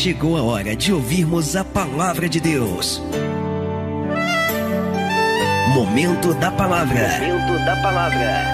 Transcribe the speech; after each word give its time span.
chegou 0.00 0.34
a 0.34 0.42
hora 0.42 0.74
de 0.74 0.94
ouvirmos 0.94 1.54
a 1.54 1.62
palavra 1.62 2.26
de 2.26 2.40
Deus. 2.40 3.02
Momento 5.74 6.32
da 6.32 6.50
palavra. 6.50 7.18
Momento 7.20 7.64
da 7.66 7.76
palavra. 7.82 8.44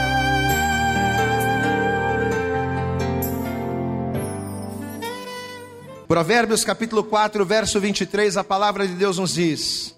Provérbios 6.09 6.65
capítulo 6.65 7.04
4, 7.04 7.47
verso 7.47 7.78
23, 7.78 8.37
a 8.37 8.42
palavra 8.42 8.85
de 8.85 8.94
Deus 8.94 9.17
nos 9.19 9.35
diz: 9.35 9.97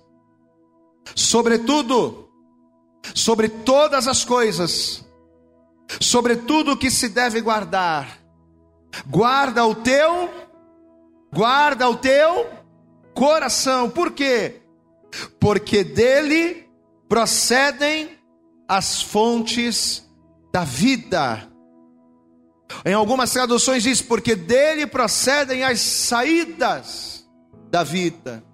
Sobretudo, 1.15 2.29
sobre 3.15 3.49
todas 3.49 4.07
as 4.07 4.23
coisas, 4.23 5.03
sobre 5.99 6.37
tudo 6.37 6.77
que 6.77 6.91
se 6.91 7.09
deve 7.09 7.41
guardar, 7.41 8.19
guarda 9.07 9.65
o 9.65 9.75
teu, 9.75 10.48
guarda 11.33 11.89
o 11.89 11.97
teu 11.97 12.49
coração. 13.15 13.91
Por 13.91 14.13
quê? 14.13 14.63
Porque 15.41 15.83
dele 15.83 16.69
procedem 17.09 18.19
as 18.69 19.03
fontes 19.03 20.09
da 20.53 20.65
vida. 20.65 21.49
Em 22.85 22.93
algumas 22.93 23.33
traduções 23.33 23.83
diz 23.83 24.03
porque 24.03 24.37
dele 24.37 24.87
procedem 24.87 25.65
as 25.65 25.81
saídas 25.81 27.27
da 27.71 27.83
vida. 27.83 28.45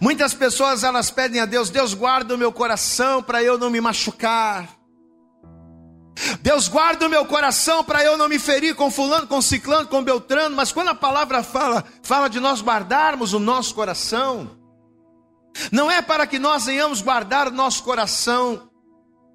Muitas 0.00 0.34
pessoas 0.34 0.84
elas 0.84 1.10
pedem 1.10 1.40
a 1.40 1.46
Deus, 1.46 1.70
Deus 1.70 1.94
guarda 1.94 2.34
o 2.34 2.38
meu 2.38 2.52
coração 2.52 3.22
para 3.22 3.42
eu 3.42 3.56
não 3.56 3.70
me 3.70 3.80
machucar. 3.80 4.77
Deus 6.40 6.68
guarda 6.68 7.06
o 7.06 7.10
meu 7.10 7.24
coração 7.24 7.84
para 7.84 8.02
eu 8.02 8.16
não 8.16 8.28
me 8.28 8.38
ferir 8.38 8.74
com 8.74 8.90
fulano, 8.90 9.26
com 9.26 9.40
ciclano, 9.40 9.88
com 9.88 10.02
beltrano, 10.02 10.56
mas 10.56 10.72
quando 10.72 10.88
a 10.88 10.94
palavra 10.94 11.42
fala, 11.42 11.84
fala 12.02 12.28
de 12.28 12.40
nós 12.40 12.60
guardarmos 12.60 13.32
o 13.32 13.38
nosso 13.38 13.74
coração, 13.74 14.50
não 15.70 15.90
é 15.90 16.02
para 16.02 16.26
que 16.26 16.38
nós 16.38 16.66
venhamos 16.66 17.02
guardar 17.02 17.48
o 17.48 17.52
nosso 17.52 17.82
coração 17.82 18.68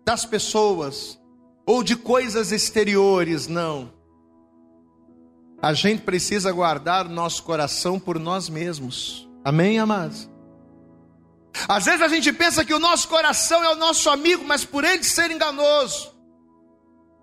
das 0.05 0.25
pessoas 0.25 1.19
ou 1.65 1.83
de 1.83 1.95
coisas 1.95 2.51
exteriores, 2.51 3.47
não. 3.47 3.91
A 5.61 5.73
gente 5.73 6.01
precisa 6.01 6.51
guardar 6.51 7.05
o 7.05 7.09
nosso 7.09 7.43
coração 7.43 7.97
por 7.97 8.19
nós 8.19 8.49
mesmos. 8.49 9.29
Amém, 9.45 9.79
amados? 9.79 10.29
Às 11.67 11.85
vezes 11.85 12.01
a 12.01 12.07
gente 12.07 12.33
pensa 12.33 12.65
que 12.65 12.73
o 12.73 12.79
nosso 12.79 13.07
coração 13.07 13.63
é 13.63 13.69
o 13.69 13.75
nosso 13.75 14.09
amigo, 14.09 14.43
mas 14.43 14.65
por 14.65 14.83
ele 14.83 15.03
ser 15.03 15.31
enganoso, 15.31 16.12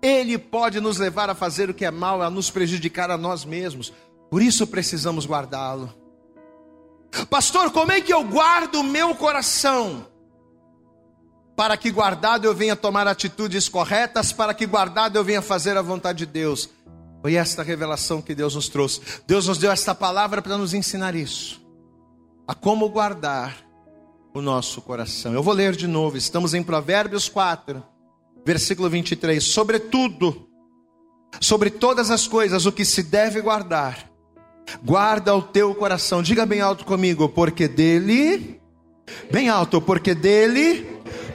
ele 0.01 0.37
pode 0.37 0.79
nos 0.79 0.97
levar 0.97 1.29
a 1.29 1.35
fazer 1.35 1.69
o 1.69 1.73
que 1.73 1.85
é 1.85 1.91
mal, 1.91 2.21
a 2.21 2.29
nos 2.29 2.49
prejudicar 2.49 3.11
a 3.11 3.17
nós 3.17 3.45
mesmos. 3.45 3.93
Por 4.29 4.41
isso 4.41 4.65
precisamos 4.65 5.25
guardá-lo. 5.25 5.93
Pastor, 7.29 7.71
como 7.71 7.91
é 7.91 8.01
que 8.01 8.13
eu 8.13 8.23
guardo 8.23 8.75
o 8.75 8.83
meu 8.83 9.13
coração? 9.13 10.07
Para 11.55 11.77
que 11.77 11.91
guardado 11.91 12.45
eu 12.45 12.55
venha 12.55 12.75
tomar 12.75 13.07
atitudes 13.07 13.67
corretas, 13.67 14.31
para 14.31 14.53
que 14.53 14.65
guardado 14.65 15.17
eu 15.17 15.23
venha 15.23 15.41
fazer 15.41 15.77
a 15.77 15.81
vontade 15.81 16.19
de 16.19 16.25
Deus. 16.25 16.69
Foi 17.21 17.35
esta 17.35 17.61
revelação 17.61 18.21
que 18.21 18.33
Deus 18.33 18.55
nos 18.55 18.69
trouxe. 18.69 19.01
Deus 19.27 19.47
nos 19.47 19.57
deu 19.57 19.71
esta 19.71 19.93
palavra 19.93 20.41
para 20.41 20.57
nos 20.57 20.73
ensinar 20.73 21.13
isso. 21.13 21.61
A 22.47 22.55
como 22.55 22.89
guardar 22.89 23.57
o 24.33 24.41
nosso 24.41 24.81
coração. 24.81 25.33
Eu 25.33 25.43
vou 25.43 25.53
ler 25.53 25.75
de 25.75 25.87
novo, 25.87 26.17
estamos 26.17 26.53
em 26.53 26.63
Provérbios 26.63 27.27
4, 27.29 27.83
versículo 28.45 28.89
23. 28.89 29.43
Sobretudo, 29.43 30.47
sobre 31.39 31.69
todas 31.69 32.11
as 32.11 32.27
coisas, 32.27 32.65
o 32.65 32.71
que 32.71 32.85
se 32.85 33.03
deve 33.03 33.41
guardar 33.41 34.11
Guarda 34.83 35.35
o 35.35 35.41
teu 35.41 35.73
coração. 35.75 36.21
Diga 36.21 36.45
bem 36.45 36.61
alto 36.61 36.85
comigo, 36.85 37.27
porque 37.27 37.67
dele, 37.67 38.59
bem 39.31 39.49
alto, 39.49 39.81
porque 39.81 40.15
dele 40.15 40.87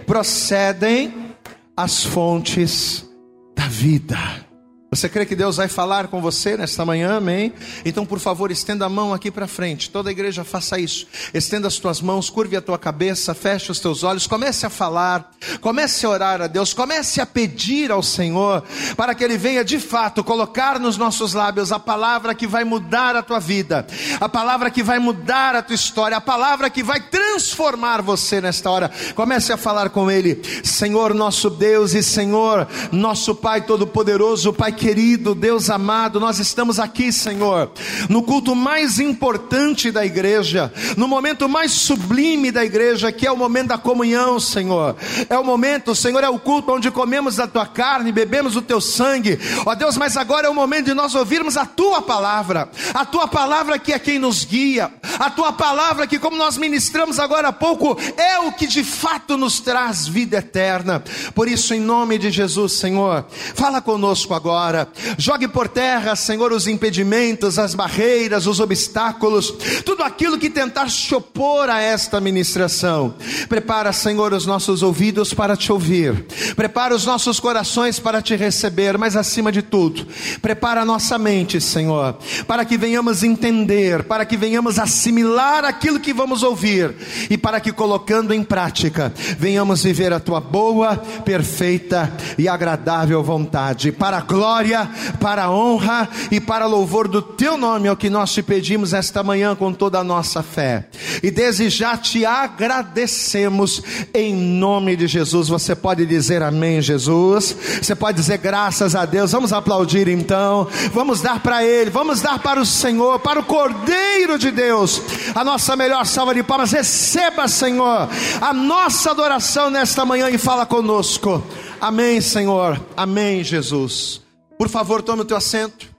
procedem 0.07 1.35
as 1.77 2.05
fontes 2.05 3.09
da 3.55 3.67
vida. 3.69 4.46
Você 4.89 5.09
crê 5.09 5.27
que 5.27 5.35
Deus 5.35 5.57
vai 5.57 5.67
falar 5.67 6.07
com 6.07 6.23
você 6.23 6.57
nesta 6.57 6.85
manhã, 6.85 7.17
amém? 7.17 7.53
Então, 7.85 8.07
por 8.07 8.21
favor, 8.21 8.53
estenda 8.53 8.87
a 8.87 8.89
mão 8.89 9.13
aqui 9.13 9.33
para 9.33 9.49
frente. 9.49 9.91
Toda 9.91 10.11
a 10.11 10.13
igreja 10.13 10.45
faça 10.45 10.79
isso. 10.79 11.09
Estenda 11.35 11.67
as 11.67 11.77
tuas 11.77 12.01
mãos, 12.01 12.31
curve 12.31 12.57
a 12.57 12.63
tua 12.63 12.79
cabeça, 12.79 13.35
feche 13.35 13.73
os 13.73 13.81
teus 13.81 14.05
olhos, 14.05 14.29
comece 14.29 14.65
a 14.65 14.71
falar, 14.71 15.33
comece 15.61 16.07
a 16.07 16.09
orar 16.09 16.41
a 16.41 16.47
Deus, 16.47 16.73
comece 16.73 17.21
a 17.21 17.27
pedir 17.27 17.91
ao 17.91 18.01
Senhor 18.01 18.63
para 18.97 19.13
que 19.13 19.25
Ele 19.25 19.37
venha 19.37 19.65
de 19.65 19.81
fato 19.81 20.23
colocar 20.23 20.79
nos 20.79 20.97
nossos 20.97 21.35
lábios 21.35 21.73
a 21.73 21.81
palavra 21.81 22.33
que 22.33 22.47
vai 22.47 22.63
mudar 22.63 23.17
a 23.17 23.23
tua 23.25 23.41
vida, 23.41 23.85
a 24.21 24.29
palavra 24.29 24.71
que 24.71 24.85
vai 24.85 25.01
mudar 25.01 25.57
a 25.57 25.63
tua 25.63 25.75
história, 25.75 26.17
a 26.17 26.21
palavra 26.21 26.71
que 26.71 26.85
vai 26.85 27.01
transformar 27.01 28.03
você 28.03 28.41
nesta 28.41 28.71
hora. 28.71 28.91
Comece 29.17 29.53
a 29.53 29.57
falar 29.57 29.91
com 29.91 30.09
Ele, 30.09 30.41
Senhor 30.63 31.13
nosso 31.13 31.51
Deus 31.51 31.93
e 31.93 32.05
Senhor 32.05 32.69
nosso 32.93 33.35
Pai 33.35 33.63
Todo-Poderoso, 33.63 34.53
Pai 34.53 34.76
querido, 34.77 35.35
Deus 35.35 35.71
amado, 35.71 36.21
nós 36.21 36.39
estamos 36.39 36.79
aqui, 36.79 37.11
Senhor, 37.11 37.73
no 38.09 38.23
culto 38.23 38.55
mais 38.55 39.01
importante 39.01 39.91
da 39.91 40.05
igreja, 40.05 40.73
no 40.97 41.09
momento 41.09 41.49
mais 41.49 41.73
sublime 41.73 42.53
da 42.53 42.65
igreja, 42.65 43.11
que 43.11 43.27
é 43.27 43.33
o 43.33 43.37
momento 43.37 43.69
da 43.69 43.79
comunhão, 43.79 44.39
Senhor. 44.39 44.95
É 45.31 45.39
o 45.39 45.45
momento, 45.45 45.95
Senhor, 45.95 46.23
é 46.23 46.29
o 46.29 46.39
culto 46.39 46.73
onde 46.73 46.91
comemos 46.91 47.37
da 47.37 47.47
tua 47.47 47.67
carne, 47.67 48.13
bebemos 48.13 48.55
o 48.55 48.63
teu 48.63 48.81
sangue. 48.81 49.39
Ó 49.65 49.75
Deus, 49.75 49.97
mas 49.97 50.17
agora 50.17 50.47
é 50.47 50.51
o 50.51 50.55
momento 50.55 50.87
de 50.87 50.95
nós 50.95 51.15
ouvirmos 51.15 51.57
a 51.57 51.65
tua 51.65 52.03
palavra, 52.03 52.69
a 52.93 53.05
tua 53.05 53.27
palavra 53.27 53.79
que 53.79 53.93
é 53.93 53.99
quem 53.99 54.19
nos 54.19 54.45
guia, 54.45 54.93
a 55.19 55.31
tua 55.31 55.53
palavra 55.53 56.07
que, 56.07 56.19
como 56.19 56.37
nós 56.37 56.59
ministramos 56.59 57.19
agora 57.19 57.49
há 57.49 57.53
pouco, 57.53 57.99
é 58.17 58.39
o 58.41 58.53
que 58.53 58.67
de 58.67 58.85
fato 58.85 59.39
nos 59.39 59.59
traz 59.59 60.07
vida 60.07 60.37
eterna. 60.37 61.03
Por 61.35 61.49
isso, 61.49 61.73
em 61.73 61.81
nome 61.81 62.19
de 62.19 62.31
Jesus, 62.31 62.75
Senhor, 62.75 63.25
fala 63.55 63.81
conosco 63.81 64.35
agora 64.35 64.66
agora. 64.67 64.89
Jogue 65.17 65.47
por 65.49 65.69
terra, 65.69 66.17
Senhor, 66.17 66.53
os 66.53 66.67
impedimentos, 66.67 67.59
as 67.59 67.75
barreiras, 67.75 68.47
os 68.47 68.61
obstáculos, 68.61 69.55
tudo 69.85 70.03
aquilo 70.03 70.39
que 70.39 70.51
tentar 70.51 70.91
se 70.91 71.15
opor 71.15 71.71
a 71.71 71.81
esta 71.81 72.21
ministração. 72.21 73.15
Prepara, 73.49 73.93
Senhor, 73.93 74.33
os 74.33 74.47
nossos 74.47 74.83
ouvidos 74.83 75.33
para 75.33 75.57
te 75.57 75.73
ouvir. 75.73 76.27
Prepara 76.55 76.95
os 76.95 77.07
nossos 77.07 77.39
corações 77.39 77.99
para 77.99 78.21
te 78.21 78.35
receber, 78.35 78.99
mas 78.99 79.17
acima 79.17 79.53
de 79.53 79.63
tudo, 79.63 80.07
prepara 80.43 80.83
a 80.83 80.85
nossa 80.85 81.19
mente, 81.19 81.61
Senhor, 81.61 82.19
para 82.47 82.65
que 82.65 82.77
venhamos 82.77 83.23
entender, 83.23 84.05
para 84.05 84.25
que 84.25 84.37
venhamos 84.37 84.79
assimilar 84.79 85.65
aquilo 85.65 86.01
que 86.01 86.13
vamos 86.13 86.43
ouvir 86.43 86.95
e 87.31 87.39
para 87.39 87.61
que 87.61 87.73
colocando 87.73 88.35
em 88.35 88.43
prática, 88.43 89.13
venhamos 89.39 89.83
viver 89.83 90.13
a 90.13 90.21
tua 90.21 90.41
boa, 90.41 90.97
perfeita 91.25 92.13
e 92.37 92.49
agradável 92.49 93.23
vontade. 93.23 93.93
Para 93.93 94.19
a 94.19 94.21
glória 94.21 94.56
glória, 94.57 94.89
para 95.21 95.45
a 95.45 95.51
honra 95.51 96.09
e 96.31 96.41
para 96.41 96.67
louvor 96.67 97.09
do 97.09 97.21
teu 97.21 97.59
nome, 97.59 97.89
é 97.89 97.93
o 97.93 97.97
que 97.97 98.09
nós 98.09 98.33
te 98.33 98.43
pedimos 98.43 98.95
esta 98.95 99.23
manhã 99.23 99.55
com 99.55 99.73
toda 99.73 99.99
a 99.99 100.05
nossa 100.05 100.43
fé. 100.43 100.89
E 101.23 101.31
desde 101.31 101.69
já 101.69 101.97
te 101.97 102.25
agradecemos 102.25 103.83
em 104.15 104.35
nome 104.35 104.97
de 104.97 105.07
Jesus. 105.07 105.49
Você 105.49 105.75
pode 105.75 106.07
dizer 106.07 106.43
amém, 106.43 106.81
Jesus. 106.81 107.55
Você 107.83 107.95
pode 107.95 108.19
dizer 108.19 108.39
graças 108.39 108.95
a 108.95 109.05
Deus. 109.05 109.33
Vamos 109.33 109.53
aplaudir 109.53 110.09
então. 110.09 110.67
Vamos 110.93 111.21
dar 111.21 111.41
para 111.41 111.65
Ele, 111.65 111.91
vamos 111.91 112.23
dar 112.23 112.39
para 112.39 112.61
o 112.61 112.67
Senhor, 112.67 113.19
para 113.19 113.41
o 113.41 113.45
Cordeiro 113.45 114.39
de 114.39 114.51
Deus, 114.51 115.03
a 115.35 115.45
nossa 115.45 115.77
melhor 115.77 116.07
salva 116.07 116.35
de 116.35 116.43
palmas. 116.43 116.73
Receba, 116.73 117.47
Senhor, 117.47 118.09
a 118.41 118.53
nossa 118.55 119.11
adoração 119.11 119.69
nesta 119.69 120.05
manhã 120.05 120.31
e 120.31 120.39
fala 120.39 120.65
conosco. 120.65 121.43
Amém, 121.81 122.21
Senhor. 122.21 122.81
Amém, 122.97 123.45
Jesus. 123.45 124.26
Por 124.59 124.69
favor, 124.69 125.03
tome 125.03 125.23
o 125.23 125.25
teu 125.25 125.37
assento. 125.37 125.95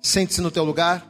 Sente-se 0.00 0.40
no 0.40 0.50
teu 0.50 0.64
lugar. 0.64 1.06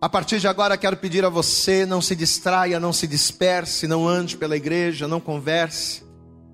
A 0.00 0.08
partir 0.08 0.38
de 0.38 0.46
agora 0.46 0.76
quero 0.76 0.96
pedir 0.96 1.24
a 1.24 1.28
você, 1.28 1.86
não 1.86 2.02
se 2.02 2.14
distraia, 2.14 2.78
não 2.78 2.92
se 2.92 3.06
disperse, 3.06 3.86
não 3.86 4.06
ande 4.06 4.36
pela 4.36 4.56
igreja, 4.56 5.08
não 5.08 5.20
converse. 5.20 6.04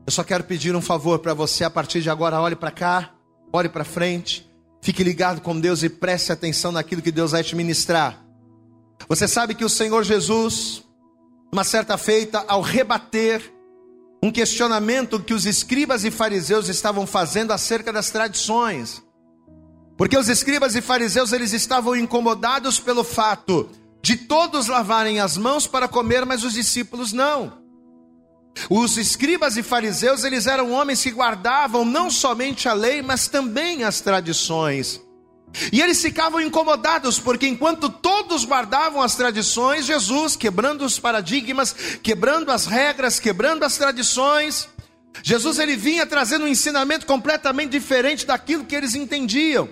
Eu 0.07 0.13
só 0.13 0.23
quero 0.23 0.45
pedir 0.45 0.75
um 0.75 0.81
favor 0.81 1.19
para 1.19 1.35
você 1.35 1.65
a 1.65 1.71
partir 1.71 2.03
de 2.03 2.11
agora, 2.11 2.41
olhe 2.41 2.57
para 2.57 2.71
cá, 2.71 3.15
olhe 3.53 3.69
para 3.69 3.85
frente, 3.85 4.49
fique 4.81 5.03
ligado 5.03 5.41
com 5.41 5.59
Deus 5.59 5.83
e 5.83 5.89
preste 5.89 6.33
atenção 6.33 6.73
naquilo 6.73 7.03
que 7.03 7.13
Deus 7.13 7.33
vai 7.33 7.43
te 7.43 7.57
ministrar. 7.57 8.25
Você 9.09 9.27
sabe 9.27 9.55
que 9.55 9.65
o 9.65 9.69
Senhor 9.69 10.05
Jesus, 10.05 10.85
uma 11.53 11.65
certa 11.65 11.99
feita, 11.99 12.45
ao 12.49 12.61
rebater 12.61 13.52
um 14.23 14.31
questionamento 14.31 15.19
que 15.19 15.35
os 15.35 15.47
escribas 15.47 16.05
e 16.05 16.11
fariseus 16.11 16.69
estavam 16.69 17.07
fazendo 17.07 17.51
acerca 17.51 17.93
das 17.93 18.11
tradições. 18.11 19.03
Porque 19.97 20.17
os 20.17 20.29
escribas 20.29 20.77
e 20.77 20.81
fariseus 20.81 21.33
eles 21.33 21.53
estavam 21.53 21.97
incomodados 21.97 22.79
pelo 22.79 23.03
fato 23.03 23.69
de 24.01 24.17
todos 24.17 24.69
lavarem 24.69 25.21
as 25.21 25.37
mãos 25.37 25.67
para 25.67 25.89
comer, 25.89 26.25
mas 26.25 26.45
os 26.45 26.55
discípulos 26.55 27.13
não. 27.13 27.61
Os 28.69 28.97
escribas 28.97 29.57
e 29.57 29.63
fariseus, 29.63 30.25
eles 30.25 30.47
eram 30.47 30.73
homens 30.73 31.03
que 31.03 31.11
guardavam 31.11 31.85
não 31.85 32.11
somente 32.11 32.69
a 32.69 32.73
lei, 32.75 33.03
mas 33.03 33.27
também 33.27 33.83
as 33.83 34.01
tradições. 34.01 35.01
E 35.73 35.81
eles 35.81 36.01
ficavam 36.01 36.41
incomodados, 36.41 37.19
porque 37.19 37.47
enquanto 37.47 37.89
todos 37.89 38.45
guardavam 38.45 39.03
as 39.03 39.15
tradições, 39.15 39.85
Jesus, 39.87 40.35
quebrando 40.37 40.85
os 40.85 40.99
paradigmas, 40.99 41.75
quebrando 42.03 42.51
as 42.51 42.67
regras, 42.67 43.21
quebrando 43.21 43.65
as 43.65 43.77
tradições, 43.77 44.69
Jesus 45.23 45.59
ele 45.59 45.77
vinha 45.77 46.07
trazendo 46.07 46.45
um 46.45 46.49
ensinamento 46.49 47.07
completamente 47.07 47.71
diferente 47.71 48.27
daquilo 48.27 48.65
que 48.65 48.75
eles 48.75 48.95
entendiam. 48.95 49.69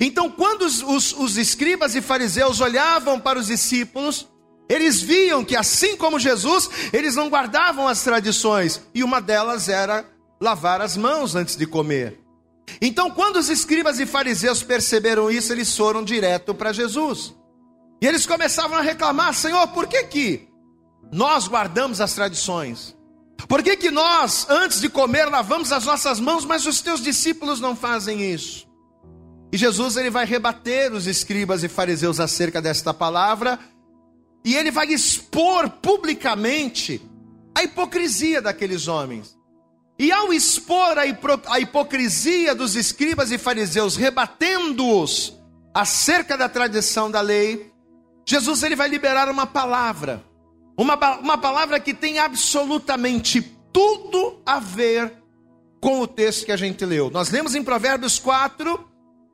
Então, 0.00 0.30
quando 0.30 0.62
os, 0.62 0.82
os, 0.82 1.12
os 1.12 1.36
escribas 1.36 1.94
e 1.94 2.02
fariseus 2.02 2.60
olhavam 2.60 3.18
para 3.18 3.38
os 3.38 3.46
discípulos, 3.46 4.26
eles 4.68 5.00
viam 5.00 5.44
que 5.44 5.56
assim 5.56 5.96
como 5.96 6.18
Jesus, 6.18 6.68
eles 6.92 7.14
não 7.14 7.30
guardavam 7.30 7.88
as 7.88 8.02
tradições, 8.02 8.82
e 8.94 9.02
uma 9.02 9.20
delas 9.20 9.68
era 9.68 10.04
lavar 10.40 10.80
as 10.80 10.96
mãos 10.96 11.34
antes 11.34 11.56
de 11.56 11.66
comer. 11.66 12.20
Então, 12.80 13.10
quando 13.10 13.36
os 13.36 13.48
escribas 13.48 13.98
e 13.98 14.06
fariseus 14.06 14.62
perceberam 14.62 15.30
isso, 15.30 15.52
eles 15.52 15.76
foram 15.76 16.04
direto 16.04 16.54
para 16.54 16.72
Jesus. 16.72 17.34
E 18.00 18.06
eles 18.06 18.26
começavam 18.26 18.76
a 18.76 18.82
reclamar: 18.82 19.34
Senhor, 19.34 19.66
por 19.68 19.86
que 19.86 20.04
que 20.04 20.48
nós 21.10 21.48
guardamos 21.48 22.00
as 22.00 22.14
tradições? 22.14 22.96
Por 23.48 23.62
que 23.62 23.76
que 23.76 23.90
nós, 23.90 24.46
antes 24.48 24.80
de 24.80 24.88
comer, 24.88 25.26
lavamos 25.26 25.70
as 25.72 25.84
nossas 25.84 26.18
mãos, 26.18 26.44
mas 26.44 26.66
os 26.66 26.80
teus 26.80 27.00
discípulos 27.00 27.60
não 27.60 27.76
fazem 27.76 28.32
isso? 28.32 28.66
E 29.52 29.56
Jesus 29.56 29.96
ele 29.96 30.10
vai 30.10 30.26
rebater 30.26 30.92
os 30.92 31.06
escribas 31.06 31.62
e 31.62 31.68
fariseus 31.68 32.20
acerca 32.20 32.60
desta 32.60 32.92
palavra, 32.92 33.58
e 34.44 34.56
ele 34.56 34.70
vai 34.70 34.88
expor 34.88 35.70
publicamente 35.70 37.00
a 37.54 37.62
hipocrisia 37.62 38.42
daqueles 38.42 38.88
homens. 38.88 39.37
E 39.98 40.12
ao 40.12 40.32
expor 40.32 40.96
a, 40.96 41.58
hipocrisia 41.58 42.54
dos 42.54 42.76
escribas 42.76 43.32
e 43.32 43.38
fariseus, 43.38 43.96
rebatendo-os 43.96 45.36
acerca 45.74 46.36
da 46.36 46.48
tradição 46.48 47.10
da 47.10 47.20
lei, 47.20 47.72
Jesus 48.24 48.62
ele 48.62 48.76
vai 48.76 48.88
liberar 48.88 49.28
uma 49.28 49.46
palavra, 49.46 50.24
uma, 50.76 50.94
uma 51.18 51.36
palavra 51.36 51.80
que 51.80 51.92
tem 51.92 52.20
absolutamente 52.20 53.42
tudo 53.72 54.40
a 54.46 54.60
ver 54.60 55.14
com 55.80 56.00
o 56.00 56.06
texto 56.06 56.46
que 56.46 56.52
a 56.52 56.56
gente 56.56 56.84
leu. 56.84 57.10
Nós 57.10 57.30
lemos 57.30 57.56
em 57.56 57.64
Provérbios 57.64 58.20
4 58.20 58.88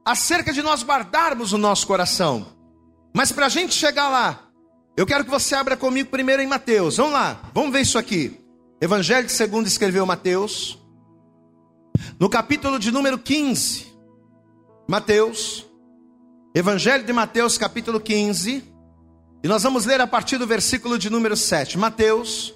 acerca 0.04 0.52
de 0.52 0.62
nós 0.62 0.82
guardarmos 0.82 1.52
o 1.52 1.58
nosso 1.58 1.86
coração. 1.86 2.46
Mas 3.14 3.30
para 3.30 3.46
a 3.46 3.50
gente 3.50 3.74
chegar 3.74 4.08
lá, 4.08 4.48
eu 4.96 5.06
quero 5.06 5.24
que 5.24 5.30
você 5.30 5.54
abra 5.54 5.76
comigo 5.76 6.08
primeiro 6.08 6.40
em 6.40 6.46
Mateus. 6.46 6.96
Vamos 6.96 7.12
lá, 7.12 7.50
vamos 7.52 7.72
ver 7.72 7.82
isso 7.82 7.98
aqui. 7.98 8.43
Evangelho 8.80 9.28
segundo 9.30 9.66
escreveu 9.66 10.04
Mateus, 10.04 10.78
no 12.18 12.28
capítulo 12.28 12.78
de 12.78 12.90
número 12.90 13.16
15. 13.16 13.86
Mateus, 14.86 15.64
Evangelho 16.54 17.04
de 17.04 17.12
Mateus, 17.12 17.56
capítulo 17.56 18.00
15, 18.00 18.64
e 19.42 19.48
nós 19.48 19.62
vamos 19.62 19.86
ler 19.86 20.00
a 20.00 20.06
partir 20.06 20.38
do 20.38 20.46
versículo 20.46 20.98
de 20.98 21.08
número 21.08 21.36
7. 21.36 21.78
Mateus, 21.78 22.54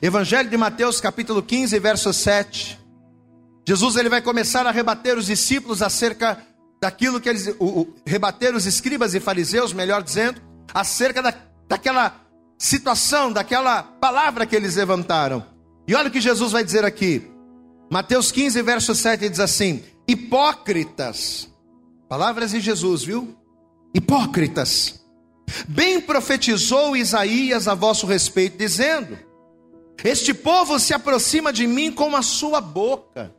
Evangelho 0.00 0.48
de 0.48 0.56
Mateus, 0.56 1.00
capítulo 1.00 1.42
15, 1.42 1.78
verso 1.78 2.12
7. 2.12 2.78
Jesus 3.68 3.96
ele 3.96 4.08
vai 4.08 4.22
começar 4.22 4.66
a 4.66 4.70
rebater 4.70 5.18
os 5.18 5.26
discípulos 5.26 5.82
acerca 5.82 6.42
daquilo 6.80 7.20
que 7.20 7.28
eles, 7.28 7.54
o, 7.58 7.64
o, 7.82 7.94
rebater 8.06 8.54
os 8.54 8.64
escribas 8.64 9.14
e 9.14 9.20
fariseus, 9.20 9.74
melhor 9.74 10.02
dizendo, 10.02 10.40
acerca 10.72 11.20
da, 11.20 11.34
daquela 11.68 12.27
situação, 12.58 13.32
daquela 13.32 13.82
palavra 13.82 14.44
que 14.44 14.56
eles 14.56 14.74
levantaram. 14.74 15.44
E 15.86 15.94
olha 15.94 16.08
o 16.08 16.10
que 16.10 16.20
Jesus 16.20 16.52
vai 16.52 16.64
dizer 16.64 16.84
aqui. 16.84 17.30
Mateus 17.90 18.32
15, 18.32 18.60
verso 18.62 18.94
7 18.94 19.28
diz 19.28 19.40
assim: 19.40 19.82
Hipócritas, 20.06 21.48
palavras 22.08 22.50
de 22.50 22.60
Jesus, 22.60 23.04
viu? 23.04 23.34
Hipócritas, 23.94 25.00
bem 25.68 26.00
profetizou 26.00 26.96
Isaías 26.96 27.68
a 27.68 27.74
vosso 27.74 28.06
respeito, 28.06 28.58
dizendo: 28.58 29.16
Este 30.04 30.34
povo 30.34 30.78
se 30.78 30.92
aproxima 30.92 31.52
de 31.52 31.66
mim 31.66 31.92
com 31.92 32.14
a 32.14 32.22
sua 32.22 32.60
boca 32.60 33.34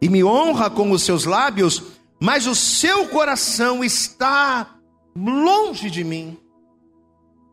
e 0.00 0.08
me 0.08 0.22
honra 0.22 0.68
com 0.68 0.90
os 0.90 1.02
seus 1.02 1.24
lábios, 1.24 1.82
mas 2.20 2.46
o 2.46 2.54
seu 2.54 3.08
coração 3.08 3.82
está 3.82 4.76
longe 5.16 5.90
de 5.90 6.04
mim. 6.04 6.38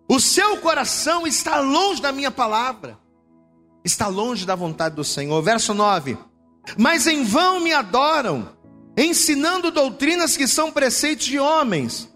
O 0.10 0.20
seu 0.20 0.58
coração 0.58 1.28
está 1.28 1.60
longe 1.60 2.02
da 2.02 2.12
minha 2.12 2.32
palavra, 2.32 2.98
está 3.86 4.08
longe 4.08 4.44
da 4.44 4.56
vontade 4.56 4.96
do 4.96 5.04
Senhor. 5.04 5.40
Verso 5.44 5.72
9: 5.72 6.18
Mas 6.76 7.06
em 7.06 7.24
vão 7.24 7.60
me 7.60 7.72
adoram, 7.72 8.50
ensinando 8.98 9.70
doutrinas 9.70 10.36
que 10.36 10.48
são 10.48 10.72
preceitos 10.72 11.28
de 11.28 11.38
homens, 11.38 12.10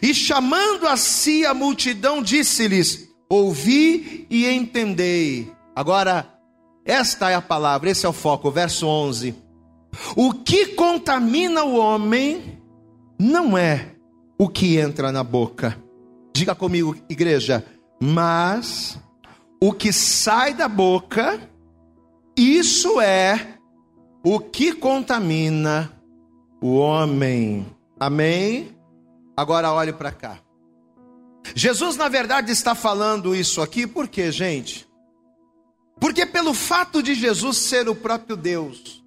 e 0.00 0.14
chamando 0.14 0.86
a 0.86 0.96
si 0.96 1.44
a 1.44 1.52
multidão, 1.52 2.22
disse-lhes: 2.22 3.08
Ouvi 3.28 4.24
e 4.30 4.46
entendei. 4.48 5.52
Agora, 5.74 6.32
esta 6.84 7.28
é 7.28 7.34
a 7.34 7.42
palavra, 7.42 7.90
esse 7.90 8.06
é 8.06 8.08
o 8.08 8.12
foco, 8.12 8.52
verso 8.52 8.86
11. 8.86 9.34
O 10.14 10.32
que 10.32 10.68
contamina 10.68 11.64
o 11.64 11.76
homem 11.76 12.62
não 13.18 13.58
é 13.58 13.96
o 14.38 14.48
que 14.48 14.78
entra 14.78 15.10
na 15.10 15.24
boca, 15.24 15.81
Diga 16.32 16.54
comigo, 16.54 16.96
igreja. 17.08 17.64
Mas 18.00 18.98
o 19.60 19.72
que 19.72 19.92
sai 19.92 20.54
da 20.54 20.68
boca, 20.68 21.40
isso 22.36 23.00
é 23.00 23.58
o 24.24 24.40
que 24.40 24.72
contamina 24.72 25.92
o 26.60 26.76
homem. 26.76 27.66
Amém? 27.98 28.76
Agora 29.36 29.72
olhe 29.72 29.92
para 29.92 30.10
cá. 30.10 30.38
Jesus, 31.54 31.96
na 31.96 32.08
verdade, 32.08 32.52
está 32.52 32.74
falando 32.74 33.34
isso 33.34 33.60
aqui, 33.60 33.86
por 33.86 34.08
quê, 34.08 34.30
gente? 34.30 34.88
Porque 36.00 36.24
pelo 36.24 36.54
fato 36.54 37.02
de 37.02 37.14
Jesus 37.14 37.58
ser 37.58 37.88
o 37.88 37.94
próprio 37.94 38.36
Deus, 38.36 39.04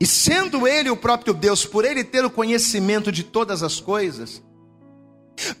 e 0.00 0.06
sendo 0.06 0.66
Ele 0.66 0.90
o 0.90 0.96
próprio 0.96 1.32
Deus, 1.32 1.64
por 1.64 1.84
Ele 1.84 2.04
ter 2.04 2.24
o 2.24 2.30
conhecimento 2.30 3.10
de 3.10 3.22
todas 3.22 3.62
as 3.62 3.80
coisas, 3.80 4.42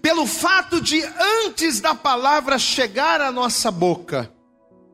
pelo 0.00 0.26
fato 0.26 0.80
de 0.80 1.02
antes 1.44 1.80
da 1.80 1.94
palavra 1.94 2.58
chegar 2.58 3.20
à 3.20 3.30
nossa 3.30 3.70
boca, 3.70 4.30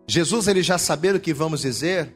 Jesus 0.06 0.48
ele 0.48 0.62
já 0.62 0.78
saber 0.78 1.14
o 1.14 1.20
que 1.20 1.32
vamos 1.32 1.62
dizer. 1.62 2.14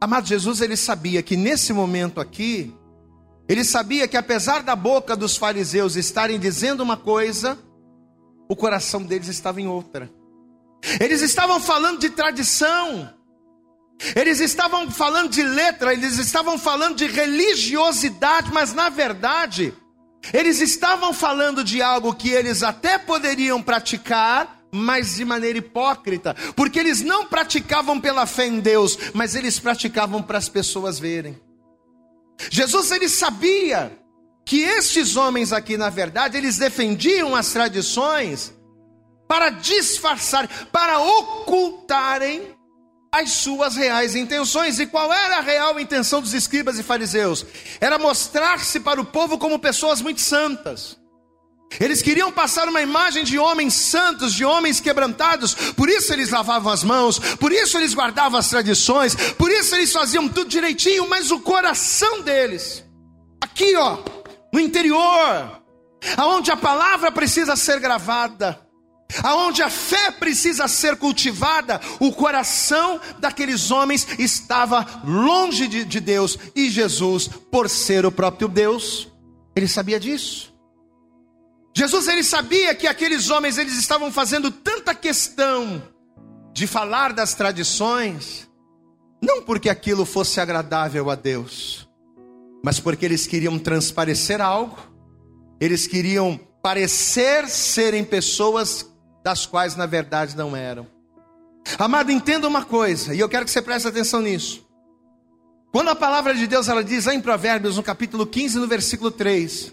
Amado 0.00 0.26
Jesus, 0.26 0.60
ele 0.60 0.76
sabia 0.76 1.22
que 1.22 1.36
nesse 1.36 1.72
momento 1.72 2.20
aqui, 2.20 2.74
ele 3.48 3.64
sabia 3.64 4.06
que 4.06 4.16
apesar 4.16 4.62
da 4.62 4.76
boca 4.76 5.16
dos 5.16 5.36
fariseus 5.36 5.96
estarem 5.96 6.38
dizendo 6.38 6.82
uma 6.82 6.96
coisa, 6.96 7.58
o 8.48 8.56
coração 8.56 9.02
deles 9.02 9.28
estava 9.28 9.60
em 9.60 9.68
outra. 9.68 10.10
Eles 11.00 11.22
estavam 11.22 11.60
falando 11.60 12.00
de 12.00 12.10
tradição, 12.10 13.08
eles 14.16 14.40
estavam 14.40 14.90
falando 14.90 15.30
de 15.30 15.42
letra, 15.42 15.92
eles 15.92 16.18
estavam 16.18 16.58
falando 16.58 16.96
de 16.96 17.06
religiosidade, 17.06 18.52
mas 18.52 18.72
na 18.72 18.88
verdade, 18.88 19.72
eles 20.32 20.60
estavam 20.60 21.12
falando 21.12 21.64
de 21.64 21.80
algo 21.80 22.14
que 22.14 22.30
eles 22.30 22.62
até 22.62 22.98
poderiam 22.98 23.62
praticar, 23.62 24.60
mas 24.70 25.16
de 25.16 25.24
maneira 25.24 25.58
hipócrita, 25.58 26.34
porque 26.56 26.78
eles 26.78 27.02
não 27.02 27.26
praticavam 27.26 28.00
pela 28.00 28.26
fé 28.26 28.46
em 28.46 28.60
Deus, 28.60 28.98
mas 29.12 29.34
eles 29.34 29.58
praticavam 29.58 30.22
para 30.22 30.38
as 30.38 30.48
pessoas 30.48 30.98
verem. 30.98 31.38
Jesus 32.50 32.90
ele 32.90 33.08
sabia 33.08 33.96
que 34.44 34.60
estes 34.60 35.16
homens 35.16 35.52
aqui, 35.52 35.76
na 35.76 35.90
verdade, 35.90 36.36
eles 36.36 36.58
defendiam 36.58 37.34
as 37.34 37.52
tradições 37.52 38.54
para 39.28 39.50
disfarçar, 39.50 40.48
para 40.70 40.98
ocultarem 41.00 42.51
as 43.12 43.30
suas 43.32 43.76
reais 43.76 44.14
intenções. 44.16 44.80
E 44.80 44.86
qual 44.86 45.12
era 45.12 45.36
a 45.36 45.42
real 45.42 45.78
intenção 45.78 46.22
dos 46.22 46.32
escribas 46.32 46.78
e 46.78 46.82
fariseus? 46.82 47.44
Era 47.78 47.98
mostrar-se 47.98 48.80
para 48.80 49.00
o 49.00 49.04
povo 49.04 49.36
como 49.36 49.58
pessoas 49.58 50.00
muito 50.00 50.22
santas. 50.22 50.96
Eles 51.78 52.02
queriam 52.02 52.30
passar 52.30 52.68
uma 52.68 52.82
imagem 52.82 53.24
de 53.24 53.38
homens 53.38 53.74
santos, 53.74 54.34
de 54.34 54.44
homens 54.44 54.80
quebrantados, 54.80 55.54
por 55.72 55.88
isso 55.88 56.12
eles 56.12 56.30
lavavam 56.30 56.70
as 56.70 56.84
mãos, 56.84 57.18
por 57.18 57.50
isso 57.50 57.78
eles 57.78 57.94
guardavam 57.94 58.38
as 58.38 58.50
tradições, 58.50 59.14
por 59.14 59.50
isso 59.50 59.74
eles 59.74 59.90
faziam 59.90 60.28
tudo 60.28 60.50
direitinho, 60.50 61.08
mas 61.08 61.30
o 61.30 61.40
coração 61.40 62.20
deles, 62.20 62.84
aqui 63.40 63.74
ó, 63.74 63.98
no 64.52 64.60
interior, 64.60 65.62
aonde 66.14 66.50
a 66.50 66.56
palavra 66.58 67.10
precisa 67.10 67.56
ser 67.56 67.80
gravada, 67.80 68.60
aonde 69.22 69.62
a 69.62 69.70
fé 69.70 70.10
precisa 70.10 70.68
ser 70.68 70.96
cultivada, 70.96 71.80
o 71.98 72.12
coração 72.12 73.00
daqueles 73.18 73.70
homens 73.70 74.06
estava 74.18 75.02
longe 75.04 75.66
de, 75.66 75.84
de, 75.84 76.00
Deus 76.00 76.38
e 76.54 76.70
Jesus, 76.70 77.28
por 77.28 77.68
ser 77.68 78.06
o 78.06 78.12
próprio 78.12 78.48
Deus, 78.48 79.08
ele 79.54 79.68
sabia 79.68 79.98
disso. 79.98 80.52
Jesus 81.74 82.06
ele 82.06 82.22
sabia 82.22 82.74
que 82.74 82.86
aqueles 82.86 83.30
homens 83.30 83.56
eles 83.56 83.76
estavam 83.76 84.12
fazendo 84.12 84.50
tanta 84.50 84.94
questão 84.94 85.82
de 86.52 86.66
falar 86.66 87.12
das 87.12 87.34
tradições, 87.34 88.48
não 89.22 89.42
porque 89.42 89.70
aquilo 89.70 90.04
fosse 90.04 90.38
agradável 90.38 91.10
a 91.10 91.14
Deus, 91.14 91.88
mas 92.62 92.78
porque 92.78 93.04
eles 93.04 93.26
queriam 93.26 93.58
transparecer 93.58 94.40
algo, 94.40 94.76
eles 95.58 95.86
queriam 95.86 96.38
parecer 96.62 97.48
serem 97.48 98.04
pessoas 98.04 98.91
das 99.22 99.46
quais 99.46 99.76
na 99.76 99.86
verdade 99.86 100.36
não 100.36 100.56
eram. 100.56 100.86
Amado, 101.78 102.10
entenda 102.10 102.48
uma 102.48 102.64
coisa, 102.64 103.14
e 103.14 103.20
eu 103.20 103.28
quero 103.28 103.44
que 103.44 103.50
você 103.50 103.62
preste 103.62 103.86
atenção 103.86 104.20
nisso. 104.20 104.66
Quando 105.70 105.88
a 105.88 105.94
palavra 105.94 106.34
de 106.34 106.46
Deus 106.46 106.68
ela 106.68 106.84
diz 106.84 107.06
lá 107.06 107.14
em 107.14 107.20
Provérbios, 107.20 107.76
no 107.76 107.82
capítulo 107.82 108.26
15, 108.26 108.58
no 108.58 108.66
versículo 108.66 109.10
3, 109.10 109.72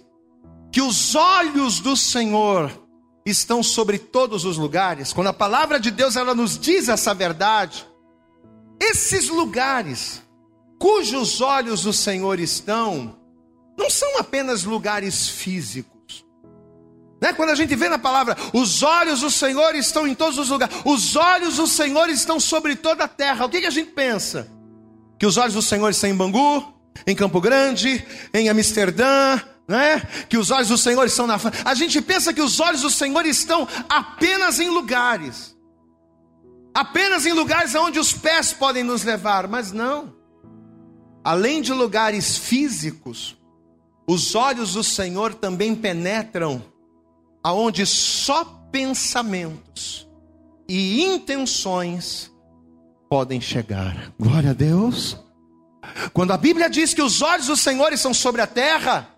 que 0.71 0.81
os 0.81 1.15
olhos 1.15 1.79
do 1.79 1.97
Senhor 1.97 2.71
estão 3.25 3.61
sobre 3.61 3.99
todos 3.99 4.45
os 4.45 4.57
lugares, 4.57 5.11
quando 5.11 5.27
a 5.27 5.33
palavra 5.33 5.79
de 5.79 5.91
Deus 5.91 6.15
ela 6.15 6.33
nos 6.33 6.57
diz 6.57 6.87
essa 6.87 7.13
verdade, 7.13 7.85
esses 8.79 9.27
lugares 9.27 10.21
cujos 10.79 11.41
olhos 11.41 11.81
do 11.81 11.91
Senhor 11.91 12.39
estão, 12.39 13.19
não 13.77 13.89
são 13.89 14.17
apenas 14.17 14.63
lugares 14.63 15.27
físicos. 15.27 15.98
Né? 17.21 17.33
Quando 17.33 17.49
a 17.49 17.55
gente 17.55 17.75
vê 17.75 17.89
na 17.89 17.99
palavra, 17.99 18.37
os 18.53 18.81
olhos 18.81 19.21
do 19.21 19.29
Senhor 19.29 19.75
estão 19.75 20.07
em 20.07 20.15
todos 20.15 20.37
os 20.37 20.49
lugares, 20.49 20.75
os 20.85 21.15
olhos 21.15 21.57
do 21.57 21.67
Senhor 21.67 22.09
estão 22.09 22.39
sobre 22.39 22.75
toda 22.75 23.03
a 23.03 23.07
terra. 23.07 23.45
O 23.45 23.49
que, 23.49 23.61
que 23.61 23.67
a 23.67 23.71
gente 23.71 23.91
pensa? 23.91 24.49
Que 25.17 25.25
os 25.25 25.37
olhos 25.37 25.53
do 25.53 25.61
Senhor 25.61 25.89
estão 25.89 26.09
em 26.09 26.15
Bangu, 26.15 26.73
em 27.05 27.15
Campo 27.15 27.41
Grande, 27.41 28.05
em 28.33 28.47
Amsterdã, 28.47 29.39
né? 29.67 30.01
Que 30.29 30.37
os 30.37 30.49
olhos 30.49 30.69
do 30.69 30.77
Senhor 30.77 31.05
estão 31.05 31.27
na. 31.27 31.37
A 31.65 31.73
gente 31.73 32.01
pensa 32.01 32.33
que 32.33 32.41
os 32.41 32.59
olhos 32.59 32.81
do 32.81 32.89
Senhor 32.89 33.25
estão 33.25 33.67
apenas 33.89 34.59
em 34.59 34.69
lugares, 34.69 35.55
apenas 36.73 37.25
em 37.25 37.33
lugares 37.33 37.75
onde 37.75 37.99
os 37.99 38.13
pés 38.13 38.53
podem 38.53 38.83
nos 38.83 39.03
levar, 39.03 39.47
mas 39.47 39.71
não. 39.71 40.15
Além 41.21 41.61
de 41.61 41.73
lugares 41.73 42.37
físicos, 42.37 43.37
os 44.07 44.33
olhos 44.33 44.73
do 44.73 44.83
Senhor 44.83 45.33
também 45.33 45.75
penetram 45.75 46.63
aonde 47.43 47.85
só 47.85 48.43
pensamentos 48.71 50.07
e 50.67 51.01
intenções 51.03 52.31
podem 53.09 53.41
chegar. 53.41 54.13
Glória 54.19 54.51
a 54.51 54.53
Deus. 54.53 55.17
Quando 56.13 56.31
a 56.31 56.37
Bíblia 56.37 56.69
diz 56.69 56.93
que 56.93 57.01
os 57.01 57.21
olhos 57.21 57.47
do 57.47 57.57
Senhor 57.57 57.91
estão 57.91 58.13
sobre 58.13 58.41
a 58.41 58.47
terra, 58.47 59.09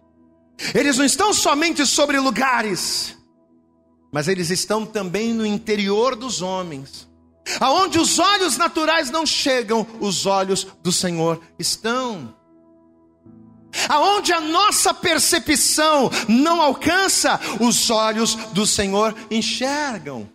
eles 0.74 0.98
não 0.98 1.06
estão 1.06 1.34
somente 1.34 1.86
sobre 1.86 2.20
lugares, 2.20 3.18
mas 4.12 4.28
eles 4.28 4.50
estão 4.50 4.86
também 4.86 5.34
no 5.34 5.46
interior 5.46 6.16
dos 6.16 6.42
homens. 6.42 7.10
Aonde 7.60 8.00
os 8.00 8.20
olhos 8.20 8.58
naturais 8.58 9.10
não 9.10 9.26
chegam, 9.26 9.86
os 10.00 10.26
olhos 10.26 10.68
do 10.82 10.92
Senhor 10.92 11.42
estão. 11.58 12.36
Aonde 13.88 14.34
a 14.34 14.42
nossa 14.42 14.94
percepção 14.94 16.10
não 16.28 16.62
alcança, 16.62 17.40
os 17.60 17.90
olhos 17.90 18.36
do 18.54 18.66
Senhor 18.66 19.16
enxergam. 19.30 20.30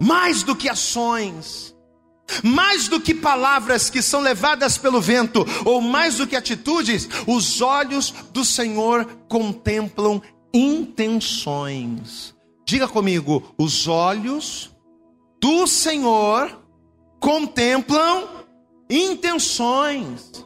Mais 0.00 0.42
do 0.42 0.56
que 0.56 0.68
ações, 0.68 1.74
mais 2.42 2.88
do 2.88 3.00
que 3.00 3.14
palavras 3.14 3.88
que 3.88 4.02
são 4.02 4.20
levadas 4.20 4.76
pelo 4.76 5.00
vento, 5.00 5.46
ou 5.64 5.80
mais 5.80 6.16
do 6.16 6.26
que 6.26 6.36
atitudes, 6.36 7.08
os 7.26 7.60
olhos 7.60 8.12
do 8.32 8.44
Senhor 8.44 9.06
contemplam 9.28 10.20
intenções. 10.52 12.34
Diga 12.66 12.88
comigo, 12.88 13.54
os 13.58 13.86
olhos 13.86 14.70
do 15.40 15.66
Senhor 15.66 16.64
contemplam 17.20 18.28
intenções. 18.88 20.43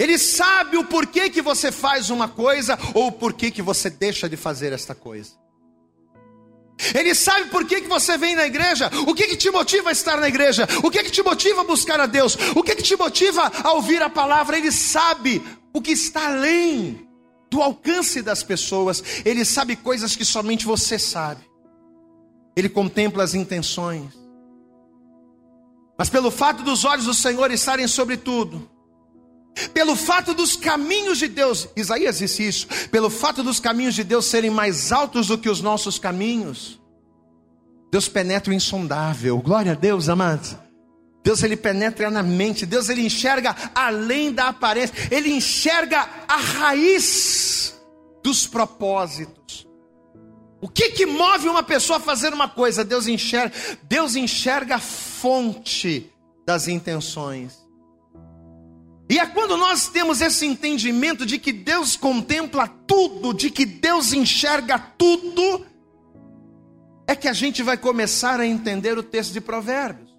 Ele 0.00 0.16
sabe 0.16 0.78
o 0.78 0.84
porquê 0.84 1.28
que 1.28 1.42
você 1.42 1.70
faz 1.70 2.08
uma 2.08 2.26
coisa 2.26 2.78
ou 2.94 3.08
o 3.08 3.12
porquê 3.12 3.50
que 3.50 3.60
você 3.60 3.90
deixa 3.90 4.30
de 4.30 4.34
fazer 4.34 4.72
esta 4.72 4.94
coisa. 4.94 5.32
Ele 6.94 7.14
sabe 7.14 7.50
por 7.50 7.66
que, 7.66 7.82
que 7.82 7.86
você 7.86 8.16
vem 8.16 8.34
na 8.34 8.46
igreja, 8.46 8.90
o 9.06 9.14
que, 9.14 9.26
que 9.26 9.36
te 9.36 9.50
motiva 9.50 9.90
a 9.90 9.92
estar 9.92 10.18
na 10.18 10.26
igreja, 10.26 10.66
o 10.82 10.90
que, 10.90 11.04
que 11.04 11.10
te 11.10 11.22
motiva 11.22 11.60
a 11.60 11.64
buscar 11.64 12.00
a 12.00 12.06
Deus, 12.06 12.34
o 12.56 12.62
que, 12.62 12.76
que 12.76 12.82
te 12.82 12.96
motiva 12.96 13.52
a 13.62 13.72
ouvir 13.72 14.00
a 14.00 14.08
palavra. 14.08 14.56
Ele 14.56 14.72
sabe 14.72 15.42
o 15.70 15.82
que 15.82 15.92
está 15.92 16.28
além 16.28 17.06
do 17.50 17.60
alcance 17.60 18.22
das 18.22 18.42
pessoas, 18.42 19.04
ele 19.22 19.44
sabe 19.44 19.76
coisas 19.76 20.16
que 20.16 20.24
somente 20.24 20.64
você 20.64 20.98
sabe. 20.98 21.44
Ele 22.56 22.70
contempla 22.70 23.22
as 23.22 23.34
intenções. 23.34 24.18
Mas 25.98 26.08
pelo 26.08 26.30
fato 26.30 26.62
dos 26.62 26.86
olhos 26.86 27.04
do 27.04 27.12
Senhor 27.12 27.50
estarem 27.50 27.86
sobre 27.86 28.16
tudo, 28.16 28.66
pelo 29.68 29.94
fato 29.96 30.34
dos 30.34 30.56
caminhos 30.56 31.18
de 31.18 31.28
Deus, 31.28 31.68
Isaías 31.76 32.18
disse 32.18 32.46
isso, 32.46 32.66
pelo 32.90 33.10
fato 33.10 33.42
dos 33.42 33.60
caminhos 33.60 33.94
de 33.94 34.04
Deus 34.04 34.26
serem 34.26 34.50
mais 34.50 34.92
altos 34.92 35.28
do 35.28 35.38
que 35.38 35.48
os 35.48 35.60
nossos 35.60 35.98
caminhos, 35.98 36.80
Deus 37.90 38.08
penetra 38.08 38.52
o 38.52 38.54
insondável, 38.54 39.38
glória 39.38 39.72
a 39.72 39.74
Deus, 39.74 40.08
amados. 40.08 40.56
Deus 41.22 41.42
ele 41.42 41.56
penetra 41.56 42.10
na 42.10 42.22
mente, 42.22 42.64
Deus 42.64 42.88
ele 42.88 43.02
enxerga 43.02 43.54
além 43.74 44.32
da 44.32 44.48
aparência, 44.48 44.94
ele 45.10 45.30
enxerga 45.30 46.08
a 46.26 46.36
raiz 46.36 47.78
dos 48.22 48.46
propósitos. 48.46 49.66
O 50.62 50.68
que 50.68 50.90
que 50.90 51.06
move 51.06 51.48
uma 51.48 51.62
pessoa 51.62 51.98
a 51.98 52.00
fazer 52.00 52.32
uma 52.32 52.48
coisa? 52.48 52.84
Deus 52.84 53.06
enxerga, 53.06 53.54
Deus 53.82 54.14
enxerga 54.14 54.76
a 54.76 54.80
fonte 54.80 56.10
das 56.46 56.68
intenções. 56.68 57.58
E 59.10 59.18
é 59.18 59.26
quando 59.26 59.56
nós 59.56 59.88
temos 59.88 60.20
esse 60.20 60.46
entendimento 60.46 61.26
de 61.26 61.36
que 61.36 61.52
Deus 61.52 61.96
contempla 61.96 62.68
tudo, 62.86 63.34
de 63.34 63.50
que 63.50 63.66
Deus 63.66 64.12
enxerga 64.12 64.78
tudo, 64.78 65.66
é 67.08 67.16
que 67.16 67.26
a 67.26 67.32
gente 67.32 67.60
vai 67.60 67.76
começar 67.76 68.38
a 68.38 68.46
entender 68.46 68.96
o 68.96 69.02
texto 69.02 69.32
de 69.32 69.40
Provérbios. 69.40 70.16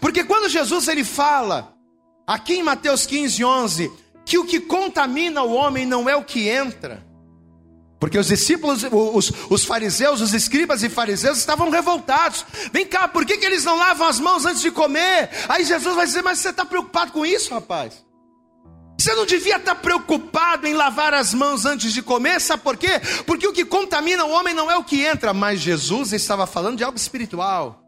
Porque 0.00 0.24
quando 0.24 0.48
Jesus 0.48 0.88
ele 0.88 1.04
fala, 1.04 1.76
aqui 2.26 2.54
em 2.54 2.62
Mateus 2.62 3.04
15, 3.04 3.44
11, 3.44 3.92
que 4.24 4.38
o 4.38 4.46
que 4.46 4.58
contamina 4.58 5.42
o 5.42 5.52
homem 5.52 5.84
não 5.84 6.08
é 6.08 6.16
o 6.16 6.24
que 6.24 6.48
entra, 6.48 7.06
porque 8.00 8.18
os 8.18 8.28
discípulos, 8.28 8.82
os, 8.90 9.30
os, 9.50 9.62
fariseus, 9.62 10.22
os 10.22 10.32
escribas 10.32 10.82
e 10.82 10.88
fariseus 10.88 11.36
estavam 11.36 11.68
revoltados. 11.68 12.46
Vem 12.72 12.86
cá, 12.86 13.06
por 13.06 13.26
que, 13.26 13.36
que 13.36 13.44
eles 13.44 13.62
não 13.62 13.76
lavam 13.76 14.08
as 14.08 14.18
mãos 14.18 14.46
antes 14.46 14.62
de 14.62 14.70
comer? 14.70 15.28
Aí 15.46 15.64
Jesus 15.66 15.94
vai 15.94 16.06
dizer: 16.06 16.22
Mas 16.22 16.38
você 16.38 16.48
está 16.48 16.64
preocupado 16.64 17.12
com 17.12 17.26
isso, 17.26 17.52
rapaz? 17.52 18.02
Você 18.98 19.14
não 19.14 19.26
devia 19.26 19.56
estar 19.56 19.74
preocupado 19.74 20.66
em 20.66 20.72
lavar 20.72 21.12
as 21.12 21.34
mãos 21.34 21.66
antes 21.66 21.92
de 21.92 22.02
comer, 22.02 22.40
sabe 22.40 22.62
por 22.62 22.76
quê? 22.76 23.00
Porque 23.26 23.46
o 23.46 23.52
que 23.52 23.64
contamina 23.66 24.24
o 24.24 24.30
homem 24.30 24.54
não 24.54 24.70
é 24.70 24.76
o 24.76 24.84
que 24.84 25.04
entra, 25.04 25.34
mas 25.34 25.60
Jesus 25.60 26.12
estava 26.12 26.46
falando 26.46 26.78
de 26.78 26.84
algo 26.84 26.98
espiritual. 26.98 27.82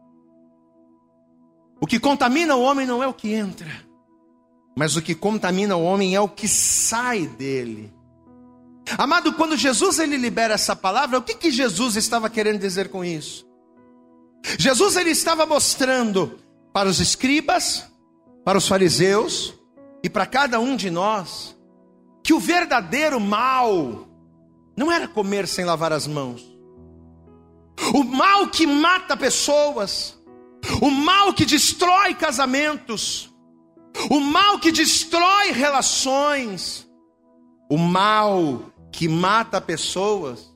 O 1.80 1.86
que 1.86 1.98
contamina 1.98 2.54
o 2.54 2.62
homem 2.62 2.86
não 2.86 3.02
é 3.02 3.06
o 3.06 3.14
que 3.14 3.32
entra, 3.32 3.68
mas 4.76 4.94
o 4.94 5.02
que 5.02 5.14
contamina 5.14 5.74
o 5.76 5.82
homem 5.82 6.14
é 6.14 6.20
o 6.20 6.28
que 6.28 6.48
sai 6.48 7.26
dele. 7.26 7.92
Amado, 8.98 9.32
quando 9.32 9.56
Jesus 9.56 9.98
ele 9.98 10.16
libera 10.16 10.54
essa 10.54 10.76
palavra, 10.76 11.18
o 11.18 11.22
que, 11.22 11.34
que 11.34 11.50
Jesus 11.50 11.96
estava 11.96 12.28
querendo 12.28 12.60
dizer 12.60 12.88
com 12.88 13.04
isso? 13.04 13.46
Jesus 14.58 14.96
ele 14.96 15.10
estava 15.10 15.46
mostrando 15.46 16.38
para 16.72 16.88
os 16.88 17.00
escribas, 17.00 17.86
para 18.44 18.58
os 18.58 18.66
fariseus 18.66 19.54
e 20.02 20.10
para 20.10 20.26
cada 20.26 20.58
um 20.58 20.76
de 20.76 20.90
nós 20.90 21.56
que 22.22 22.32
o 22.32 22.40
verdadeiro 22.40 23.20
mal 23.20 24.08
não 24.76 24.90
era 24.90 25.08
comer 25.08 25.46
sem 25.46 25.64
lavar 25.64 25.92
as 25.92 26.06
mãos. 26.06 26.42
O 27.94 28.04
mal 28.04 28.48
que 28.48 28.66
mata 28.66 29.16
pessoas, 29.16 30.18
o 30.80 30.90
mal 30.90 31.32
que 31.32 31.44
destrói 31.44 32.14
casamentos, 32.14 33.32
o 34.08 34.20
mal 34.20 34.58
que 34.58 34.70
destrói 34.70 35.50
relações, 35.52 36.88
o 37.68 37.76
mal 37.76 38.71
que 38.92 39.08
mata 39.08 39.60
pessoas 39.60 40.54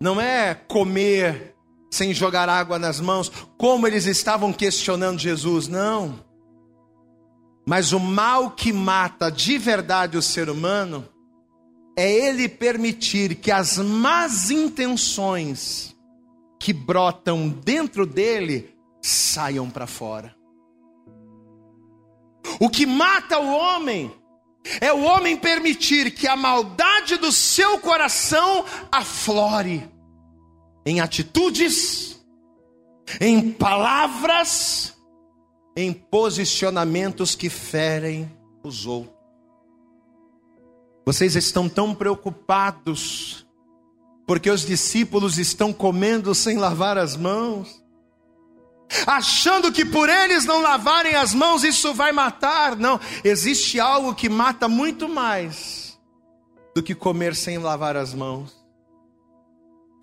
não 0.00 0.20
é 0.20 0.54
comer 0.54 1.54
sem 1.90 2.12
jogar 2.12 2.48
água 2.48 2.78
nas 2.78 3.00
mãos, 3.00 3.30
como 3.56 3.86
eles 3.86 4.06
estavam 4.06 4.52
questionando 4.52 5.20
Jesus, 5.20 5.68
não. 5.68 6.18
Mas 7.64 7.92
o 7.92 8.00
mal 8.00 8.50
que 8.50 8.72
mata 8.72 9.30
de 9.30 9.56
verdade 9.56 10.16
o 10.16 10.22
ser 10.22 10.50
humano 10.50 11.06
é 11.96 12.10
ele 12.10 12.48
permitir 12.48 13.36
que 13.36 13.52
as 13.52 13.78
más 13.78 14.50
intenções 14.50 15.94
que 16.58 16.72
brotam 16.72 17.48
dentro 17.48 18.06
dele 18.06 18.74
saiam 19.00 19.70
para 19.70 19.86
fora. 19.86 20.34
O 22.58 22.68
que 22.68 22.86
mata 22.86 23.38
o 23.38 23.52
homem 23.52 24.10
é 24.80 24.92
o 24.92 25.02
homem 25.02 25.36
permitir 25.36 26.12
que 26.12 26.28
a 26.28 26.36
maldade 26.36 27.16
do 27.16 27.32
seu 27.32 27.78
coração 27.78 28.64
aflore 28.90 29.88
em 30.86 31.00
atitudes, 31.00 32.20
em 33.20 33.50
palavras, 33.50 34.96
em 35.76 35.92
posicionamentos 35.92 37.34
que 37.34 37.48
ferem 37.48 38.30
os 38.62 38.86
outros. 38.86 39.16
Vocês 41.04 41.34
estão 41.34 41.68
tão 41.68 41.94
preocupados 41.94 43.44
porque 44.26 44.50
os 44.50 44.64
discípulos 44.64 45.38
estão 45.38 45.72
comendo 45.72 46.34
sem 46.34 46.56
lavar 46.56 46.96
as 46.96 47.16
mãos, 47.16 47.81
achando 49.06 49.72
que 49.72 49.84
por 49.84 50.08
eles 50.08 50.44
não 50.44 50.60
lavarem 50.60 51.14
as 51.14 51.34
mãos 51.34 51.64
isso 51.64 51.92
vai 51.94 52.12
matar. 52.12 52.76
Não, 52.76 53.00
existe 53.24 53.78
algo 53.80 54.14
que 54.14 54.28
mata 54.28 54.68
muito 54.68 55.08
mais 55.08 55.98
do 56.74 56.82
que 56.82 56.94
comer 56.94 57.34
sem 57.34 57.58
lavar 57.58 57.96
as 57.96 58.14
mãos. 58.14 58.62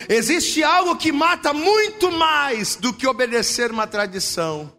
Existe 0.08 0.64
algo 0.64 0.96
que 0.96 1.12
mata 1.12 1.54
muito 1.54 2.12
mais 2.12 2.76
do 2.76 2.94
que 2.94 3.08
obedecer 3.08 3.72
uma 3.72 3.86
tradição. 3.86 4.72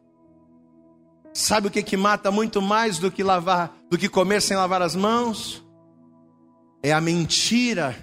Sabe 1.32 1.68
o 1.68 1.70
que, 1.70 1.82
que 1.82 1.96
mata 1.96 2.30
muito 2.30 2.60
mais 2.60 2.98
do 2.98 3.10
que 3.10 3.22
lavar, 3.22 3.76
do 3.88 3.98
que 3.98 4.08
comer 4.08 4.40
sem 4.40 4.56
lavar 4.56 4.82
as 4.82 4.96
mãos? 4.96 5.64
É 6.82 6.92
a 6.92 7.00
mentira 7.00 7.96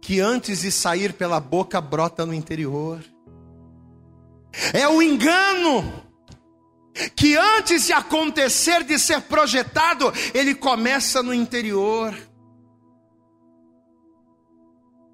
que 0.00 0.20
antes 0.20 0.62
de 0.62 0.70
sair 0.70 1.12
pela 1.12 1.40
boca 1.40 1.80
brota 1.80 2.24
no 2.24 2.32
interior. 2.32 3.00
É 4.72 4.86
o 4.88 5.02
engano 5.02 6.02
que 7.16 7.36
antes 7.36 7.86
de 7.86 7.92
acontecer, 7.92 8.84
de 8.84 8.98
ser 8.98 9.22
projetado, 9.22 10.12
ele 10.34 10.54
começa 10.54 11.22
no 11.22 11.32
interior. 11.32 12.14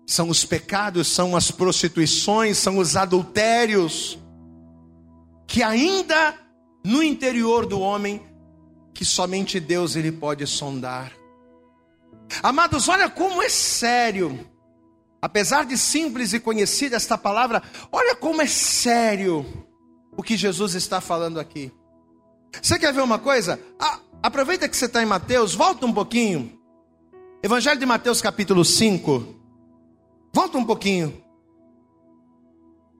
São 0.06 0.28
os 0.28 0.44
pecados, 0.44 1.06
são 1.06 1.36
as 1.36 1.50
prostituições, 1.50 2.58
são 2.58 2.78
os 2.78 2.96
adultérios, 2.96 4.18
que 5.46 5.62
ainda 5.62 6.34
no 6.84 7.02
interior 7.02 7.66
do 7.66 7.78
homem, 7.80 8.26
que 8.94 9.04
somente 9.04 9.60
Deus 9.60 9.94
ele 9.94 10.10
pode 10.10 10.46
sondar. 10.46 11.12
Amados, 12.42 12.88
olha 12.88 13.08
como 13.08 13.42
é 13.42 13.48
sério. 13.48 14.46
Apesar 15.20 15.66
de 15.66 15.76
simples 15.76 16.32
e 16.32 16.40
conhecida 16.40 16.96
esta 16.96 17.18
palavra, 17.18 17.62
olha 17.90 18.14
como 18.14 18.40
é 18.40 18.46
sério 18.46 19.44
o 20.16 20.22
que 20.22 20.36
Jesus 20.36 20.74
está 20.74 21.00
falando 21.00 21.40
aqui. 21.40 21.72
Você 22.62 22.78
quer 22.78 22.92
ver 22.92 23.02
uma 23.02 23.18
coisa? 23.18 23.58
Ah, 23.78 23.98
aproveita 24.22 24.68
que 24.68 24.76
você 24.76 24.86
está 24.86 25.02
em 25.02 25.06
Mateus, 25.06 25.54
volta 25.54 25.86
um 25.86 25.92
pouquinho. 25.92 26.58
Evangelho 27.42 27.78
de 27.78 27.86
Mateus, 27.86 28.20
capítulo 28.20 28.64
5. 28.64 29.34
Volta 30.32 30.58
um 30.58 30.64
pouquinho. 30.64 31.22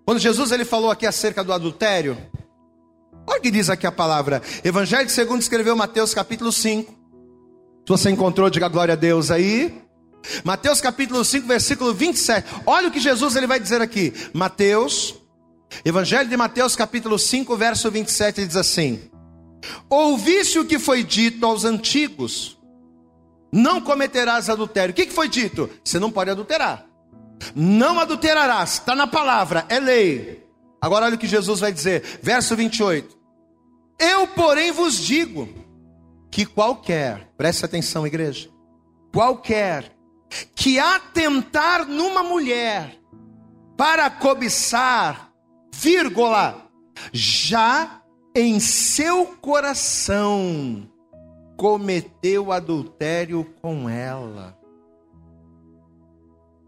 Quando 0.05 0.19
Jesus 0.19 0.53
ele 0.53 0.65
falou 0.65 0.91
aqui 0.91 1.07
acerca 1.07 1.45
do 1.45 1.53
adultério, 1.53 2.17
olha 3.27 3.39
o 3.39 3.43
que 3.43 3.51
diz 3.51 3.69
aqui 3.69 3.87
a 3.87 3.93
palavra. 3.93 4.43
Evangelho 4.65 5.09
segundo 5.11 5.41
escreveu 5.41 5.77
Mateus 5.77 6.15
capítulo 6.15 6.51
5. 6.51 6.91
Se 6.91 6.97
você 7.89 8.11
encontrou, 8.11 8.51
diga 8.51 8.69
glória 8.69 8.95
a 8.95 8.97
Deus 8.97 9.31
aí. 9.31 9.88
Mateus 10.45 10.81
capítulo 10.81 11.25
5, 11.25 11.47
versículo 11.47 11.95
27. 11.95 12.49
Olha 12.67 12.89
o 12.89 12.91
que 12.91 13.01
Jesus 13.01 13.37
ele 13.37 13.47
vai 13.47 13.59
dizer 13.59 13.81
aqui. 13.81 14.13
Mateus, 14.33 15.15
Evangelho 15.85 16.29
de 16.29 16.37
Mateus 16.37 16.75
capítulo 16.75 17.19
5, 17.19 17.57
verso 17.57 17.91
27, 17.91 18.41
ele 18.41 18.47
diz 18.47 18.57
assim: 18.57 19.11
Ouviste 19.89 20.59
o 20.59 20.65
que 20.65 20.79
foi 20.79 21.03
dito 21.03 21.45
aos 21.45 21.65
antigos: 21.65 22.59
Não 23.53 23.81
cometerás 23.81 24.49
adultério. 24.49 24.93
O 24.93 24.95
que, 24.95 25.07
que 25.07 25.13
foi 25.13 25.29
dito? 25.29 25.71
Você 25.85 25.99
não 25.99 26.11
pode 26.11 26.31
adulterar. 26.31 26.87
Não 27.55 28.01
adulterarás, 28.01 28.75
está 28.75 28.95
na 28.95 29.07
palavra, 29.07 29.65
é 29.69 29.79
lei. 29.79 30.45
Agora 30.81 31.07
olha 31.07 31.15
o 31.15 31.19
que 31.19 31.27
Jesus 31.27 31.61
vai 31.61 31.73
dizer, 31.73 32.03
verso 32.23 32.55
28. 32.57 33.17
Eu, 33.99 34.27
porém, 34.29 34.71
vos 34.73 34.97
digo 34.99 35.49
que 36.31 36.45
qualquer, 36.45 37.31
preste 37.37 37.65
atenção, 37.65 38.07
igreja, 38.07 38.49
qualquer 39.13 39.93
que 40.55 40.79
atentar 40.79 41.87
numa 41.87 42.23
mulher 42.23 42.99
para 43.77 44.11
cobiçar, 44.11 45.31
vírgula, 45.73 46.69
já 47.13 48.03
em 48.35 48.61
seu 48.61 49.27
coração 49.41 50.89
cometeu 51.57 52.53
adultério 52.53 53.45
com 53.61 53.89
ela. 53.89 54.57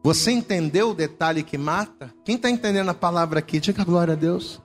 Você 0.02 0.30
entendeu 0.32 0.90
o 0.90 0.94
detalhe 0.94 1.42
que 1.42 1.58
mata? 1.58 2.12
Quem 2.24 2.36
está 2.36 2.48
entendendo 2.48 2.88
a 2.88 2.94
palavra 2.94 3.38
aqui, 3.38 3.60
diga 3.60 3.84
glória 3.84 4.14
a 4.14 4.16
Deus. 4.16 4.60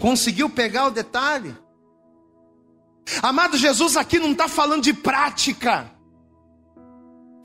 Conseguiu 0.00 0.50
pegar 0.50 0.86
o 0.86 0.90
detalhe? 0.90 1.56
Amado 3.22 3.56
Jesus 3.56 3.96
aqui 3.96 4.18
não 4.18 4.32
está 4.32 4.48
falando 4.48 4.82
de 4.82 4.92
prática. 4.92 5.91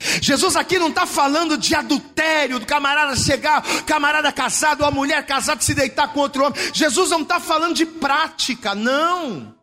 Jesus 0.00 0.56
aqui 0.56 0.78
não 0.78 0.88
está 0.88 1.06
falando 1.06 1.56
de 1.56 1.74
adultério, 1.74 2.58
do 2.58 2.66
camarada 2.66 3.16
chegar, 3.16 3.62
camarada 3.84 4.30
casado, 4.32 4.84
a 4.84 4.90
mulher 4.90 5.26
casada 5.26 5.60
se 5.60 5.74
deitar 5.74 6.12
com 6.12 6.20
outro 6.20 6.44
homem. 6.44 6.60
Jesus 6.72 7.10
não 7.10 7.22
está 7.22 7.40
falando 7.40 7.74
de 7.74 7.84
prática, 7.84 8.74
não. 8.74 9.54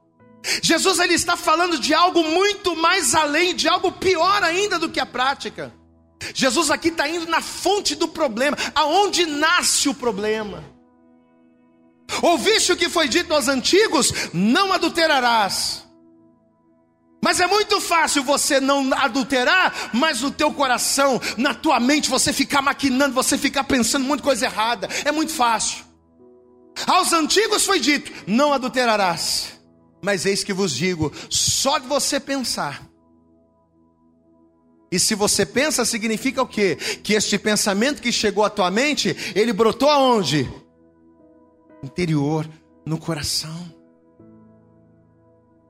Jesus 0.61 0.99
ele 0.99 1.13
está 1.13 1.35
falando 1.35 1.79
de 1.79 1.93
algo 1.93 2.23
muito 2.23 2.75
mais 2.75 3.15
além, 3.15 3.55
de 3.55 3.67
algo 3.67 3.91
pior 3.91 4.43
ainda 4.43 4.77
do 4.77 4.89
que 4.89 4.99
a 4.99 5.05
prática. 5.05 5.73
Jesus 6.33 6.69
aqui 6.69 6.89
está 6.89 7.07
indo 7.07 7.27
na 7.27 7.41
fonte 7.41 7.95
do 7.95 8.07
problema, 8.07 8.57
aonde 8.73 9.25
nasce 9.25 9.89
o 9.89 9.93
problema. 9.93 10.63
Ouviste 12.21 12.71
o 12.71 12.77
que 12.77 12.89
foi 12.89 13.07
dito 13.07 13.33
aos 13.33 13.47
antigos: 13.47 14.13
não 14.33 14.71
adulterarás. 14.71 15.84
Mas 17.25 17.39
é 17.39 17.47
muito 17.47 17.81
fácil 17.81 18.23
você 18.23 18.59
não 18.59 18.93
adulterar, 18.93 19.89
mas 19.91 20.21
no 20.21 20.29
teu 20.29 20.53
coração, 20.53 21.19
na 21.35 21.55
tua 21.55 21.79
mente, 21.79 22.07
você 22.07 22.31
ficar 22.31 22.61
maquinando, 22.61 23.15
você 23.15 23.35
ficar 23.35 23.63
pensando 23.63 24.05
muita 24.05 24.23
coisa 24.23 24.45
errada. 24.45 24.87
É 25.03 25.11
muito 25.11 25.33
fácil. 25.33 25.83
Aos 26.85 27.13
antigos 27.13 27.65
foi 27.65 27.79
dito: 27.79 28.11
não 28.27 28.53
adulterarás. 28.53 29.59
Mas 30.03 30.27
eis 30.27 30.43
que 30.43 30.53
vos 30.53 30.71
digo: 30.71 31.11
só 31.27 31.79
de 31.79 31.87
você 31.87 32.19
pensar. 32.19 32.83
E 34.91 34.99
se 34.99 35.15
você 35.15 35.47
pensa, 35.47 35.83
significa 35.83 36.43
o 36.43 36.47
quê? 36.47 36.75
Que 36.75 37.13
este 37.13 37.39
pensamento 37.39 38.03
que 38.03 38.11
chegou 38.11 38.45
à 38.45 38.51
tua 38.51 38.69
mente, 38.69 39.33
ele 39.33 39.51
brotou 39.51 39.89
aonde? 39.89 40.47
Interior, 41.81 42.47
no 42.85 42.99
coração. 42.99 43.74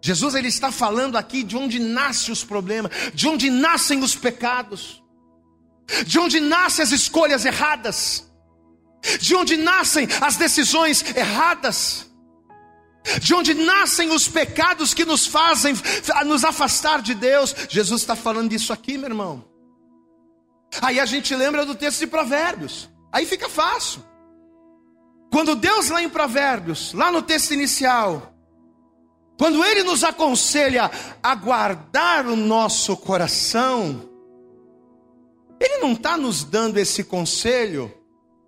Jesus 0.06 0.36
ele 0.36 0.50
está 0.50 0.72
falando 0.72 1.18
aqui 1.18 1.42
de 1.42 1.58
onde 1.58 1.80
nascem 1.80 2.32
os 2.32 2.44
problemas, 2.44 2.92
de 3.12 3.28
onde 3.28 3.50
nascem 3.50 4.04
os 4.04 4.16
pecados, 4.16 5.02
de 6.06 6.20
onde 6.20 6.40
nascem 6.40 6.84
as 6.84 6.92
escolhas 6.92 7.44
erradas, 7.44 8.32
de 9.20 9.34
onde 9.34 9.58
nascem 9.58 10.08
as 10.22 10.36
decisões 10.36 11.04
erradas, 11.16 12.08
de 13.20 13.34
onde 13.34 13.56
nascem 13.56 14.12
os 14.12 14.28
pecados 14.28 14.94
que 14.94 15.06
nos 15.06 15.26
fazem 15.26 15.74
nos 16.28 16.44
afastar 16.44 17.02
de 17.02 17.16
Deus. 17.16 17.56
Jesus 17.68 18.02
está 18.02 18.16
falando 18.16 18.52
disso 18.52 18.72
aqui, 18.72 19.00
meu 19.00 19.10
irmão. 19.10 19.44
Aí 20.84 21.00
a 21.00 21.06
gente 21.08 21.34
lembra 21.34 21.66
do 21.66 21.74
texto 21.74 22.02
de 22.02 22.08
Provérbios, 22.08 22.88
aí 23.12 23.26
fica 23.26 23.50
fácil. 23.50 24.06
Quando 25.32 25.56
Deus 25.56 25.90
lá 25.90 26.04
em 26.04 26.10
Provérbios, 26.10 26.94
lá 26.94 27.12
no 27.12 27.24
texto 27.24 27.56
inicial, 27.56 28.35
quando 29.38 29.64
Ele 29.64 29.84
nos 29.84 30.04
aconselha 30.04 30.90
a 31.22 31.36
guardar 31.36 32.26
o 32.26 32.36
nosso 32.36 32.96
coração, 32.96 34.10
Ele 35.60 35.80
não 35.80 35.94
está 35.94 36.18
nos 36.18 36.44
dando 36.44 36.78
esse 36.78 37.04
conselho, 37.04 37.94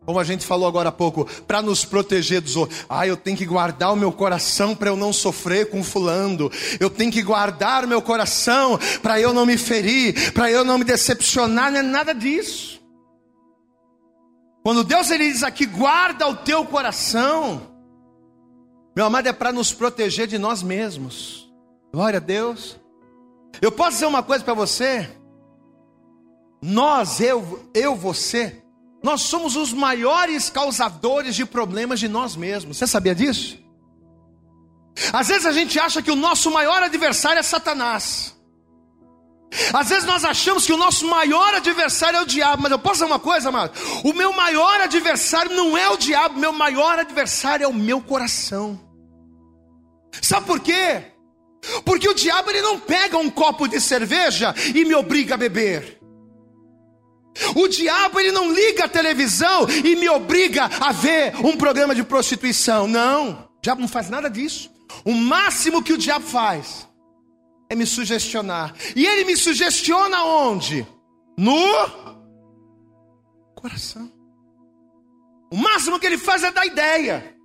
como 0.06 0.19
a 0.19 0.23
gente 0.23 0.45
falou 0.45 0.65
agora 0.65 0.88
há 0.88 0.91
pouco, 0.91 1.26
para 1.45 1.62
nos 1.62 1.84
proteger 1.84 2.39
dos 2.39 2.56
outros. 2.56 2.86
Ah, 2.88 3.06
eu 3.06 3.17
tenho 3.17 3.36
que 3.36 3.45
guardar 3.45 3.91
o 3.91 3.97
meu 3.97 4.13
coração 4.13 4.73
para 4.73 4.89
eu 4.89 4.95
não 4.95 5.12
sofrer 5.12 5.69
com 5.69 5.84
fulano. 5.84 6.50
Eu 6.80 6.89
tenho 6.89 7.12
que 7.12 7.21
guardar 7.21 7.84
o 7.84 7.88
meu 7.88 8.02
coração 8.02 8.80
para 9.02 9.19
eu 9.19 9.34
não 9.34 9.45
me 9.45 9.58
ferir, 9.58 10.32
para 10.32 10.50
eu 10.50 10.63
não 10.63 10.78
me 10.78 10.86
decepcionar. 10.86 11.69
Não 11.69 11.80
é 11.80 11.84
nada 11.84 12.13
disso. 12.13 12.82
Quando 14.63 14.84
Deus 14.86 15.12
ele 15.12 15.30
diz 15.30 15.43
aqui, 15.43 15.65
guarda 15.65 16.26
o 16.28 16.38
teu 16.38 16.63
coração. 16.63 17.77
Meu 18.98 19.06
amado, 19.06 19.28
é 19.28 19.32
para 19.32 19.54
nos 19.54 19.72
proteger 19.72 20.26
de 20.26 20.40
nós 20.40 20.64
mesmos. 20.64 21.48
Glória 21.94 22.18
a 22.18 22.20
Deus. 22.20 22.78
Eu 23.62 23.72
posso 23.72 23.92
dizer 23.92 24.08
uma 24.08 24.24
coisa 24.24 24.44
para 24.44 24.56
você? 24.56 25.08
Nós, 26.64 27.22
eu, 27.22 27.70
eu, 27.76 27.96
você, 27.96 28.60
nós 29.04 29.22
somos 29.22 29.56
os 29.56 29.72
maiores 29.72 30.50
causadores 30.50 31.36
de 31.36 31.46
problemas 31.46 32.00
de 32.00 32.08
nós 32.08 32.36
mesmos. 32.36 32.76
Você 32.76 32.88
sabia 32.88 33.14
disso? 33.14 33.60
Às 35.14 35.28
vezes 35.28 35.46
a 35.46 35.52
gente 35.52 35.80
acha 35.80 36.02
que 36.02 36.10
o 36.10 36.16
nosso 36.16 36.50
maior 36.50 36.82
adversário 36.82 37.38
é 37.38 37.44
Satanás. 37.44 38.36
Às 39.74 39.90
vezes 39.90 40.06
nós 40.06 40.26
achamos 40.26 40.66
que 40.66 40.74
o 40.74 40.78
nosso 40.78 41.06
maior 41.06 41.54
adversário 41.54 42.18
é 42.18 42.22
o 42.24 42.26
diabo, 42.26 42.64
mas 42.64 42.72
eu 42.72 42.80
posso 42.80 42.96
dizer 42.96 43.06
uma 43.06 43.20
coisa, 43.20 43.50
amado? 43.50 43.80
O 44.04 44.12
meu 44.14 44.34
maior 44.34 44.82
adversário 44.82 45.56
não 45.56 45.78
é 45.78 45.88
o 45.88 45.98
diabo, 45.98 46.40
meu 46.40 46.52
maior 46.52 46.98
adversário 46.98 47.64
é 47.64 47.68
o 47.68 47.74
meu 47.76 48.02
coração. 48.02 48.87
Sabe 50.22 50.46
por 50.46 50.60
quê? 50.60 51.04
Porque 51.84 52.08
o 52.08 52.13
diabo 52.13 52.50
ele 52.50 52.62
não 52.62 52.80
pega 52.80 53.17
um 53.17 53.30
copo 53.30 53.67
de 53.67 53.80
cerveja 53.82 54.54
e 54.74 54.86
me 54.86 54.96
obriga 54.96 55.36
a 55.36 55.38
beber. 55.38 55.98
O 57.56 57.67
diabo 57.67 58.20
ele 58.20 58.32
não 58.32 58.52
liga 58.52 58.86
a 58.86 58.89
televisão 58.89 59.67
e 59.70 59.96
me 59.96 60.10
obriga 60.10 60.65
a 60.65 60.91
ver 60.91 61.36
um 61.46 61.56
programa 61.56 61.93
de 61.93 62.04
prostituição. 62.04 62.88
Não, 62.88 63.50
o 63.58 63.62
diabo 63.62 63.82
não 63.82 63.88
faz 63.88 64.10
nada 64.10 64.30
disso. 64.30 64.72
O 65.06 65.13
máximo 65.13 65.84
que 65.84 65.93
o 65.93 65.98
diabo 65.98 66.26
faz 66.26 66.88
é 67.70 67.76
me 67.76 67.86
sugestionar. 67.86 68.74
E 68.96 69.06
ele 69.06 69.26
me 69.26 69.36
sugestiona 69.36 70.24
onde? 70.24 70.88
No 71.38 72.17
coração. 73.56 74.12
O 75.52 75.58
máximo 75.58 76.00
que 76.00 76.06
ele 76.06 76.17
faz 76.17 76.43
é 76.43 76.52
dar 76.52 76.65
ideia. 76.65 77.37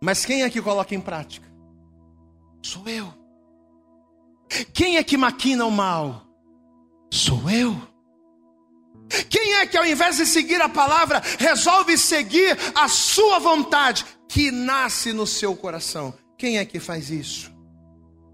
Mas 0.00 0.24
quem 0.24 0.42
é 0.42 0.50
que 0.50 0.62
coloca 0.62 0.94
em 0.94 1.00
prática? 1.00 1.46
Sou 2.62 2.88
eu. 2.88 3.12
Quem 4.72 4.96
é 4.96 5.04
que 5.04 5.16
maquina 5.16 5.64
o 5.66 5.70
mal? 5.70 6.26
Sou 7.12 7.50
eu. 7.50 7.76
Quem 9.28 9.54
é 9.54 9.66
que 9.66 9.76
ao 9.76 9.84
invés 9.84 10.16
de 10.16 10.26
seguir 10.26 10.60
a 10.62 10.68
palavra, 10.68 11.22
resolve 11.38 11.98
seguir 11.98 12.56
a 12.74 12.88
sua 12.88 13.38
vontade, 13.38 14.04
que 14.28 14.50
nasce 14.50 15.12
no 15.12 15.26
seu 15.26 15.54
coração? 15.56 16.14
Quem 16.38 16.58
é 16.58 16.64
que 16.64 16.78
faz 16.78 17.10
isso? 17.10 17.52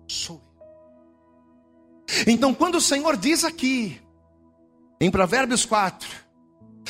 Sou 0.07 0.41
eu. 0.61 2.27
Então, 2.27 2.55
quando 2.55 2.77
o 2.77 2.81
Senhor 2.81 3.17
diz 3.17 3.43
aqui, 3.43 4.01
em 5.01 5.11
Provérbios 5.11 5.65
4, 5.65 6.09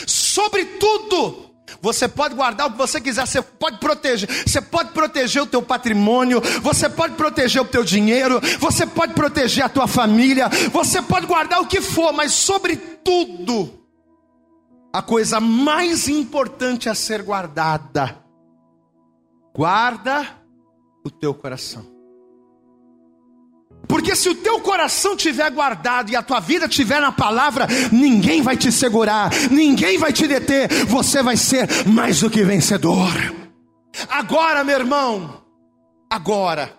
sobre 0.07 0.65
tudo, 0.65 1.46
você 1.81 2.09
pode 2.09 2.35
guardar 2.35 2.67
o 2.67 2.73
que 2.73 2.79
você 2.79 3.01
quiser, 3.01 3.27
você 3.27 3.43
pode 3.43 3.79
proteger, 3.79 4.29
você 4.47 4.61
pode 4.61 4.91
proteger 4.91 5.43
o 5.43 5.47
teu 5.47 5.63
patrimônio, 5.63 6.41
você 6.63 6.89
pode 6.89 7.15
proteger 7.15 7.63
o 7.63 7.67
teu 7.67 7.85
dinheiro, 7.85 8.41
você 8.59 8.87
pode 8.87 9.15
proteger 9.15 9.65
a 9.65 9.69
tua 9.69 9.87
família, 9.87 10.49
você 10.73 11.01
pode 11.03 11.27
guardar 11.27 11.61
o 11.61 11.67
que 11.67 11.81
for, 11.81 12.13
mas 12.13 12.33
sobre 12.33 12.77
tudo, 12.77 13.81
a 14.93 15.03
coisa 15.03 15.41
mais 15.41 16.09
importante 16.09 16.89
a 16.89 16.95
ser 16.95 17.23
guardada, 17.23 18.17
guarda 19.55 20.27
o 21.05 21.11
teu 21.11 21.35
coração. 21.35 21.96
Porque 23.89 24.17
se 24.17 24.29
o 24.29 24.35
teu 24.35 24.61
coração 24.61 25.17
tiver 25.17 25.51
guardado 25.51 26.11
e 26.11 26.17
a 26.17 26.23
tua 26.23 26.41
vida 26.41 26.69
tiver 26.69 27.01
na 27.01 27.13
palavra, 27.13 27.67
ninguém 27.93 28.43
vai 28.43 28.57
te 28.57 28.73
segurar, 28.73 29.31
ninguém 29.51 29.99
vai 29.99 30.13
te 30.13 30.27
deter, 30.27 30.69
você 30.87 31.23
vai 31.23 31.37
ser 31.37 31.69
mais 31.87 32.21
do 32.21 32.31
que 32.31 32.43
vencedor. 32.43 33.13
Agora, 34.09 34.65
meu 34.65 34.79
irmão, 34.79 35.43
agora, 36.11 36.77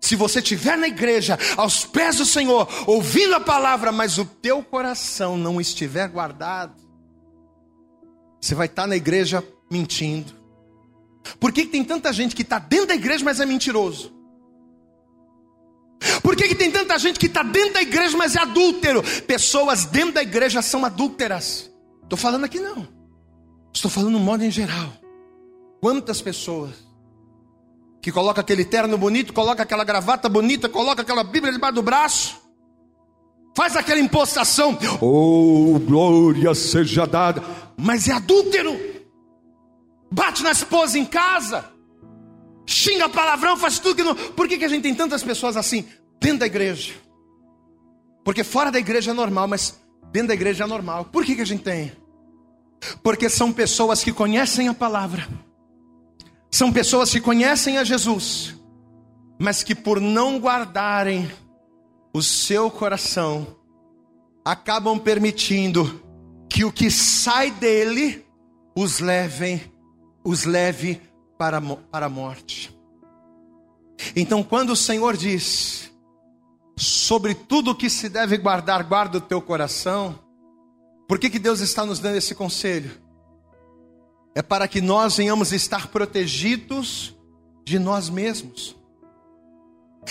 se 0.00 0.16
você 0.16 0.40
estiver 0.40 0.76
na 0.76 0.88
igreja, 0.88 1.38
aos 1.56 1.84
pés 1.84 2.16
do 2.16 2.24
Senhor, 2.24 2.68
ouvindo 2.86 3.34
a 3.34 3.40
palavra, 3.40 3.92
mas 3.92 4.18
o 4.18 4.24
teu 4.24 4.62
coração 4.62 5.36
não 5.36 5.60
estiver 5.60 6.08
guardado, 6.08 6.74
você 8.40 8.54
vai 8.54 8.66
estar 8.66 8.86
na 8.86 8.96
igreja 8.96 9.42
mentindo. 9.70 10.32
Por 11.38 11.52
que 11.52 11.66
tem 11.66 11.84
tanta 11.84 12.12
gente 12.12 12.34
que 12.34 12.42
está 12.42 12.58
dentro 12.58 12.86
da 12.86 12.94
igreja, 12.94 13.24
mas 13.24 13.40
é 13.40 13.46
mentiroso? 13.46 14.17
Por 16.22 16.36
que, 16.36 16.48
que 16.48 16.54
tem 16.54 16.70
tanta 16.70 16.98
gente 16.98 17.18
que 17.18 17.26
está 17.26 17.42
dentro 17.42 17.74
da 17.74 17.82
igreja, 17.82 18.16
mas 18.16 18.36
é 18.36 18.40
adúltero? 18.40 19.02
Pessoas 19.26 19.84
dentro 19.84 20.12
da 20.12 20.22
igreja 20.22 20.62
são 20.62 20.84
adúlteras. 20.84 21.70
Estou 22.02 22.18
falando 22.18 22.44
aqui 22.44 22.60
não. 22.60 22.88
Estou 23.74 23.90
falando 23.90 24.12
no 24.12 24.20
modo 24.20 24.44
em 24.44 24.50
geral. 24.50 24.92
Quantas 25.80 26.20
pessoas 26.20 26.88
que 28.00 28.12
coloca 28.12 28.40
aquele 28.40 28.64
terno 28.64 28.96
bonito, 28.96 29.32
coloca 29.32 29.62
aquela 29.62 29.84
gravata 29.84 30.28
bonita, 30.28 30.68
coloca 30.68 31.02
aquela 31.02 31.24
Bíblia 31.24 31.52
debaixo 31.52 31.74
do 31.74 31.82
braço, 31.82 32.40
faz 33.56 33.76
aquela 33.76 34.00
impostação, 34.00 34.78
oh, 35.00 35.78
glória 35.80 36.54
seja 36.54 37.06
dada, 37.06 37.42
mas 37.76 38.08
é 38.08 38.12
adúltero, 38.12 38.78
bate 40.10 40.42
na 40.42 40.52
esposa 40.52 40.98
em 40.98 41.04
casa, 41.04 41.64
xinga 42.68 43.08
palavrão, 43.08 43.56
faz 43.56 43.78
tudo 43.78 43.96
que 43.96 44.02
não. 44.02 44.14
Por 44.14 44.46
que, 44.46 44.58
que 44.58 44.64
a 44.64 44.68
gente 44.68 44.82
tem 44.82 44.94
tantas 44.94 45.22
pessoas 45.22 45.56
assim 45.56 45.88
dentro 46.20 46.40
da 46.40 46.46
igreja? 46.46 46.92
Porque 48.22 48.44
fora 48.44 48.70
da 48.70 48.78
igreja 48.78 49.12
é 49.12 49.14
normal, 49.14 49.48
mas 49.48 49.80
dentro 50.12 50.28
da 50.28 50.34
igreja 50.34 50.64
é 50.64 50.66
normal. 50.66 51.06
Por 51.06 51.24
que, 51.24 51.34
que 51.34 51.40
a 51.40 51.46
gente 51.46 51.62
tem? 51.62 51.90
Porque 53.02 53.30
são 53.30 53.50
pessoas 53.52 54.04
que 54.04 54.12
conhecem 54.12 54.68
a 54.68 54.74
palavra, 54.74 55.26
são 56.50 56.70
pessoas 56.70 57.10
que 57.10 57.22
conhecem 57.22 57.78
a 57.78 57.84
Jesus, 57.84 58.54
mas 59.38 59.62
que 59.62 59.74
por 59.74 59.98
não 59.98 60.38
guardarem 60.38 61.28
o 62.12 62.22
seu 62.22 62.70
coração, 62.70 63.56
acabam 64.44 64.98
permitindo 64.98 66.04
que 66.50 66.66
o 66.66 66.72
que 66.72 66.90
sai 66.90 67.50
dele 67.50 68.24
os 68.76 69.00
levem, 69.00 69.60
os 70.22 70.44
leve 70.44 71.00
para, 71.38 71.60
para 71.60 72.06
a 72.06 72.08
morte. 72.10 72.76
Então, 74.14 74.42
quando 74.42 74.70
o 74.70 74.76
Senhor 74.76 75.16
diz, 75.16 75.90
sobre 76.76 77.34
tudo 77.34 77.74
que 77.74 77.88
se 77.88 78.08
deve 78.08 78.36
guardar, 78.36 78.82
guarda 78.84 79.18
o 79.18 79.20
teu 79.20 79.40
coração, 79.40 80.18
por 81.06 81.18
que, 81.18 81.30
que 81.30 81.38
Deus 81.38 81.60
está 81.60 81.86
nos 81.86 82.00
dando 82.00 82.16
esse 82.16 82.34
conselho? 82.34 82.90
É 84.34 84.42
para 84.42 84.68
que 84.68 84.80
nós 84.80 85.16
venhamos 85.16 85.52
estar 85.52 85.88
protegidos 85.88 87.16
de 87.64 87.78
nós 87.78 88.08
mesmos, 88.08 88.76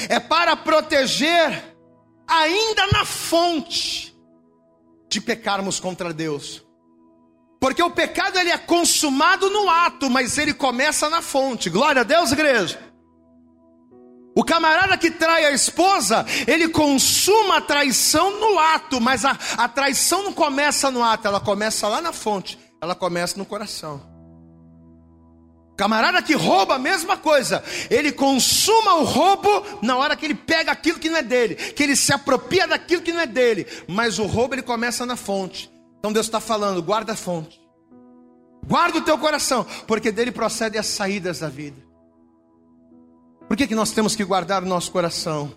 é 0.09 0.19
para 0.19 0.55
proteger, 0.55 1.75
ainda 2.27 2.87
na 2.87 3.05
fonte, 3.05 4.15
de 5.09 5.21
pecarmos 5.21 5.79
contra 5.79 6.13
Deus. 6.13 6.66
Porque 7.59 7.81
o 7.81 7.89
pecado 7.89 8.37
ele 8.37 8.51
é 8.51 8.57
consumado 8.57 9.49
no 9.49 9.69
ato, 9.69 10.09
mas 10.09 10.37
ele 10.37 10.53
começa 10.53 11.09
na 11.09 11.21
fonte. 11.21 11.69
Glória 11.69 12.01
a 12.01 12.03
Deus, 12.03 12.31
igreja. 12.31 12.79
O 14.35 14.43
camarada 14.43 14.95
que 14.95 15.09
trai 15.09 15.45
a 15.45 15.51
esposa, 15.51 16.23
ele 16.45 16.69
consuma 16.69 17.57
a 17.57 17.61
traição 17.61 18.39
no 18.39 18.59
ato, 18.59 19.01
mas 19.01 19.25
a, 19.25 19.35
a 19.57 19.67
traição 19.67 20.21
não 20.21 20.31
começa 20.31 20.91
no 20.91 21.03
ato, 21.03 21.27
ela 21.27 21.39
começa 21.39 21.87
lá 21.87 21.99
na 22.01 22.13
fonte, 22.13 22.59
ela 22.79 22.93
começa 22.93 23.35
no 23.35 23.45
coração. 23.45 23.99
Camarada 25.75 26.21
que 26.21 26.35
rouba 26.35 26.75
a 26.75 26.79
mesma 26.79 27.17
coisa, 27.17 27.63
ele 27.89 28.11
consuma 28.11 28.95
o 28.95 29.03
roubo 29.03 29.49
na 29.81 29.97
hora 29.97 30.15
que 30.15 30.25
ele 30.25 30.35
pega 30.35 30.71
aquilo 30.71 30.99
que 30.99 31.09
não 31.09 31.17
é 31.17 31.23
dele, 31.23 31.55
que 31.55 31.81
ele 31.81 31.95
se 31.95 32.13
apropria 32.13 32.67
daquilo 32.67 33.01
que 33.01 33.13
não 33.13 33.21
é 33.21 33.27
dele, 33.27 33.65
mas 33.87 34.19
o 34.19 34.25
roubo 34.27 34.53
ele 34.53 34.61
começa 34.61 35.03
na 35.03 35.15
fonte. 35.15 35.67
Então 35.99 36.11
Deus 36.11 36.25
está 36.25 36.39
falando: 36.39 36.81
guarda 36.81 37.13
a 37.13 37.15
fonte, 37.15 37.59
guarda 38.65 38.99
o 38.99 39.01
teu 39.01 39.17
coração, 39.17 39.65
porque 39.85 40.11
dele 40.11 40.31
procedem 40.31 40.79
as 40.79 40.87
saídas 40.87 41.39
da 41.39 41.49
vida. 41.49 41.81
Por 43.47 43.55
que, 43.55 43.67
que 43.67 43.75
nós 43.75 43.91
temos 43.91 44.15
que 44.15 44.25
guardar 44.25 44.61
o 44.63 44.67
nosso 44.67 44.91
coração? 44.91 45.53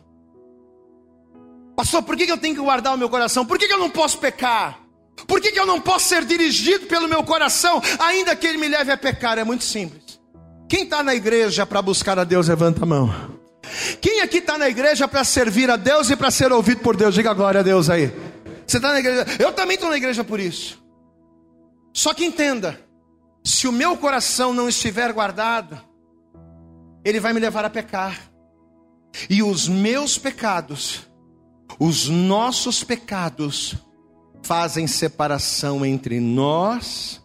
Pastor, 1.76 2.03
por 2.03 2.16
que, 2.16 2.26
que 2.26 2.33
eu 2.33 2.38
tenho 2.38 2.55
que 2.55 2.61
guardar 2.61 2.94
o 2.94 2.98
meu 2.98 3.09
coração? 3.09 3.44
Por 3.44 3.59
que, 3.59 3.66
que 3.66 3.72
eu 3.72 3.79
não 3.79 3.90
posso 3.90 4.18
pecar? 4.18 4.79
Por 5.26 5.40
que, 5.40 5.50
que 5.50 5.59
eu 5.59 5.66
não 5.66 5.81
posso 5.81 6.09
ser 6.09 6.24
dirigido 6.24 6.87
pelo 6.87 7.09
meu 7.09 7.22
coração, 7.24 7.83
ainda 7.98 8.37
que 8.37 8.46
ele 8.46 8.59
me 8.59 8.68
leve 8.68 8.92
a 8.92 8.96
pecar? 8.96 9.38
É 9.38 9.44
muito 9.44 9.64
simples. 9.64 10.20
Quem 10.68 10.85
está 10.85 11.03
na 11.03 11.14
igreja 11.14 11.66
para 11.66 11.83
buscar 11.83 12.18
a 12.18 12.24
Deus, 12.24 12.48
levanta 12.48 12.85
a 12.85 12.87
mão. 12.87 13.40
Quem 14.00 14.20
aqui 14.20 14.38
está 14.38 14.57
na 14.57 14.68
igreja 14.68 15.09
para 15.09 15.24
servir 15.24 15.70
a 15.70 15.76
Deus 15.76 16.11
e 16.11 16.16
para 16.16 16.31
ser 16.31 16.53
ouvido 16.53 16.81
por 16.81 16.96
Deus? 16.96 17.14
Diga 17.14 17.33
glória 17.35 17.61
a 17.61 17.62
Deus 17.62 17.90
aí. 17.90 18.12
Você 18.70 18.76
está 18.76 18.92
na 18.92 19.00
igreja? 19.00 19.26
Eu 19.40 19.52
também 19.52 19.74
estou 19.74 19.90
na 19.90 19.96
igreja 19.96 20.22
por 20.22 20.38
isso. 20.38 20.80
Só 21.92 22.14
que 22.14 22.24
entenda: 22.24 22.80
se 23.42 23.66
o 23.66 23.72
meu 23.72 23.96
coração 23.96 24.54
não 24.54 24.68
estiver 24.68 25.12
guardado, 25.12 25.76
ele 27.04 27.18
vai 27.18 27.33
me 27.33 27.40
levar 27.40 27.64
a 27.64 27.70
pecar. 27.70 28.30
E 29.28 29.42
os 29.42 29.66
meus 29.66 30.16
pecados, 30.16 31.04
os 31.80 32.09
nossos 32.09 32.85
pecados, 32.85 33.74
fazem 34.40 34.87
separação 34.87 35.85
entre 35.85 36.20
nós 36.20 37.20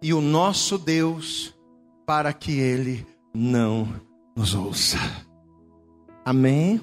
e 0.00 0.14
o 0.14 0.20
nosso 0.20 0.78
Deus, 0.78 1.52
para 2.06 2.32
que 2.32 2.52
Ele 2.60 3.04
não 3.34 4.00
nos 4.36 4.54
ouça. 4.54 4.98
Amém? 6.24 6.80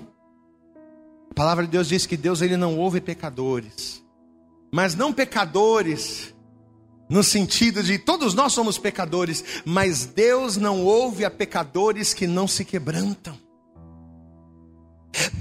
A 1.29 1.33
palavra 1.33 1.63
de 1.63 1.71
Deus 1.71 1.87
diz 1.87 2.05
que 2.05 2.17
Deus 2.17 2.41
ele 2.41 2.57
não 2.57 2.77
ouve 2.77 2.99
pecadores 2.99 4.00
mas 4.71 4.95
não 4.95 5.11
pecadores, 5.11 6.33
no 7.09 7.23
sentido 7.23 7.83
de 7.83 7.97
todos 7.99 8.33
nós 8.33 8.53
somos 8.53 8.77
pecadores, 8.77 9.43
mas 9.65 10.05
Deus 10.05 10.55
não 10.55 10.83
ouve 10.85 11.25
a 11.25 11.29
pecadores 11.29 12.13
que 12.13 12.25
não 12.25 12.47
se 12.47 12.63
quebrantam. 12.63 13.37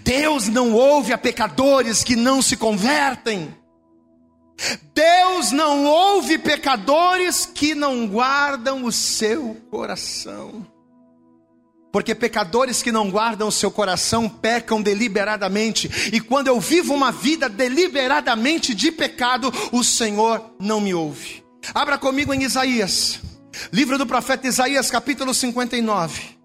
Deus 0.02 0.48
não 0.48 0.72
ouve 0.72 1.12
a 1.12 1.18
pecadores 1.18 2.02
que 2.02 2.16
não 2.16 2.42
se 2.42 2.56
convertem. 2.56 3.54
Deus 4.92 5.52
não 5.52 5.84
ouve 5.86 6.36
pecadores 6.38 7.46
que 7.46 7.74
não 7.74 8.06
guardam 8.08 8.84
o 8.84 8.90
seu 8.90 9.56
coração. 9.70 10.66
Porque 11.92 12.14
pecadores 12.14 12.82
que 12.82 12.92
não 12.92 13.10
guardam 13.10 13.48
o 13.48 13.52
seu 13.52 13.70
coração 13.70 14.28
pecam 14.28 14.80
deliberadamente, 14.80 16.10
e 16.12 16.20
quando 16.20 16.46
eu 16.46 16.60
vivo 16.60 16.94
uma 16.94 17.10
vida 17.10 17.48
deliberadamente 17.48 18.74
de 18.74 18.92
pecado, 18.92 19.52
o 19.72 19.82
Senhor 19.82 20.54
não 20.58 20.80
me 20.80 20.94
ouve. 20.94 21.42
Abra 21.74 21.98
comigo 21.98 22.32
em 22.32 22.44
Isaías, 22.44 23.20
livro 23.72 23.98
do 23.98 24.06
profeta 24.06 24.46
Isaías, 24.46 24.90
capítulo 24.90 25.34
59. 25.34 26.38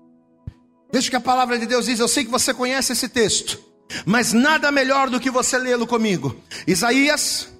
Veja 0.91 1.10
que 1.10 1.15
a 1.15 1.21
palavra 1.21 1.60
de 1.60 1.65
Deus 1.65 1.86
diz, 1.86 1.99
eu 1.99 2.08
sei 2.08 2.25
que 2.25 2.31
você 2.31 2.53
conhece 2.53 2.93
esse 2.93 3.08
texto, 3.08 3.60
mas 4.05 4.34
nada 4.34 4.71
melhor 4.71 5.10
do 5.10 5.19
que 5.19 5.29
você 5.29 5.58
lê-lo 5.58 5.86
comigo. 5.86 6.36
Isaías 6.65 7.55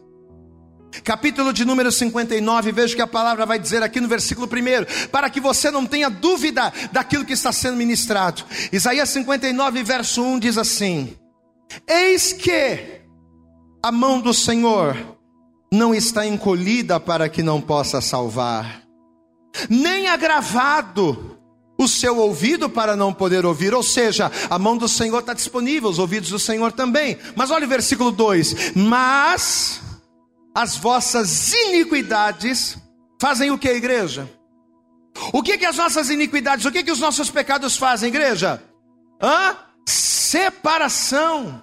capítulo 1.04 1.54
de 1.54 1.66
número 1.66 1.92
59, 1.92 2.72
veja 2.72 2.96
que 2.96 3.02
a 3.02 3.08
palavra 3.08 3.46
vai 3.46 3.60
dizer 3.60 3.84
aqui 3.84 4.00
no 4.00 4.08
versículo 4.08 4.48
1, 4.48 5.10
para 5.10 5.30
que 5.30 5.40
você 5.40 5.70
não 5.72 5.86
tenha 5.86 6.10
dúvida 6.10 6.72
daquilo 6.92 7.26
que 7.26 7.34
está 7.34 7.52
sendo 7.52 7.78
ministrado. 7.78 8.44
Isaías 8.72 9.10
59, 9.10 9.84
verso 9.84 10.24
1 10.24 10.40
diz 10.40 10.58
assim: 10.58 11.16
Eis 11.88 12.34
que 12.34 13.02
a 13.84 13.92
mão 13.92 14.20
do 14.20 14.34
Senhor 14.34 14.96
não 15.72 15.94
está 15.94 16.26
encolhida 16.26 17.00
para 17.00 17.30
que 17.30 17.44
não 17.44 17.60
possa 17.62 18.02
salvar, 18.02 18.82
nem 19.70 20.08
agravado 20.08 21.36
o 21.78 21.88
seu 21.88 22.18
ouvido 22.18 22.70
para 22.70 22.96
não 22.96 23.14
poder 23.14 23.46
ouvir, 23.46 23.74
ou 23.74 23.84
seja, 23.84 24.32
a 24.50 24.58
mão 24.58 24.78
do 24.78 24.88
Senhor 24.88 25.20
está 25.20 25.34
disponível, 25.34 25.90
os 25.90 26.00
ouvidos 26.00 26.30
do 26.30 26.40
Senhor 26.40 26.72
também. 26.72 27.18
Mas 27.36 27.52
olha 27.52 27.66
o 27.66 27.70
versículo 27.70 28.12
2: 28.12 28.74
Mas 28.76 29.82
as 30.56 30.78
vossas 30.78 31.52
iniquidades 31.52 32.78
fazem 33.22 33.52
o 33.52 33.58
que, 33.58 33.70
igreja? 33.70 34.30
O 35.34 35.44
que 35.44 35.58
que 35.58 35.65
as 35.65 35.76
nossas 35.76 36.10
iniquidades, 36.10 36.65
o 36.65 36.72
que 36.72 36.84
que 36.84 36.91
os 36.91 37.00
nossos 37.00 37.30
pecados 37.30 37.76
fazem, 37.76 38.08
igreja? 38.08 38.63
Hã? 39.22 39.58
Separação 39.86 41.62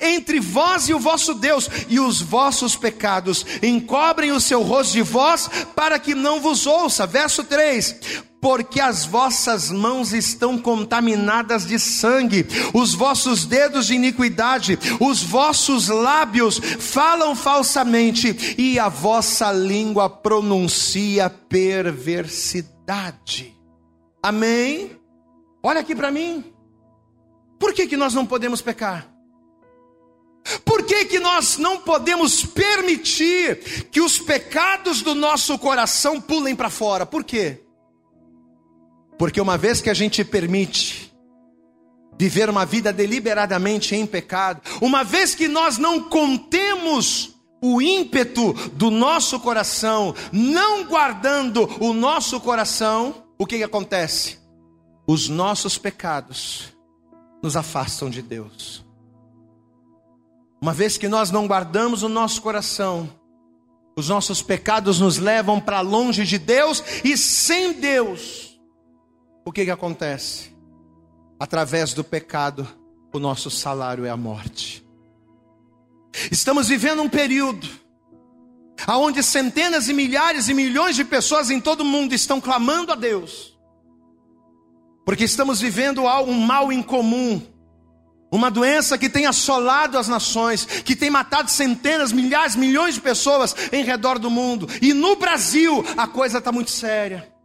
entre 0.00 0.38
vós 0.38 0.88
e 0.88 0.94
o 0.94 0.98
vosso 0.98 1.34
Deus, 1.34 1.68
e 1.88 1.98
os 1.98 2.20
vossos 2.20 2.76
pecados 2.76 3.44
encobrem 3.62 4.32
o 4.32 4.40
seu 4.40 4.62
rosto 4.62 4.92
de 4.92 5.02
vós, 5.02 5.48
para 5.74 5.98
que 5.98 6.14
não 6.14 6.40
vos 6.40 6.66
ouça. 6.66 7.06
Verso 7.06 7.44
3: 7.44 8.22
porque 8.40 8.80
as 8.80 9.04
vossas 9.04 9.70
mãos 9.70 10.12
estão 10.12 10.58
contaminadas 10.58 11.66
de 11.66 11.78
sangue, 11.78 12.46
os 12.72 12.94
vossos 12.94 13.44
dedos 13.44 13.86
de 13.86 13.94
iniquidade, 13.94 14.78
os 15.00 15.22
vossos 15.22 15.88
lábios 15.88 16.58
falam 16.58 17.34
falsamente, 17.34 18.54
e 18.56 18.78
a 18.78 18.88
vossa 18.88 19.52
língua 19.52 20.08
pronuncia 20.08 21.28
perversidade. 21.28 23.56
Amém? 24.22 24.92
Olha 25.62 25.80
aqui 25.80 25.94
para 25.94 26.10
mim. 26.10 26.44
Por 27.58 27.72
que, 27.72 27.86
que 27.86 27.96
nós 27.96 28.14
não 28.14 28.24
podemos 28.24 28.62
pecar? 28.62 29.12
Por 30.64 30.86
que, 30.86 31.04
que 31.04 31.18
nós 31.18 31.58
não 31.58 31.78
podemos 31.78 32.44
permitir 32.44 33.88
que 33.90 34.00
os 34.00 34.18
pecados 34.18 35.02
do 35.02 35.14
nosso 35.14 35.58
coração 35.58 36.20
pulem 36.20 36.56
para 36.56 36.70
fora? 36.70 37.04
Por 37.04 37.24
quê? 37.24 37.67
Porque 39.18 39.40
uma 39.40 39.58
vez 39.58 39.80
que 39.80 39.90
a 39.90 39.94
gente 39.94 40.24
permite 40.24 41.12
viver 42.18 42.48
uma 42.48 42.64
vida 42.64 42.92
deliberadamente 42.92 43.94
em 43.94 44.06
pecado, 44.06 44.62
uma 44.80 45.02
vez 45.04 45.34
que 45.34 45.48
nós 45.48 45.76
não 45.76 46.08
contemos 46.08 47.34
o 47.60 47.82
ímpeto 47.82 48.52
do 48.72 48.90
nosso 48.90 49.40
coração, 49.40 50.14
não 50.32 50.84
guardando 50.84 51.68
o 51.80 51.92
nosso 51.92 52.40
coração, 52.40 53.24
o 53.36 53.46
que, 53.46 53.58
que 53.58 53.64
acontece? 53.64 54.38
Os 55.06 55.28
nossos 55.28 55.76
pecados 55.76 56.72
nos 57.42 57.56
afastam 57.56 58.08
de 58.08 58.22
Deus. 58.22 58.84
Uma 60.60 60.72
vez 60.72 60.96
que 60.96 61.08
nós 61.08 61.30
não 61.30 61.46
guardamos 61.46 62.02
o 62.02 62.08
nosso 62.08 62.42
coração, 62.42 63.08
os 63.96 64.08
nossos 64.08 64.42
pecados 64.42 65.00
nos 65.00 65.18
levam 65.18 65.60
para 65.60 65.80
longe 65.80 66.24
de 66.24 66.38
Deus 66.38 66.82
e 67.04 67.16
sem 67.16 67.72
Deus 67.72 68.47
o 69.48 69.52
que, 69.52 69.64
que 69.64 69.70
acontece? 69.70 70.54
Através 71.40 71.94
do 71.94 72.04
pecado, 72.04 72.68
o 73.14 73.18
nosso 73.18 73.50
salário 73.50 74.04
é 74.04 74.10
a 74.10 74.16
morte. 74.16 74.86
Estamos 76.30 76.68
vivendo 76.68 77.00
um 77.00 77.08
período 77.08 77.66
onde 78.86 79.22
centenas 79.22 79.88
e 79.88 79.94
milhares 79.94 80.50
e 80.50 80.54
milhões 80.54 80.96
de 80.96 81.04
pessoas 81.04 81.48
em 81.48 81.62
todo 81.62 81.80
o 81.80 81.84
mundo 81.84 82.14
estão 82.14 82.42
clamando 82.42 82.92
a 82.92 82.94
Deus, 82.94 83.58
porque 85.06 85.24
estamos 85.24 85.60
vivendo 85.60 86.02
um 86.02 86.40
mal 86.40 86.70
incomum, 86.70 87.40
uma 88.30 88.50
doença 88.50 88.98
que 88.98 89.08
tem 89.08 89.24
assolado 89.24 89.96
as 89.96 90.08
nações, 90.08 90.66
que 90.66 90.94
tem 90.94 91.08
matado 91.08 91.50
centenas, 91.50 92.12
milhares, 92.12 92.54
milhões 92.54 92.96
de 92.96 93.00
pessoas 93.00 93.56
em 93.72 93.82
redor 93.82 94.18
do 94.18 94.30
mundo, 94.30 94.68
e 94.82 94.92
no 94.92 95.16
Brasil 95.16 95.82
a 95.96 96.06
coisa 96.06 96.36
está 96.36 96.52
muito 96.52 96.70
séria. 96.70 97.37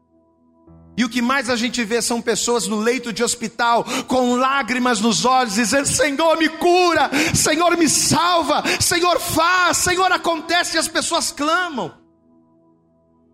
E 0.96 1.04
o 1.04 1.10
que 1.10 1.22
mais 1.22 1.50
a 1.50 1.56
gente 1.56 1.84
vê 1.84 2.02
são 2.02 2.22
pessoas 2.22 2.68
no 2.68 2.80
leito 2.80 3.12
de 3.12 3.24
hospital, 3.24 3.84
com 4.08 4.36
lágrimas 4.36 5.00
nos 5.02 5.26
olhos, 5.26 5.56
dizendo: 5.56 5.88
Senhor, 5.88 6.38
me 6.38 6.50
cura, 6.50 7.10
Senhor, 7.34 7.76
me 7.76 7.90
salva, 7.90 8.64
Senhor, 8.80 9.20
faz, 9.20 9.78
Senhor, 9.78 10.12
acontece, 10.12 10.76
e 10.76 10.80
as 10.80 10.88
pessoas 10.88 11.32
clamam. 11.32 11.92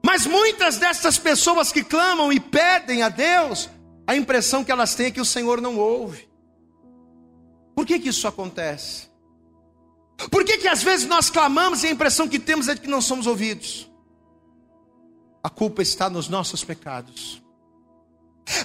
Mas 0.06 0.26
muitas 0.26 0.78
dessas 0.78 1.18
pessoas 1.18 1.72
que 1.72 1.84
clamam 1.84 2.32
e 2.32 2.40
pedem 2.40 3.04
a 3.04 3.10
Deus, 3.10 3.70
a 4.08 4.16
impressão 4.16 4.64
que 4.64 4.72
elas 4.72 4.96
têm 4.96 5.08
é 5.08 5.12
que 5.12 5.22
o 5.22 5.26
Senhor 5.26 5.60
não 5.60 5.78
ouve. 5.78 6.30
Por 7.76 7.86
que, 7.86 8.00
que 8.00 8.10
isso 8.10 8.28
acontece? 8.28 9.10
Por 10.32 10.44
que, 10.44 10.58
que 10.58 10.68
às 10.68 10.82
vezes 10.82 11.06
nós 11.08 11.30
clamamos 11.30 11.84
e 11.84 11.88
a 11.88 11.92
impressão 11.92 12.28
que 12.28 12.40
temos 12.40 12.68
é 12.68 12.76
de 12.76 12.82
que 12.82 12.88
não 12.88 13.02
somos 13.02 13.28
ouvidos? 13.28 13.90
A 15.44 15.50
culpa 15.50 15.82
está 15.82 16.10
nos 16.10 16.28
nossos 16.28 16.64
pecados. 16.64 17.42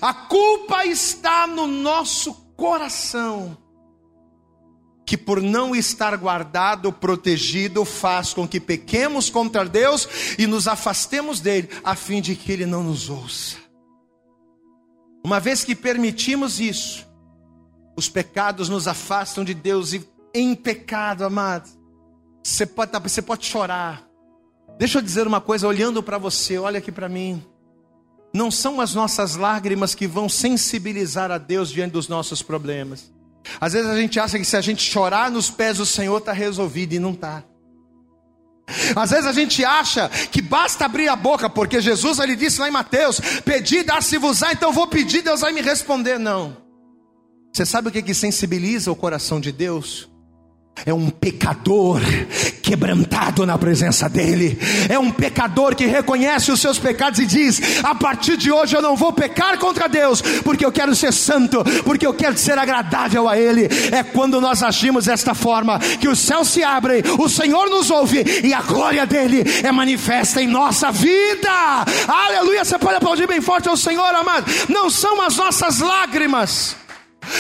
A 0.00 0.12
culpa 0.14 0.84
está 0.86 1.46
no 1.46 1.66
nosso 1.66 2.34
coração, 2.56 3.56
que 5.06 5.16
por 5.16 5.42
não 5.42 5.74
estar 5.74 6.16
guardado, 6.16 6.92
protegido, 6.92 7.84
faz 7.84 8.32
com 8.32 8.48
que 8.48 8.58
pequemos 8.58 9.28
contra 9.28 9.64
Deus 9.64 10.08
e 10.38 10.46
nos 10.46 10.66
afastemos 10.66 11.40
dele, 11.40 11.68
a 11.82 11.94
fim 11.94 12.20
de 12.20 12.34
que 12.34 12.52
ele 12.52 12.66
não 12.66 12.82
nos 12.82 13.10
ouça. 13.10 13.56
Uma 15.24 15.40
vez 15.40 15.64
que 15.64 15.74
permitimos 15.74 16.60
isso, 16.60 17.06
os 17.96 18.08
pecados 18.08 18.68
nos 18.68 18.88
afastam 18.88 19.44
de 19.44 19.54
Deus 19.54 19.92
e 19.92 20.06
em 20.34 20.54
pecado, 20.54 21.24
amado, 21.24 21.70
você 22.42 22.66
pode, 22.66 22.92
você 22.98 23.22
pode 23.22 23.46
chorar. 23.46 24.06
Deixa 24.78 24.98
eu 24.98 25.02
dizer 25.02 25.26
uma 25.26 25.40
coisa, 25.40 25.68
olhando 25.68 26.02
para 26.02 26.18
você, 26.18 26.58
olha 26.58 26.78
aqui 26.78 26.90
para 26.90 27.08
mim. 27.08 27.42
Não 28.34 28.50
são 28.50 28.80
as 28.80 28.94
nossas 28.94 29.36
lágrimas 29.36 29.94
que 29.94 30.08
vão 30.08 30.28
sensibilizar 30.28 31.30
a 31.30 31.38
Deus 31.38 31.70
diante 31.70 31.92
dos 31.92 32.08
nossos 32.08 32.42
problemas. 32.42 33.12
Às 33.60 33.74
vezes 33.74 33.88
a 33.88 33.96
gente 33.96 34.18
acha 34.18 34.38
que 34.38 34.44
se 34.44 34.56
a 34.56 34.60
gente 34.60 34.82
chorar 34.82 35.30
nos 35.30 35.50
pés 35.50 35.78
do 35.78 35.86
Senhor 35.86 36.18
está 36.18 36.32
resolvido 36.32 36.94
e 36.94 36.98
não 36.98 37.12
está. 37.12 37.44
Às 38.96 39.10
vezes 39.10 39.26
a 39.26 39.32
gente 39.32 39.64
acha 39.64 40.08
que 40.08 40.40
basta 40.40 40.84
abrir 40.84 41.08
a 41.08 41.14
boca, 41.14 41.48
porque 41.48 41.80
Jesus 41.80 42.18
ele 42.18 42.34
disse 42.34 42.60
lá 42.60 42.66
em 42.66 42.72
Mateus: 42.72 43.20
Pedi, 43.44 43.82
dar-se-vos-á, 43.82 44.52
então 44.52 44.72
vou 44.72 44.88
pedir, 44.88 45.22
Deus 45.22 45.42
vai 45.42 45.52
me 45.52 45.60
responder. 45.60 46.18
Não. 46.18 46.56
Você 47.52 47.64
sabe 47.64 47.88
o 47.88 47.92
que, 47.92 48.02
que 48.02 48.14
sensibiliza 48.14 48.90
o 48.90 48.96
coração 48.96 49.38
de 49.38 49.52
Deus? 49.52 50.08
É 50.86 50.92
um 50.92 51.08
pecador 51.08 52.00
quebrantado 52.62 53.46
na 53.46 53.56
presença 53.56 54.08
dEle. 54.08 54.58
É 54.88 54.98
um 54.98 55.10
pecador 55.10 55.74
que 55.74 55.86
reconhece 55.86 56.50
os 56.50 56.60
seus 56.60 56.78
pecados 56.78 57.18
e 57.18 57.26
diz: 57.26 57.82
A 57.82 57.94
partir 57.94 58.36
de 58.36 58.50
hoje 58.50 58.76
eu 58.76 58.82
não 58.82 58.96
vou 58.96 59.12
pecar 59.12 59.58
contra 59.58 59.88
Deus, 59.88 60.20
porque 60.42 60.64
eu 60.64 60.72
quero 60.72 60.94
ser 60.94 61.12
santo, 61.12 61.64
porque 61.84 62.06
eu 62.06 62.12
quero 62.12 62.36
ser 62.36 62.58
agradável 62.58 63.28
a 63.28 63.38
Ele. 63.38 63.68
É 63.92 64.02
quando 64.02 64.40
nós 64.40 64.62
agimos 64.62 65.06
desta 65.06 65.34
forma 65.34 65.78
que 65.78 66.08
os 66.08 66.18
céus 66.18 66.48
se 66.48 66.62
abrem, 66.62 67.02
o 67.18 67.28
Senhor 67.28 67.70
nos 67.70 67.90
ouve 67.90 68.22
e 68.42 68.52
a 68.52 68.60
glória 68.60 69.06
dEle 69.06 69.42
é 69.62 69.72
manifesta 69.72 70.42
em 70.42 70.46
nossa 70.46 70.90
vida. 70.90 71.50
Aleluia! 72.06 72.64
Você 72.64 72.78
pode 72.78 72.96
aplaudir 72.96 73.26
bem 73.26 73.40
forte 73.40 73.68
ao 73.68 73.76
Senhor, 73.76 74.14
amado. 74.14 74.50
Não 74.68 74.90
são 74.90 75.22
as 75.22 75.36
nossas 75.36 75.78
lágrimas 75.80 76.76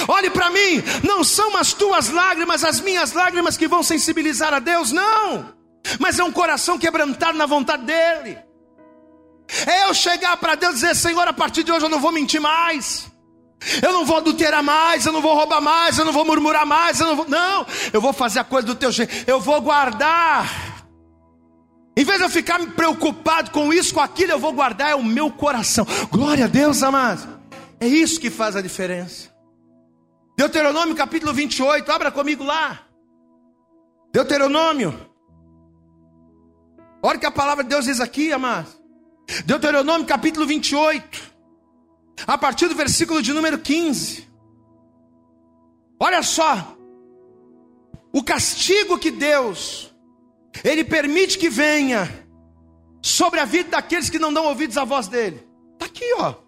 Olhe 0.08 0.30
para 0.30 0.50
mim, 0.50 0.82
não 1.02 1.24
são 1.24 1.56
as 1.56 1.72
tuas 1.72 2.08
lágrimas, 2.08 2.64
as 2.64 2.80
minhas 2.80 3.12
lágrimas 3.12 3.56
que 3.56 3.68
vão 3.68 3.82
sensibilizar 3.82 4.52
a 4.52 4.58
Deus, 4.58 4.92
não. 4.92 5.54
Mas 5.98 6.18
é 6.18 6.24
um 6.24 6.32
coração 6.32 6.78
quebrantado 6.78 7.36
na 7.36 7.46
vontade 7.46 7.84
dEle. 7.84 8.38
É 9.66 9.84
eu 9.88 9.94
chegar 9.94 10.36
para 10.36 10.54
Deus 10.54 10.72
e 10.72 10.76
dizer: 10.76 10.96
Senhor, 10.96 11.26
a 11.28 11.32
partir 11.32 11.62
de 11.62 11.72
hoje 11.72 11.84
eu 11.84 11.90
não 11.90 12.00
vou 12.00 12.12
mentir 12.12 12.40
mais. 12.40 13.06
Eu 13.82 13.92
não 13.92 14.04
vou 14.04 14.18
adulterar 14.18 14.62
mais, 14.62 15.06
eu 15.06 15.12
não 15.12 15.22
vou 15.22 15.34
roubar 15.34 15.60
mais, 15.60 15.98
eu 15.98 16.04
não 16.04 16.12
vou 16.12 16.24
murmurar 16.24 16.66
mais, 16.66 17.00
eu 17.00 17.06
não 17.06 17.16
vou. 17.16 17.28
Não, 17.28 17.66
eu 17.92 18.00
vou 18.00 18.12
fazer 18.12 18.40
a 18.40 18.44
coisa 18.44 18.66
do 18.66 18.74
teu 18.74 18.92
jeito, 18.92 19.12
eu 19.26 19.40
vou 19.40 19.60
guardar. 19.60 20.74
Em 21.96 22.04
vez 22.04 22.18
de 22.18 22.24
eu 22.24 22.30
ficar 22.30 22.58
preocupado 22.72 23.50
com 23.52 23.72
isso, 23.72 23.94
com 23.94 24.00
aquilo, 24.00 24.32
eu 24.32 24.38
vou 24.38 24.52
guardar 24.52 24.90
é 24.90 24.94
o 24.94 25.04
meu 25.04 25.30
coração. 25.30 25.86
Glória 26.10 26.44
a 26.44 26.48
Deus, 26.48 26.82
amado. 26.82 27.40
É 27.78 27.86
isso 27.86 28.20
que 28.20 28.30
faz 28.30 28.56
a 28.56 28.60
diferença. 28.60 29.33
Deuteronômio 30.36 30.96
capítulo 30.96 31.32
28, 31.32 31.90
abra 31.90 32.10
comigo 32.10 32.42
lá. 32.42 32.86
Deuteronômio. 34.12 35.10
Olha 37.02 37.16
o 37.16 37.20
que 37.20 37.26
a 37.26 37.30
palavra 37.30 37.62
de 37.62 37.70
Deus 37.70 37.84
diz 37.84 38.00
aqui, 38.00 38.32
amados. 38.32 38.80
Deuteronômio 39.46 40.06
capítulo 40.06 40.46
28, 40.46 41.20
a 42.26 42.36
partir 42.36 42.68
do 42.68 42.74
versículo 42.74 43.22
de 43.22 43.32
número 43.32 43.58
15. 43.58 44.28
Olha 46.00 46.22
só, 46.22 46.76
o 48.12 48.22
castigo 48.22 48.98
que 48.98 49.10
Deus, 49.10 49.94
Ele 50.62 50.84
permite 50.84 51.38
que 51.38 51.48
venha 51.48 52.08
sobre 53.00 53.40
a 53.40 53.44
vida 53.44 53.70
daqueles 53.70 54.10
que 54.10 54.18
não 54.18 54.32
dão 54.32 54.46
ouvidos 54.46 54.76
à 54.76 54.84
voz 54.84 55.08
dEle. 55.08 55.46
Está 55.74 55.86
aqui, 55.86 56.12
ó. 56.18 56.43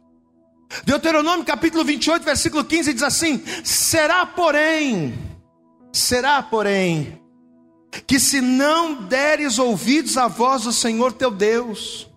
Deuteronômio 0.85 1.45
capítulo 1.45 1.85
28, 1.85 2.25
versículo 2.25 2.65
15 2.65 2.93
diz 2.93 3.03
assim: 3.03 3.43
Será, 3.65 4.27
porém, 4.27 5.15
será, 5.93 6.43
porém, 6.43 7.21
que 8.07 8.19
se 8.19 8.41
não 8.41 8.95
deres 8.95 9.59
ouvidos 9.59 10.17
à 10.17 10.29
voz 10.29 10.65
do 10.65 10.73
Senhor 10.73 11.13
teu 11.13 11.31
Deus, 11.31 12.09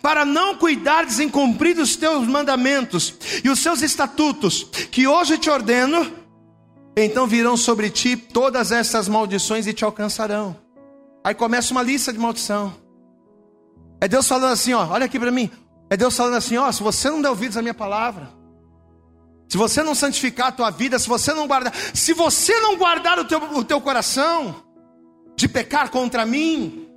para 0.00 0.24
não 0.24 0.56
cuidares 0.56 1.18
em 1.18 1.28
cumprir 1.28 1.78
os 1.78 1.96
teus 1.96 2.26
mandamentos 2.26 3.14
e 3.44 3.48
os 3.48 3.58
seus 3.60 3.82
estatutos, 3.82 4.64
que 4.90 5.06
hoje 5.06 5.38
te 5.38 5.50
ordeno, 5.50 6.12
então 6.96 7.26
virão 7.26 7.56
sobre 7.56 7.90
ti 7.90 8.16
todas 8.16 8.70
essas 8.70 9.08
maldições 9.08 9.66
e 9.66 9.72
te 9.72 9.84
alcançarão. 9.84 10.56
Aí 11.24 11.34
começa 11.34 11.72
uma 11.72 11.82
lista 11.82 12.12
de 12.12 12.18
maldição. 12.18 12.74
É 14.00 14.08
Deus 14.08 14.26
falando 14.26 14.52
assim, 14.52 14.72
ó, 14.72 14.86
olha 14.88 15.06
aqui 15.06 15.18
para 15.18 15.30
mim. 15.30 15.50
É 15.92 15.96
Deus 15.96 16.16
falando 16.16 16.36
assim, 16.36 16.56
ó, 16.56 16.72
se 16.72 16.82
você 16.82 17.10
não 17.10 17.20
der 17.20 17.28
ouvidos 17.28 17.54
à 17.58 17.60
minha 17.60 17.74
palavra, 17.74 18.30
se 19.46 19.58
você 19.58 19.82
não 19.82 19.94
santificar 19.94 20.46
a 20.46 20.52
tua 20.52 20.70
vida, 20.70 20.98
se 20.98 21.06
você 21.06 21.34
não 21.34 21.46
guardar, 21.46 21.70
se 21.92 22.14
você 22.14 22.58
não 22.60 22.78
guardar 22.78 23.18
o 23.18 23.26
teu, 23.26 23.38
o 23.58 23.62
teu 23.62 23.78
coração 23.78 24.64
de 25.36 25.46
pecar 25.46 25.90
contra 25.90 26.24
mim, 26.24 26.88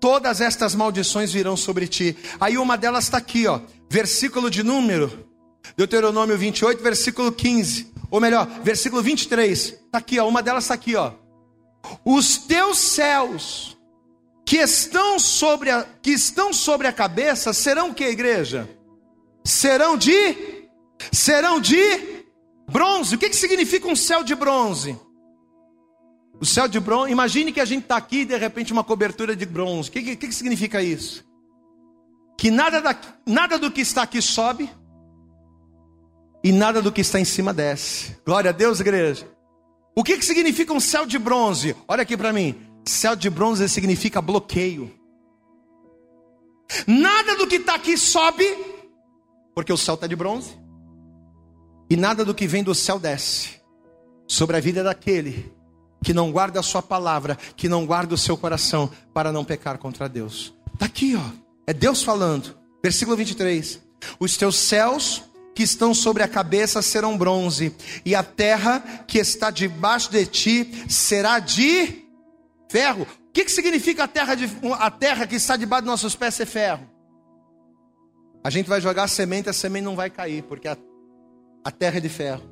todas 0.00 0.40
estas 0.40 0.74
maldições 0.74 1.32
virão 1.32 1.56
sobre 1.56 1.86
ti. 1.86 2.16
Aí 2.40 2.58
uma 2.58 2.76
delas 2.76 3.04
está 3.04 3.18
aqui, 3.18 3.46
ó, 3.46 3.60
versículo 3.88 4.50
de 4.50 4.64
número, 4.64 5.28
Deuteronômio 5.76 6.36
28, 6.36 6.82
versículo 6.82 7.30
15, 7.30 7.94
ou 8.10 8.20
melhor, 8.20 8.48
versículo 8.64 9.00
23, 9.00 9.60
está 9.60 9.98
aqui, 9.98 10.18
ó, 10.18 10.26
uma 10.26 10.42
delas 10.42 10.64
está 10.64 10.74
aqui, 10.74 10.96
ó. 10.96 11.12
Os 12.04 12.36
teus 12.36 12.78
céus 12.78 13.78
que 14.50 14.56
estão 14.56 15.16
sobre 15.20 15.70
a, 15.70 15.86
que 16.02 16.10
estão 16.10 16.52
sobre 16.52 16.88
a 16.88 16.92
cabeça 16.92 17.52
serão 17.52 17.94
que 17.94 18.02
igreja? 18.02 18.68
Serão 19.44 19.96
de 19.96 20.66
serão 21.12 21.60
de 21.60 21.78
bronze. 22.68 23.14
O 23.14 23.18
que, 23.18 23.30
que 23.30 23.36
significa 23.36 23.86
um 23.86 23.94
céu 23.94 24.24
de 24.24 24.34
bronze? 24.34 24.98
O 26.40 26.44
céu 26.44 26.66
de 26.66 26.80
bronze, 26.80 27.12
imagine 27.12 27.52
que 27.52 27.60
a 27.60 27.64
gente 27.64 27.84
está 27.84 27.96
aqui 27.96 28.22
e 28.22 28.24
de 28.24 28.36
repente 28.36 28.72
uma 28.72 28.82
cobertura 28.82 29.36
de 29.36 29.46
bronze. 29.46 29.88
O 29.88 29.92
que, 29.92 30.16
que, 30.16 30.26
que 30.26 30.34
significa 30.34 30.82
isso? 30.82 31.24
Que 32.36 32.50
nada, 32.50 32.80
da, 32.80 32.98
nada 33.24 33.56
do 33.56 33.70
que 33.70 33.82
está 33.82 34.02
aqui 34.02 34.20
sobe 34.20 34.68
e 36.42 36.50
nada 36.50 36.82
do 36.82 36.90
que 36.90 37.02
está 37.02 37.20
em 37.20 37.24
cima 37.24 37.54
desce. 37.54 38.16
Glória 38.26 38.50
a 38.50 38.52
Deus, 38.52 38.80
igreja. 38.80 39.30
O 39.94 40.02
que, 40.02 40.18
que 40.18 40.24
significa 40.24 40.72
um 40.72 40.80
céu 40.80 41.06
de 41.06 41.20
bronze? 41.20 41.76
Olha 41.86 42.02
aqui 42.02 42.16
para 42.16 42.32
mim. 42.32 42.69
Céu 42.84 43.14
de 43.14 43.28
bronze 43.30 43.68
significa 43.68 44.20
bloqueio. 44.20 44.92
Nada 46.86 47.36
do 47.36 47.46
que 47.46 47.56
está 47.56 47.74
aqui 47.74 47.96
sobe, 47.96 48.44
porque 49.54 49.72
o 49.72 49.76
céu 49.76 49.94
está 49.94 50.06
de 50.06 50.16
bronze. 50.16 50.58
E 51.88 51.96
nada 51.96 52.24
do 52.24 52.34
que 52.34 52.46
vem 52.46 52.62
do 52.62 52.74
céu 52.74 52.98
desce 52.98 53.60
sobre 54.26 54.56
a 54.56 54.60
vida 54.60 54.82
daquele 54.84 55.52
que 56.02 56.14
não 56.14 56.30
guarda 56.32 56.60
a 56.60 56.62
sua 56.62 56.80
palavra, 56.80 57.36
que 57.56 57.68
não 57.68 57.84
guarda 57.84 58.14
o 58.14 58.18
seu 58.18 58.36
coração 58.36 58.90
para 59.12 59.32
não 59.32 59.44
pecar 59.44 59.76
contra 59.78 60.08
Deus. 60.08 60.54
Está 60.72 60.86
aqui, 60.86 61.14
ó. 61.16 61.30
É 61.66 61.74
Deus 61.74 62.02
falando. 62.02 62.56
Versículo 62.82 63.16
23. 63.16 63.80
Os 64.18 64.36
teus 64.36 64.56
céus 64.56 65.22
que 65.54 65.62
estão 65.62 65.92
sobre 65.92 66.22
a 66.22 66.28
cabeça 66.28 66.80
serão 66.80 67.18
bronze, 67.18 67.74
e 68.04 68.14
a 68.14 68.22
terra 68.22 69.04
que 69.06 69.18
está 69.18 69.50
debaixo 69.50 70.10
de 70.10 70.24
ti 70.24 70.84
será 70.88 71.38
de 71.38 72.04
ferro. 72.70 73.02
O 73.02 73.32
que, 73.32 73.44
que 73.44 73.50
significa 73.50 74.04
a 74.04 74.08
terra, 74.08 74.34
de, 74.34 74.48
a 74.78 74.90
terra 74.90 75.26
que 75.26 75.34
está 75.34 75.56
debaixo 75.56 75.82
dos 75.82 75.90
nossos 75.90 76.14
pés 76.14 76.34
ser 76.34 76.46
ferro? 76.46 76.88
A 78.42 78.48
gente 78.48 78.68
vai 78.68 78.80
jogar 78.80 79.04
a 79.04 79.08
semente, 79.08 79.50
a 79.50 79.52
semente 79.52 79.84
não 79.84 79.96
vai 79.96 80.08
cair, 80.08 80.42
porque 80.44 80.68
a, 80.68 80.76
a 81.64 81.70
terra 81.70 81.98
é 81.98 82.00
de 82.00 82.08
ferro. 82.08 82.48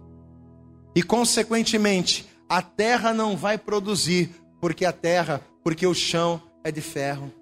E 0.94 1.02
consequentemente, 1.02 2.28
a 2.48 2.60
terra 2.60 3.14
não 3.14 3.36
vai 3.36 3.56
produzir, 3.56 4.30
porque 4.60 4.84
a 4.84 4.92
terra, 4.92 5.40
porque 5.62 5.86
o 5.86 5.94
chão 5.94 6.42
é 6.64 6.72
de 6.72 6.80
ferro. 6.80 7.32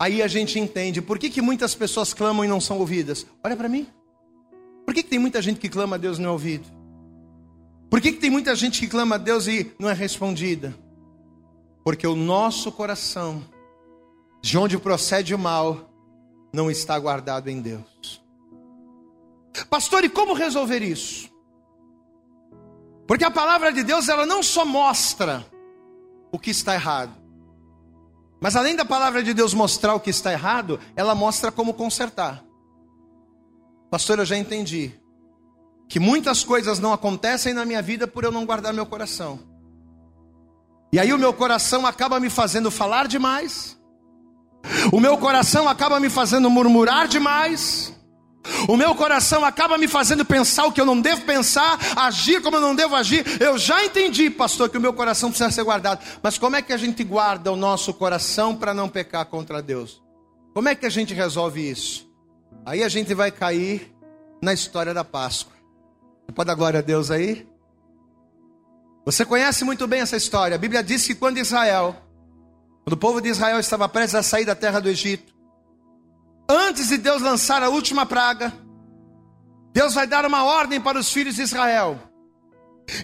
Aí 0.00 0.22
a 0.22 0.28
gente 0.28 0.58
entende 0.58 1.02
por 1.02 1.18
que, 1.18 1.28
que 1.28 1.42
muitas 1.42 1.74
pessoas 1.74 2.14
clamam 2.14 2.44
e 2.44 2.48
não 2.48 2.60
são 2.60 2.78
ouvidas. 2.78 3.26
Olha 3.44 3.56
para 3.56 3.68
mim. 3.68 3.86
Por 4.86 4.94
que, 4.94 5.02
que 5.02 5.08
tem 5.10 5.18
muita 5.18 5.42
gente 5.42 5.60
que 5.60 5.68
clama 5.68 5.96
a 5.96 5.98
Deus 5.98 6.18
não 6.18 6.30
é 6.30 6.32
ouvido? 6.32 6.77
Por 7.90 8.00
que, 8.00 8.12
que 8.12 8.18
tem 8.18 8.30
muita 8.30 8.54
gente 8.54 8.80
que 8.80 8.86
clama 8.86 9.14
a 9.14 9.18
Deus 9.18 9.46
e 9.46 9.72
não 9.78 9.88
é 9.88 9.94
respondida? 9.94 10.76
Porque 11.82 12.06
o 12.06 12.14
nosso 12.14 12.70
coração, 12.70 13.42
de 14.42 14.58
onde 14.58 14.78
procede 14.78 15.34
o 15.34 15.38
mal, 15.38 15.90
não 16.52 16.70
está 16.70 16.98
guardado 16.98 17.48
em 17.48 17.60
Deus. 17.60 18.22
Pastor, 19.70 20.04
e 20.04 20.08
como 20.08 20.34
resolver 20.34 20.82
isso? 20.82 21.30
Porque 23.06 23.24
a 23.24 23.30
palavra 23.30 23.72
de 23.72 23.82
Deus, 23.82 24.08
ela 24.08 24.26
não 24.26 24.42
só 24.42 24.66
mostra 24.66 25.46
o 26.30 26.38
que 26.38 26.50
está 26.50 26.74
errado, 26.74 27.16
mas 28.38 28.54
além 28.54 28.76
da 28.76 28.84
palavra 28.84 29.22
de 29.22 29.32
Deus 29.32 29.54
mostrar 29.54 29.94
o 29.94 30.00
que 30.00 30.10
está 30.10 30.30
errado, 30.32 30.78
ela 30.94 31.14
mostra 31.14 31.50
como 31.50 31.72
consertar. 31.72 32.44
Pastor, 33.90 34.18
eu 34.18 34.26
já 34.26 34.36
entendi 34.36 34.92
que 35.88 35.98
muitas 35.98 36.44
coisas 36.44 36.78
não 36.78 36.92
acontecem 36.92 37.54
na 37.54 37.64
minha 37.64 37.80
vida 37.80 38.06
por 38.06 38.24
eu 38.24 38.30
não 38.30 38.44
guardar 38.44 38.72
meu 38.72 38.86
coração. 38.86 39.40
E 40.92 40.98
aí 40.98 41.12
o 41.12 41.18
meu 41.18 41.32
coração 41.32 41.86
acaba 41.86 42.20
me 42.20 42.30
fazendo 42.30 42.70
falar 42.70 43.08
demais. 43.08 43.78
O 44.92 45.00
meu 45.00 45.16
coração 45.18 45.68
acaba 45.68 46.00
me 46.00 46.10
fazendo 46.10 46.50
murmurar 46.50 47.06
demais. 47.06 47.94
O 48.66 48.76
meu 48.76 48.94
coração 48.94 49.44
acaba 49.44 49.76
me 49.76 49.86
fazendo 49.86 50.24
pensar 50.24 50.64
o 50.64 50.72
que 50.72 50.80
eu 50.80 50.86
não 50.86 51.00
devo 51.00 51.22
pensar, 51.22 51.78
agir 51.96 52.40
como 52.40 52.56
eu 52.56 52.60
não 52.60 52.74
devo 52.74 52.94
agir. 52.94 53.24
Eu 53.40 53.58
já 53.58 53.84
entendi, 53.84 54.30
pastor, 54.30 54.68
que 54.68 54.78
o 54.78 54.80
meu 54.80 54.92
coração 54.92 55.30
precisa 55.30 55.50
ser 55.50 55.62
guardado. 55.62 56.04
Mas 56.22 56.38
como 56.38 56.56
é 56.56 56.62
que 56.62 56.72
a 56.72 56.76
gente 56.76 57.04
guarda 57.04 57.52
o 57.52 57.56
nosso 57.56 57.92
coração 57.92 58.56
para 58.56 58.72
não 58.72 58.88
pecar 58.88 59.26
contra 59.26 59.62
Deus? 59.62 60.02
Como 60.54 60.68
é 60.68 60.74
que 60.74 60.86
a 60.86 60.90
gente 60.90 61.12
resolve 61.12 61.68
isso? 61.68 62.08
Aí 62.64 62.82
a 62.82 62.88
gente 62.88 63.12
vai 63.14 63.30
cair 63.30 63.94
na 64.42 64.52
história 64.52 64.94
da 64.94 65.04
Páscoa. 65.04 65.57
Pode 66.34 66.46
dar 66.46 66.54
glória 66.54 66.78
a 66.80 66.82
Deus 66.82 67.10
aí? 67.10 67.46
Você 69.04 69.24
conhece 69.24 69.64
muito 69.64 69.86
bem 69.86 70.00
essa 70.00 70.16
história. 70.16 70.54
A 70.54 70.58
Bíblia 70.58 70.82
diz 70.82 71.06
que 71.06 71.14
quando 71.14 71.38
Israel, 71.38 71.96
quando 72.84 72.92
o 72.92 72.98
povo 72.98 73.20
de 73.20 73.28
Israel 73.28 73.58
estava 73.58 73.88
prestes 73.88 74.14
a 74.14 74.22
sair 74.22 74.44
da 74.44 74.54
terra 74.54 74.80
do 74.80 74.88
Egito, 74.88 75.32
antes 76.48 76.88
de 76.88 76.98
Deus 76.98 77.22
lançar 77.22 77.62
a 77.62 77.70
última 77.70 78.04
praga, 78.04 78.52
Deus 79.72 79.94
vai 79.94 80.06
dar 80.06 80.26
uma 80.26 80.44
ordem 80.44 80.80
para 80.80 80.98
os 80.98 81.10
filhos 81.10 81.36
de 81.36 81.42
Israel. 81.42 81.98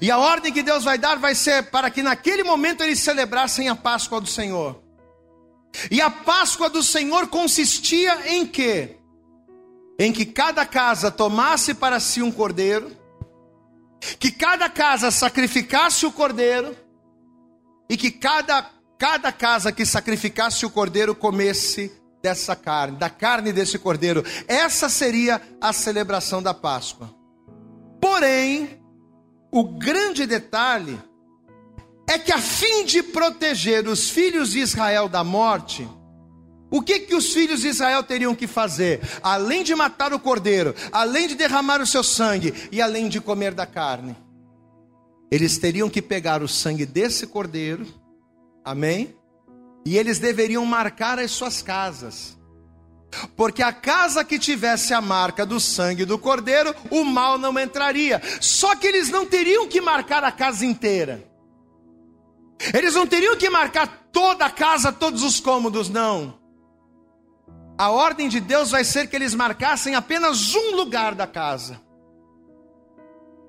E 0.01 0.11
a 0.11 0.19
ordem 0.19 0.53
que 0.53 0.63
Deus 0.63 0.85
vai 0.85 0.99
dar 0.99 1.17
vai 1.19 1.35
ser 1.35 1.71
para 1.71 1.91
que 1.91 2.03
naquele 2.03 2.43
momento 2.43 2.83
eles 2.83 3.01
celebrassem 3.01 3.69
a 3.69 3.75
Páscoa 3.75 4.21
do 4.21 4.27
Senhor. 4.27 4.83
E 5.91 6.01
a 6.01 6.11
Páscoa 6.11 6.69
do 6.69 6.83
Senhor 6.83 7.29
consistia 7.29 8.33
em 8.33 8.47
quê? 8.47 8.97
Em 9.99 10.13
que 10.13 10.25
cada 10.25 10.65
casa 10.65 11.11
tomasse 11.11 11.75
para 11.75 12.01
si 12.01 12.23
um 12.23 12.31
cordeiro, 12.31 12.91
que 14.19 14.31
cada 14.31 14.69
casa 14.69 15.11
sacrificasse 15.11 16.07
o 16.07 16.13
cordeiro, 16.13 16.77
e 17.89 17.97
que 17.97 18.11
cada, 18.11 18.71
cada 18.99 19.31
casa 19.31 19.71
que 19.73 19.85
sacrificasse 19.85 20.65
o 20.65 20.71
cordeiro 20.71 21.15
comesse 21.15 21.93
dessa 22.23 22.57
carne, 22.57 22.97
da 22.97 23.11
carne 23.11 23.53
desse 23.53 23.79
cordeiro. 23.79 24.25
Essa 24.49 24.89
seria 24.89 25.43
a 25.61 25.73
celebração 25.73 26.43
da 26.43 26.55
Páscoa. 26.55 27.15
Porém, 28.01 28.81
o 29.53 29.65
grande 29.65 30.27
detalhe 30.27 30.99
é 32.09 32.19
que 32.19 32.33
a 32.33 32.39
fim 32.39 32.85
de 32.85 33.03
proteger 33.03 33.87
os 33.87 34.11
filhos 34.11 34.53
de 34.53 34.59
Israel 34.59 35.09
da 35.09 35.23
morte, 35.23 35.87
o 36.75 36.83
que 36.83 36.99
que 36.99 37.15
os 37.15 37.33
filhos 37.33 37.61
de 37.61 37.69
Israel 37.69 38.03
teriam 38.03 38.35
que 38.35 38.49
fazer? 38.49 39.01
Além 39.23 39.63
de 39.63 39.73
matar 39.77 40.13
o 40.13 40.19
cordeiro, 40.19 40.75
além 40.91 41.29
de 41.29 41.37
derramar 41.37 41.81
o 41.81 41.87
seu 41.87 42.03
sangue 42.03 42.53
e 42.73 42.83
além 42.83 43.09
de 43.09 43.21
comer 43.21 43.55
da 43.55 43.65
carne, 43.65 44.17
eles 45.31 45.57
teriam 45.57 45.89
que 45.89 46.03
pegar 46.03 46.43
o 46.43 46.49
sangue 46.49 46.85
desse 46.85 47.29
cordeiro, 47.29 47.87
amém? 48.65 49.15
E 49.87 49.97
eles 49.97 50.19
deveriam 50.19 50.67
marcar 50.67 51.21
as 51.21 51.31
suas 51.31 51.63
casas. 51.63 52.37
Porque 53.37 53.63
a 53.63 53.73
casa 53.73 54.25
que 54.25 54.37
tivesse 54.37 54.93
a 54.93 55.01
marca 55.01 55.47
do 55.47 55.61
sangue 55.61 56.05
do 56.05 56.19
cordeiro, 56.19 56.75
o 56.91 57.05
mal 57.05 57.39
não 57.39 57.57
entraria. 57.57 58.21
Só 58.41 58.75
que 58.75 58.89
eles 58.89 59.11
não 59.11 59.25
teriam 59.25 59.69
que 59.69 59.81
marcar 59.81 60.25
a 60.25 60.33
casa 60.33 60.67
inteira. 60.67 61.25
Eles 62.77 62.95
não 62.95 63.07
teriam 63.07 63.37
que 63.37 63.49
marcar 63.49 64.09
toda 64.11 64.47
a 64.47 64.51
casa, 64.51 64.91
todos 64.91 65.23
os 65.23 65.39
cômodos, 65.39 65.89
não. 65.89 66.43
A 67.77 67.91
ordem 67.91 68.29
de 68.29 68.41
Deus 68.41 68.71
vai 68.71 68.85
ser 68.85 69.09
que 69.09 69.17
eles 69.17 69.35
marcassem 69.35 69.95
apenas 69.95 70.55
um 70.55 70.77
lugar 70.77 71.15
da 71.15 71.27
casa. 71.27 71.81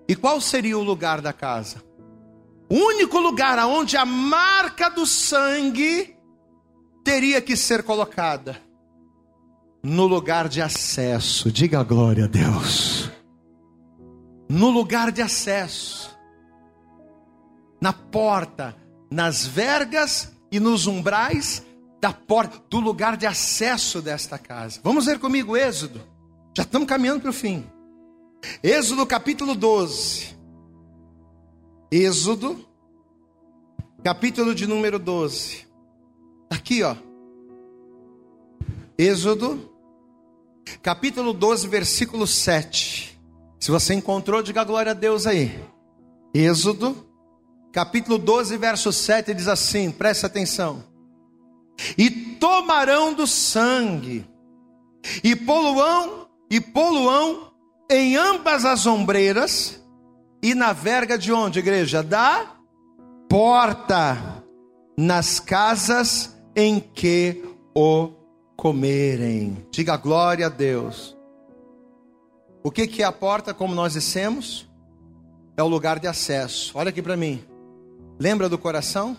E 0.08 0.16
qual 0.16 0.42
seria 0.42 0.78
o 0.78 0.84
lugar 0.84 1.22
da 1.22 1.32
casa? 1.32 1.84
O 2.70 2.76
único 2.76 3.20
lugar 3.20 3.60
aonde 3.60 3.96
a 3.98 4.06
marca 4.06 4.90
do 4.90 5.06
sangue 5.06 6.16
teria 7.04 7.40
que 7.42 7.56
ser 7.56 7.84
colocada 7.84 8.60
no 9.84 10.08
lugar 10.08 10.50
de 10.50 10.62
acesso. 10.62 11.52
Diga 11.52 11.84
glória 11.84 12.26
a 12.26 12.28
Deus. 12.28 13.12
No 14.50 14.72
lugar 14.72 15.12
de 15.12 15.22
acesso. 15.22 16.18
Na 17.80 17.94
porta, 17.94 18.76
nas 19.12 19.46
vergas 19.46 20.34
e 20.52 20.60
nos 20.60 20.88
umbrais 20.88 21.65
da 22.06 22.14
porta, 22.14 22.62
do 22.70 22.80
lugar 22.80 23.18
de 23.18 23.26
acesso 23.26 24.00
desta 24.00 24.38
casa. 24.38 24.80
Vamos 24.84 25.08
ver 25.08 25.18
comigo 25.18 25.58
Êxodo. 25.58 26.00
Já 26.56 26.62
estamos 26.62 26.88
caminhando 26.88 27.22
para 27.22 27.32
o 27.32 27.34
fim. 27.34 27.66
Êxodo 28.62 29.08
capítulo 29.08 29.56
12. 29.56 30.36
Êxodo, 31.92 32.64
capítulo 34.04 34.54
de 34.54 34.68
número 34.68 35.00
12. 35.00 35.66
Aqui, 36.48 36.84
ó. 36.84 36.96
Êxodo, 39.00 39.68
capítulo 40.84 41.34
12, 41.34 41.68
versículo 41.68 42.28
7. 42.28 43.20
Se 43.60 43.72
você 43.72 43.96
encontrou, 43.96 44.44
diga 44.44 44.64
glória 44.64 44.92
a 44.92 44.96
Deus 44.96 45.26
aí. 45.26 45.60
Êxodo, 46.36 46.96
capítulo 47.74 48.20
12, 48.20 48.58
verso 48.58 48.94
7 48.94 49.34
diz 49.34 49.48
assim: 49.48 49.90
presta 49.90 50.28
atenção. 50.28 50.94
E 51.98 52.10
tomarão 52.10 53.14
do 53.14 53.28
sangue, 53.28 54.26
e 55.24 55.36
poluão, 55.36 56.28
e 56.50 56.60
poluão 56.60 57.52
em 57.90 58.16
ambas 58.16 58.66
as 58.66 58.86
ombreiras 58.86 59.82
e 60.42 60.54
na 60.54 60.74
verga 60.74 61.18
de 61.18 61.32
onde, 61.32 61.60
igreja? 61.60 62.02
Da 62.04 62.56
porta, 63.30 64.44
nas 64.98 65.40
casas 65.40 66.36
em 66.56 66.80
que 66.80 67.44
o 67.76 68.12
comerem. 68.56 69.66
Diga 69.72 69.98
glória 69.98 70.46
a 70.46 70.50
Deus. 70.50 71.16
O 72.64 72.72
que, 72.72 72.88
que 72.88 73.04
é 73.04 73.06
a 73.06 73.12
porta, 73.12 73.54
como 73.54 73.76
nós 73.76 73.94
dissemos? 73.94 74.68
É 75.58 75.64
o 75.64 75.68
lugar 75.68 76.00
de 76.00 76.08
acesso. 76.08 76.72
Olha 76.76 76.90
aqui 76.90 77.02
para 77.02 77.18
mim. 77.18 77.44
Lembra 78.20 78.50
do 78.50 78.58
coração? 78.58 79.18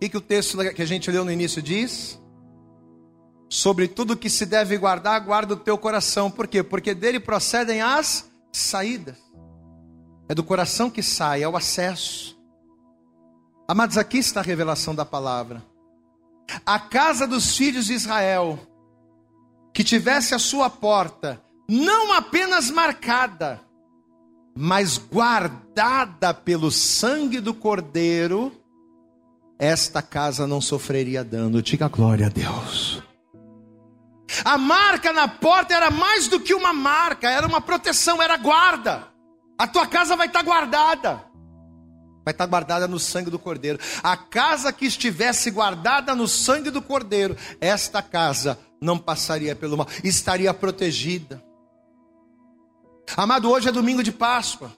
Que, 0.00 0.08
que 0.08 0.16
o 0.16 0.20
texto 0.20 0.56
que 0.74 0.80
a 0.80 0.86
gente 0.86 1.10
leu 1.10 1.24
no 1.24 1.30
início 1.30 1.60
diz? 1.60 2.18
Sobre 3.50 3.86
tudo 3.86 4.16
que 4.16 4.30
se 4.30 4.46
deve 4.46 4.78
guardar, 4.78 5.20
guarda 5.20 5.52
o 5.52 5.58
teu 5.58 5.76
coração. 5.76 6.30
Por 6.30 6.48
quê? 6.48 6.62
Porque 6.62 6.94
dele 6.94 7.20
procedem 7.20 7.82
as 7.82 8.30
saídas. 8.50 9.16
É 10.26 10.34
do 10.34 10.42
coração 10.42 10.88
que 10.88 11.02
sai, 11.02 11.42
é 11.42 11.48
o 11.48 11.56
acesso. 11.56 12.38
Amados, 13.68 13.98
aqui 13.98 14.18
está 14.18 14.40
a 14.40 14.44
revelação 14.44 14.94
da 14.94 15.04
palavra. 15.04 15.62
A 16.64 16.78
casa 16.78 17.26
dos 17.26 17.56
filhos 17.56 17.86
de 17.86 17.92
Israel, 17.92 18.58
que 19.74 19.84
tivesse 19.84 20.34
a 20.34 20.38
sua 20.38 20.70
porta, 20.70 21.42
não 21.68 22.12
apenas 22.12 22.70
marcada, 22.70 23.60
mas 24.56 24.96
guardada 24.98 26.32
pelo 26.32 26.70
sangue 26.70 27.38
do 27.38 27.52
Cordeiro, 27.52 28.59
esta 29.60 30.00
casa 30.00 30.46
não 30.46 30.58
sofreria 30.58 31.22
dano. 31.22 31.60
Diga 31.60 31.86
glória 31.86 32.26
a 32.26 32.30
Deus. 32.30 33.02
A 34.42 34.56
marca 34.56 35.12
na 35.12 35.28
porta 35.28 35.74
era 35.74 35.90
mais 35.90 36.28
do 36.28 36.40
que 36.40 36.54
uma 36.54 36.72
marca, 36.72 37.28
era 37.28 37.46
uma 37.46 37.60
proteção, 37.60 38.22
era 38.22 38.38
guarda. 38.38 39.06
A 39.58 39.66
tua 39.66 39.86
casa 39.86 40.16
vai 40.16 40.28
estar 40.28 40.42
guardada. 40.42 41.22
Vai 42.24 42.32
estar 42.32 42.46
guardada 42.46 42.88
no 42.88 42.98
sangue 42.98 43.28
do 43.28 43.38
Cordeiro. 43.38 43.78
A 44.02 44.16
casa 44.16 44.72
que 44.72 44.86
estivesse 44.86 45.50
guardada 45.50 46.14
no 46.14 46.26
sangue 46.26 46.70
do 46.70 46.80
Cordeiro, 46.80 47.36
esta 47.60 48.00
casa 48.00 48.58
não 48.80 48.96
passaria 48.96 49.54
pelo 49.54 49.76
mal, 49.76 49.86
estaria 50.02 50.54
protegida. 50.54 51.44
Amado, 53.14 53.50
hoje 53.50 53.68
é 53.68 53.72
domingo 53.72 54.02
de 54.02 54.12
Páscoa. 54.12 54.72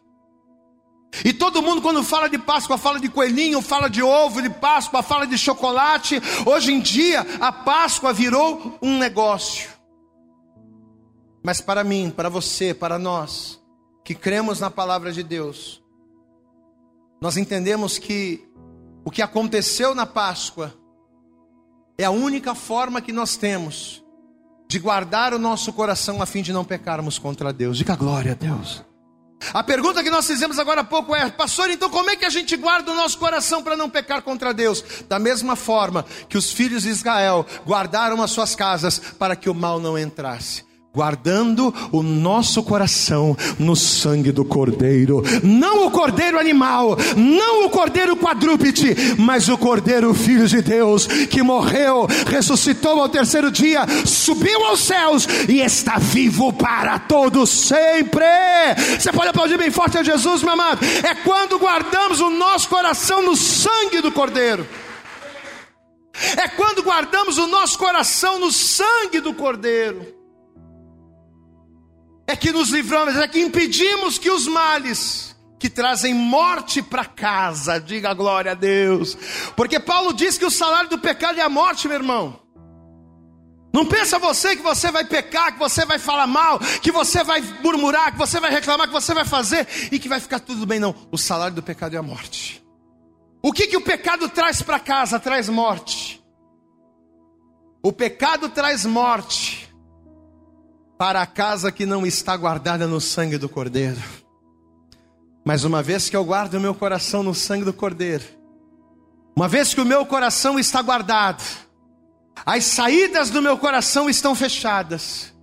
E 1.24 1.32
todo 1.32 1.62
mundo, 1.62 1.82
quando 1.82 2.02
fala 2.02 2.28
de 2.28 2.38
Páscoa, 2.38 2.78
fala 2.78 2.98
de 2.98 3.08
coelhinho, 3.08 3.60
fala 3.60 3.88
de 3.88 4.02
ovo 4.02 4.40
de 4.40 4.48
Páscoa, 4.48 5.02
fala 5.02 5.26
de 5.26 5.36
chocolate. 5.36 6.20
Hoje 6.46 6.72
em 6.72 6.80
dia, 6.80 7.26
a 7.38 7.52
Páscoa 7.52 8.12
virou 8.12 8.78
um 8.80 8.96
negócio. 8.98 9.70
Mas 11.44 11.60
para 11.60 11.84
mim, 11.84 12.10
para 12.14 12.28
você, 12.28 12.72
para 12.72 12.98
nós, 12.98 13.60
que 14.04 14.14
cremos 14.14 14.58
na 14.58 14.70
palavra 14.70 15.12
de 15.12 15.22
Deus, 15.22 15.82
nós 17.20 17.36
entendemos 17.36 17.98
que 17.98 18.48
o 19.04 19.10
que 19.10 19.20
aconteceu 19.20 19.94
na 19.94 20.06
Páscoa 20.06 20.74
é 21.98 22.04
a 22.04 22.10
única 22.10 22.54
forma 22.54 23.02
que 23.02 23.12
nós 23.12 23.36
temos 23.36 24.02
de 24.68 24.78
guardar 24.78 25.34
o 25.34 25.38
nosso 25.38 25.72
coração 25.72 26.22
a 26.22 26.26
fim 26.26 26.42
de 26.42 26.52
não 26.52 26.64
pecarmos 26.64 27.18
contra 27.18 27.52
Deus. 27.52 27.76
Diga 27.76 27.94
glória 27.94 28.32
a 28.32 28.34
Deus. 28.34 28.82
A 29.52 29.62
pergunta 29.62 30.02
que 30.02 30.10
nós 30.10 30.26
fizemos 30.26 30.58
agora 30.58 30.82
há 30.82 30.84
pouco 30.84 31.14
é: 31.14 31.30
Pastor, 31.30 31.70
então 31.70 31.90
como 31.90 32.10
é 32.10 32.16
que 32.16 32.24
a 32.24 32.30
gente 32.30 32.56
guarda 32.56 32.92
o 32.92 32.94
nosso 32.94 33.18
coração 33.18 33.62
para 33.62 33.76
não 33.76 33.90
pecar 33.90 34.22
contra 34.22 34.52
Deus? 34.54 34.84
Da 35.08 35.18
mesma 35.18 35.56
forma 35.56 36.04
que 36.28 36.38
os 36.38 36.52
filhos 36.52 36.82
de 36.82 36.90
Israel 36.90 37.46
guardaram 37.66 38.22
as 38.22 38.30
suas 38.30 38.54
casas 38.54 38.98
para 39.18 39.36
que 39.36 39.50
o 39.50 39.54
mal 39.54 39.80
não 39.80 39.98
entrasse 39.98 40.71
guardando 40.94 41.74
o 41.90 42.02
nosso 42.02 42.62
coração 42.62 43.34
no 43.58 43.74
sangue 43.74 44.30
do 44.30 44.44
cordeiro, 44.44 45.22
não 45.42 45.86
o 45.86 45.90
cordeiro 45.90 46.38
animal, 46.38 46.98
não 47.16 47.64
o 47.64 47.70
cordeiro 47.70 48.14
quadrúpede, 48.14 48.94
mas 49.18 49.48
o 49.48 49.56
cordeiro 49.56 50.12
filho 50.12 50.46
de 50.46 50.60
Deus 50.60 51.06
que 51.06 51.42
morreu, 51.42 52.06
ressuscitou 52.26 53.00
ao 53.00 53.08
terceiro 53.08 53.50
dia, 53.50 53.86
subiu 54.04 54.66
aos 54.66 54.80
céus 54.80 55.26
e 55.48 55.60
está 55.60 55.96
vivo 55.98 56.52
para 56.52 56.98
todos 56.98 57.48
sempre. 57.48 58.24
Você 58.98 59.10
pode 59.12 59.28
aplaudir 59.28 59.56
bem 59.56 59.70
forte 59.70 59.96
a 59.96 60.02
Jesus, 60.02 60.42
meu 60.42 60.52
amado. 60.52 60.84
É 61.02 61.14
quando 61.14 61.58
guardamos 61.58 62.20
o 62.20 62.28
nosso 62.28 62.68
coração 62.68 63.22
no 63.22 63.34
sangue 63.34 64.02
do 64.02 64.12
cordeiro. 64.12 64.66
É 66.36 66.48
quando 66.48 66.82
guardamos 66.82 67.38
o 67.38 67.46
nosso 67.46 67.78
coração 67.78 68.38
no 68.38 68.52
sangue 68.52 69.20
do 69.20 69.32
cordeiro 69.32 70.21
é 72.32 72.36
que 72.36 72.50
nos 72.50 72.70
livramos, 72.70 73.14
é 73.16 73.28
que 73.28 73.40
impedimos 73.40 74.16
que 74.16 74.30
os 74.30 74.46
males 74.46 75.36
que 75.58 75.68
trazem 75.68 76.14
morte 76.14 76.82
para 76.82 77.04
casa, 77.04 77.78
diga 77.78 78.14
glória 78.14 78.52
a 78.52 78.54
Deus, 78.54 79.16
porque 79.54 79.78
Paulo 79.78 80.14
diz 80.14 80.38
que 80.38 80.44
o 80.44 80.50
salário 80.50 80.88
do 80.88 80.98
pecado 80.98 81.38
é 81.38 81.42
a 81.42 81.48
morte, 81.48 81.86
meu 81.86 81.98
irmão. 81.98 82.40
Não 83.72 83.86
pensa 83.86 84.18
você 84.18 84.56
que 84.56 84.62
você 84.62 84.90
vai 84.90 85.04
pecar, 85.04 85.52
que 85.52 85.58
você 85.58 85.84
vai 85.84 85.98
falar 85.98 86.26
mal, 86.26 86.58
que 86.58 86.90
você 86.90 87.22
vai 87.22 87.40
murmurar, 87.62 88.12
que 88.12 88.18
você 88.18 88.40
vai 88.40 88.50
reclamar, 88.50 88.86
que 88.86 88.92
você 88.92 89.14
vai 89.14 89.24
fazer 89.24 89.66
e 89.90 89.98
que 89.98 90.08
vai 90.08 90.18
ficar 90.18 90.40
tudo 90.40 90.66
bem, 90.66 90.80
não. 90.80 90.94
O 91.10 91.18
salário 91.18 91.54
do 91.54 91.62
pecado 91.62 91.94
é 91.94 91.98
a 91.98 92.02
morte. 92.02 92.62
O 93.42 93.52
que, 93.52 93.66
que 93.66 93.76
o 93.76 93.80
pecado 93.80 94.28
traz 94.28 94.62
para 94.62 94.80
casa? 94.80 95.20
Traz 95.20 95.48
morte. 95.48 96.22
O 97.82 97.92
pecado 97.92 98.48
traz 98.48 98.84
morte 98.84 99.61
para 101.02 101.20
a 101.20 101.26
casa 101.26 101.72
que 101.72 101.84
não 101.84 102.06
está 102.06 102.36
guardada 102.36 102.86
no 102.86 103.00
sangue 103.00 103.36
do 103.36 103.48
Cordeiro. 103.48 104.00
Mas 105.44 105.64
uma 105.64 105.82
vez 105.82 106.08
que 106.08 106.16
eu 106.16 106.24
guardo 106.24 106.54
o 106.54 106.60
meu 106.60 106.76
coração 106.76 107.24
no 107.24 107.34
sangue 107.34 107.64
do 107.64 107.72
Cordeiro, 107.72 108.22
uma 109.34 109.48
vez 109.48 109.74
que 109.74 109.80
o 109.80 109.84
meu 109.84 110.06
coração 110.06 110.60
está 110.60 110.80
guardado, 110.80 111.42
as 112.46 112.62
saídas 112.62 113.30
do 113.30 113.42
meu 113.42 113.58
coração 113.58 114.08
estão 114.08 114.32
fechadas, 114.36 115.34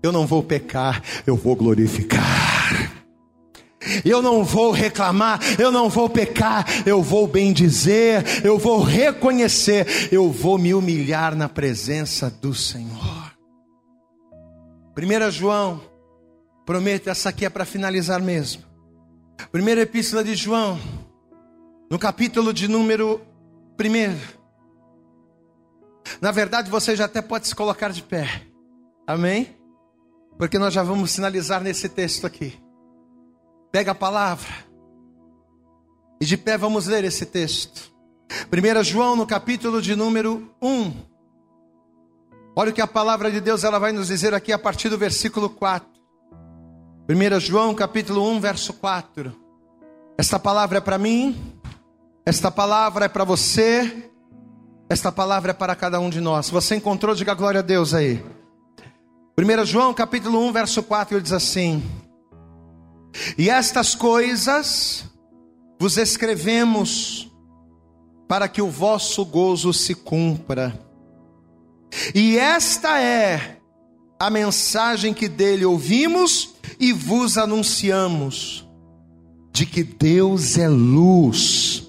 eu 0.00 0.12
não 0.12 0.24
vou 0.28 0.44
pecar, 0.44 1.02
eu 1.26 1.34
vou 1.34 1.56
glorificar. 1.56 2.92
Eu 4.04 4.22
não 4.22 4.44
vou 4.44 4.70
reclamar, 4.70 5.40
eu 5.58 5.72
não 5.72 5.88
vou 5.88 6.08
pecar, 6.08 6.64
eu 6.86 7.02
vou 7.02 7.26
bendizer, 7.26 8.44
eu 8.44 8.56
vou 8.58 8.80
reconhecer, 8.80 10.08
eu 10.12 10.30
vou 10.30 10.56
me 10.56 10.72
humilhar 10.72 11.34
na 11.34 11.48
presença 11.48 12.30
do 12.30 12.54
Senhor. 12.54 13.27
1 14.98 15.30
João, 15.30 15.80
prometo, 16.66 17.08
essa 17.08 17.28
aqui 17.28 17.44
é 17.44 17.48
para 17.48 17.64
finalizar 17.64 18.20
mesmo. 18.20 18.64
Primeira 19.52 19.82
epístola 19.82 20.24
de 20.24 20.34
João, 20.34 20.76
no 21.88 22.00
capítulo 22.00 22.52
de 22.52 22.66
número 22.66 23.20
1. 23.80 24.18
Na 26.20 26.32
verdade, 26.32 26.68
você 26.68 26.96
já 26.96 27.04
até 27.04 27.22
pode 27.22 27.46
se 27.46 27.54
colocar 27.54 27.92
de 27.92 28.02
pé. 28.02 28.42
Amém? 29.06 29.56
Porque 30.36 30.58
nós 30.58 30.74
já 30.74 30.82
vamos 30.82 31.12
sinalizar 31.12 31.62
nesse 31.62 31.88
texto 31.88 32.26
aqui. 32.26 32.60
Pega 33.70 33.92
a 33.92 33.94
palavra. 33.94 34.52
E 36.20 36.26
de 36.26 36.36
pé 36.36 36.58
vamos 36.58 36.88
ler 36.88 37.04
esse 37.04 37.24
texto. 37.24 37.92
1 38.52 38.82
João, 38.82 39.14
no 39.14 39.28
capítulo 39.28 39.80
de 39.80 39.94
número 39.94 40.52
1. 40.60 41.17
Olha 42.60 42.72
o 42.72 42.74
que 42.74 42.80
a 42.80 42.88
palavra 42.88 43.30
de 43.30 43.40
Deus 43.40 43.62
ela 43.62 43.78
vai 43.78 43.92
nos 43.92 44.08
dizer 44.08 44.34
aqui 44.34 44.52
a 44.52 44.58
partir 44.58 44.88
do 44.88 44.98
versículo 44.98 45.48
4. 45.48 45.88
1 47.08 47.38
João, 47.38 47.72
capítulo 47.72 48.28
1, 48.32 48.40
verso 48.40 48.72
4. 48.72 49.32
Esta 50.18 50.40
palavra 50.40 50.78
é 50.78 50.80
para 50.80 50.98
mim, 50.98 51.56
esta 52.26 52.50
palavra 52.50 53.04
é 53.04 53.08
para 53.08 53.22
você, 53.22 54.10
esta 54.90 55.12
palavra 55.12 55.52
é 55.52 55.54
para 55.54 55.76
cada 55.76 56.00
um 56.00 56.10
de 56.10 56.20
nós. 56.20 56.50
Você 56.50 56.74
encontrou, 56.74 57.14
diga 57.14 57.32
glória 57.32 57.60
a 57.60 57.62
Deus 57.62 57.94
aí. 57.94 58.20
1 59.38 59.64
João 59.64 59.94
capítulo 59.94 60.44
1, 60.48 60.52
verso 60.52 60.82
4, 60.82 61.14
ele 61.14 61.22
diz 61.22 61.32
assim: 61.32 61.80
E 63.38 63.48
estas 63.48 63.94
coisas 63.94 65.04
vos 65.78 65.96
escrevemos 65.96 67.32
para 68.26 68.48
que 68.48 68.60
o 68.60 68.68
vosso 68.68 69.24
gozo 69.24 69.72
se 69.72 69.94
cumpra. 69.94 70.87
E 72.14 72.38
esta 72.38 73.00
é 73.00 73.58
a 74.18 74.30
mensagem 74.30 75.14
que 75.14 75.28
dele 75.28 75.64
ouvimos 75.64 76.54
e 76.78 76.92
vos 76.92 77.38
anunciamos: 77.38 78.68
de 79.52 79.66
que 79.66 79.82
Deus 79.82 80.58
é 80.58 80.68
luz 80.68 81.88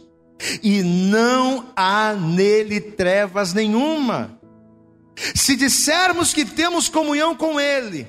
e 0.64 0.82
não 0.82 1.72
há 1.76 2.14
nele 2.14 2.80
trevas 2.80 3.54
nenhuma. 3.54 4.40
Se 5.36 5.56
dissermos 5.56 6.34
que 6.34 6.46
temos 6.46 6.88
comunhão 6.88 7.36
com 7.36 7.60
Ele 7.60 8.08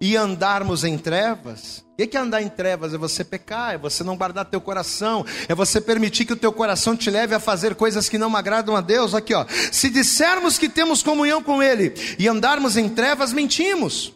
e 0.00 0.16
andarmos 0.16 0.82
em 0.82 0.96
trevas, 0.96 1.83
o 1.94 2.08
que 2.08 2.16
é 2.16 2.20
andar 2.20 2.42
em 2.42 2.48
trevas? 2.48 2.92
É 2.92 2.98
você 2.98 3.22
pecar, 3.22 3.74
é 3.74 3.78
você 3.78 4.02
não 4.02 4.16
guardar 4.16 4.44
teu 4.44 4.60
coração, 4.60 5.24
é 5.48 5.54
você 5.54 5.80
permitir 5.80 6.24
que 6.24 6.32
o 6.32 6.36
teu 6.36 6.52
coração 6.52 6.96
te 6.96 7.08
leve 7.08 7.34
a 7.34 7.40
fazer 7.40 7.74
coisas 7.76 8.08
que 8.08 8.18
não 8.18 8.34
agradam 8.36 8.74
a 8.74 8.80
Deus. 8.80 9.14
Aqui, 9.14 9.32
ó. 9.32 9.46
Se 9.70 9.88
dissermos 9.88 10.58
que 10.58 10.68
temos 10.68 11.02
comunhão 11.02 11.42
com 11.42 11.62
Ele 11.62 11.94
e 12.18 12.26
andarmos 12.26 12.76
em 12.76 12.88
trevas, 12.88 13.32
mentimos 13.32 14.12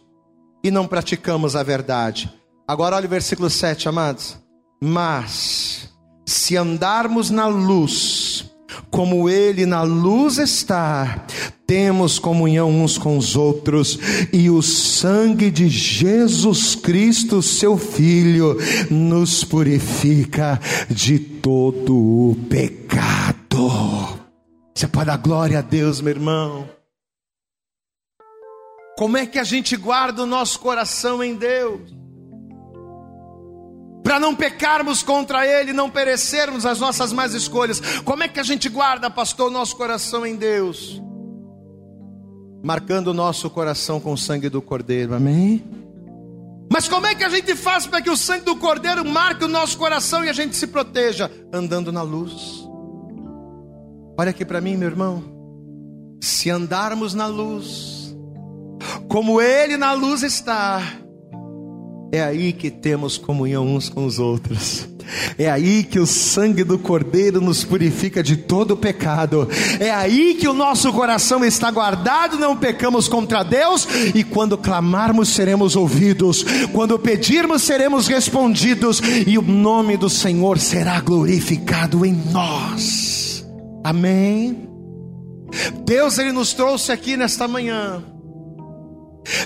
e 0.63 0.69
não 0.69 0.87
praticamos 0.87 1.55
a 1.55 1.63
verdade. 1.63 2.29
Agora 2.67 2.95
olha 2.95 3.05
o 3.05 3.09
versículo 3.09 3.49
7, 3.49 3.87
amados. 3.87 4.37
Mas 4.81 5.89
se 6.25 6.55
andarmos 6.55 7.29
na 7.29 7.47
luz, 7.47 8.28
como 8.89 9.29
Ele 9.29 9.65
na 9.65 9.81
luz 9.81 10.37
está, 10.37 11.25
temos 11.67 12.17
comunhão 12.17 12.69
uns 12.69 12.97
com 12.97 13.17
os 13.17 13.35
outros, 13.35 13.99
e 14.33 14.49
o 14.49 14.61
sangue 14.61 15.51
de 15.51 15.69
Jesus 15.69 16.75
Cristo, 16.75 17.41
seu 17.41 17.77
Filho, 17.77 18.57
nos 18.89 19.43
purifica 19.43 20.59
de 20.89 21.19
todo 21.19 21.95
o 21.95 22.35
pecado. 22.49 24.19
Você 24.73 24.87
pode 24.87 25.07
dar 25.07 25.17
glória 25.17 25.59
a 25.59 25.61
Deus, 25.61 26.01
meu 26.01 26.11
irmão. 26.11 26.69
Como 28.97 29.17
é 29.17 29.25
que 29.25 29.37
a 29.37 29.43
gente 29.43 29.77
guarda 29.77 30.23
o 30.23 30.25
nosso 30.25 30.59
coração 30.59 31.23
em 31.23 31.35
Deus? 31.35 31.98
Para 34.03 34.19
não 34.19 34.35
pecarmos 34.35 35.03
contra 35.03 35.45
Ele, 35.45 35.73
não 35.73 35.89
perecermos 35.89 36.65
as 36.65 36.79
nossas 36.79 37.13
más 37.13 37.33
escolhas. 37.33 37.81
Como 38.03 38.23
é 38.23 38.27
que 38.27 38.39
a 38.39 38.43
gente 38.43 38.69
guarda, 38.69 39.09
pastor, 39.09 39.47
o 39.47 39.53
nosso 39.53 39.75
coração 39.75 40.25
em 40.25 40.35
Deus? 40.35 41.01
Marcando 42.63 43.07
o 43.07 43.13
nosso 43.13 43.49
coração 43.49 43.99
com 43.99 44.13
o 44.13 44.17
sangue 44.17 44.49
do 44.49 44.61
Cordeiro, 44.61 45.13
amém? 45.13 45.63
Mas 46.71 46.87
como 46.87 47.07
é 47.07 47.15
que 47.15 47.23
a 47.23 47.29
gente 47.29 47.55
faz 47.55 47.87
para 47.87 48.01
que 48.01 48.09
o 48.09 48.17
sangue 48.17 48.45
do 48.45 48.55
Cordeiro 48.55 49.03
marque 49.03 49.43
o 49.43 49.47
nosso 49.47 49.77
coração 49.77 50.23
e 50.23 50.29
a 50.29 50.33
gente 50.33 50.55
se 50.55 50.67
proteja? 50.67 51.29
Andando 51.51 51.91
na 51.91 52.01
luz. 52.01 52.67
Olha 54.17 54.29
aqui 54.29 54.45
para 54.45 54.61
mim, 54.61 54.75
meu 54.77 54.89
irmão. 54.89 55.23
Se 56.21 56.49
andarmos 56.49 57.13
na 57.13 57.25
luz, 57.25 58.15
como 59.07 59.41
Ele 59.41 59.77
na 59.77 59.93
luz 59.93 60.21
está, 60.21 60.81
é 62.11 62.21
aí 62.21 62.53
que 62.53 62.71
temos 62.71 63.17
comunhão 63.17 63.75
uns 63.75 63.89
com 63.89 64.05
os 64.05 64.19
outros. 64.19 64.87
É 65.37 65.49
aí 65.49 65.83
que 65.83 65.99
o 65.99 66.05
sangue 66.05 66.63
do 66.63 66.77
Cordeiro 66.77 67.41
nos 67.41 67.63
purifica 67.63 68.21
de 68.21 68.37
todo 68.37 68.77
pecado. 68.77 69.47
É 69.79 69.89
aí 69.89 70.35
que 70.35 70.47
o 70.47 70.53
nosso 70.53 70.91
coração 70.93 71.43
está 71.43 71.71
guardado, 71.71 72.37
não 72.37 72.55
pecamos 72.55 73.07
contra 73.07 73.43
Deus. 73.43 73.87
E 74.13 74.23
quando 74.23 74.57
clamarmos, 74.57 75.29
seremos 75.29 75.75
ouvidos. 75.75 76.45
Quando 76.71 76.99
pedirmos, 76.99 77.63
seremos 77.63 78.07
respondidos. 78.07 79.01
E 79.25 79.37
o 79.37 79.41
nome 79.41 79.97
do 79.97 80.09
Senhor 80.09 80.59
será 80.59 80.99
glorificado 80.99 82.05
em 82.05 82.13
nós. 82.31 83.47
Amém. 83.83 84.67
Deus, 85.85 86.19
Ele 86.19 86.31
nos 86.31 86.53
trouxe 86.53 86.91
aqui 86.91 87.17
nesta 87.17 87.47
manhã 87.47 88.03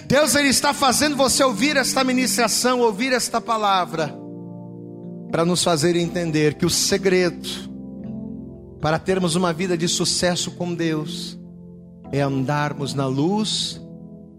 Deus 0.06 0.36
ele 0.36 0.50
está 0.50 0.74
fazendo 0.74 1.16
você 1.16 1.44
ouvir 1.44 1.76
esta 1.78 2.04
ministração, 2.04 2.80
ouvir 2.82 3.12
esta 3.14 3.42
palavra, 3.42 4.14
para 5.32 5.44
nos 5.44 5.64
fazer 5.64 5.96
entender 5.96 6.56
que 6.56 6.66
o 6.66 6.70
segredo 6.70 7.72
para 8.80 9.00
termos 9.00 9.36
uma 9.36 9.54
vida 9.54 9.78
de 9.78 9.88
sucesso 9.88 10.52
com 10.52 10.74
Deus 10.74 11.40
é 12.12 12.22
andarmos 12.22 12.94
na 12.94 13.08
luz, 13.08 13.82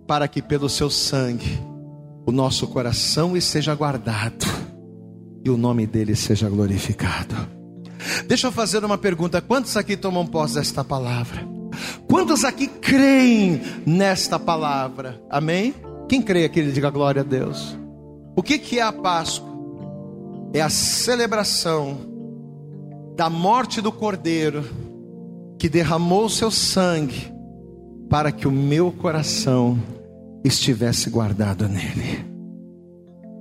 para 0.07 0.29
que 0.29 0.43
pelo 0.43 0.69
seu 0.69 0.91
sangue 0.91 1.59
o 2.27 2.31
nosso 2.31 2.67
coração 2.69 3.37
esteja 3.37 3.75
guardado 3.75 4.45
e 5.45 5.51
o 5.51 5.57
nome 5.57 5.87
dele 5.87 6.15
seja 6.15 6.49
glorificado. 6.49 7.35
Deixa 8.27 8.49
eu 8.49 8.53
fazer 8.53 8.85
uma 8.85 8.99
pergunta: 8.99 9.41
quantos 9.41 9.77
aqui 9.77 9.97
tomam 9.97 10.27
posse 10.27 10.55
desta 10.55 10.85
palavra? 10.85 11.54
Quantos 12.09 12.45
aqui 12.45 12.67
creem 12.67 13.61
nesta 13.87 14.39
palavra? 14.39 15.21
Amém? 15.31 15.75
Quem 16.09 16.23
crê 16.23 16.45
aqui, 16.45 16.63
diga 16.71 16.91
glória 16.91 17.23
a 17.23 17.25
Deus. 17.25 17.77
O 18.37 18.43
que, 18.43 18.59
que 18.59 18.79
é 18.79 18.83
a 18.83 18.93
Páscoa? 18.93 19.53
É 20.53 20.61
a 20.61 20.69
celebração 20.69 21.99
da 23.17 23.31
morte 23.31 23.81
do 23.81 23.91
Cordeiro 23.91 24.65
que 25.59 25.69
derramou 25.69 26.29
seu 26.29 26.51
sangue 26.51 27.33
para 28.11 28.31
que 28.31 28.47
o 28.47 28.53
meu 28.53 28.93
coração 28.93 29.81
estivesse 30.45 31.09
guardado 31.09 31.69
nele. 31.69 32.25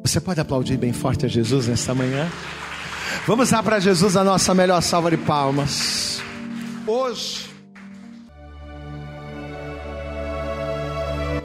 Você 0.04 0.20
pode 0.20 0.40
aplaudir 0.40 0.78
bem 0.78 0.94
forte 0.94 1.26
a 1.26 1.30
Jesus 1.30 1.68
nesta 1.68 1.94
manhã? 1.94 2.30
Vamos 3.28 3.52
dar 3.52 3.62
para 3.64 3.80
Jesus 3.80 4.18
a 4.18 4.24
nossa 4.24 4.54
melhor 4.54 4.82
salva 4.82 5.12
de 5.12 5.18
palmas. 5.18 6.22
Hoje, 6.86 7.53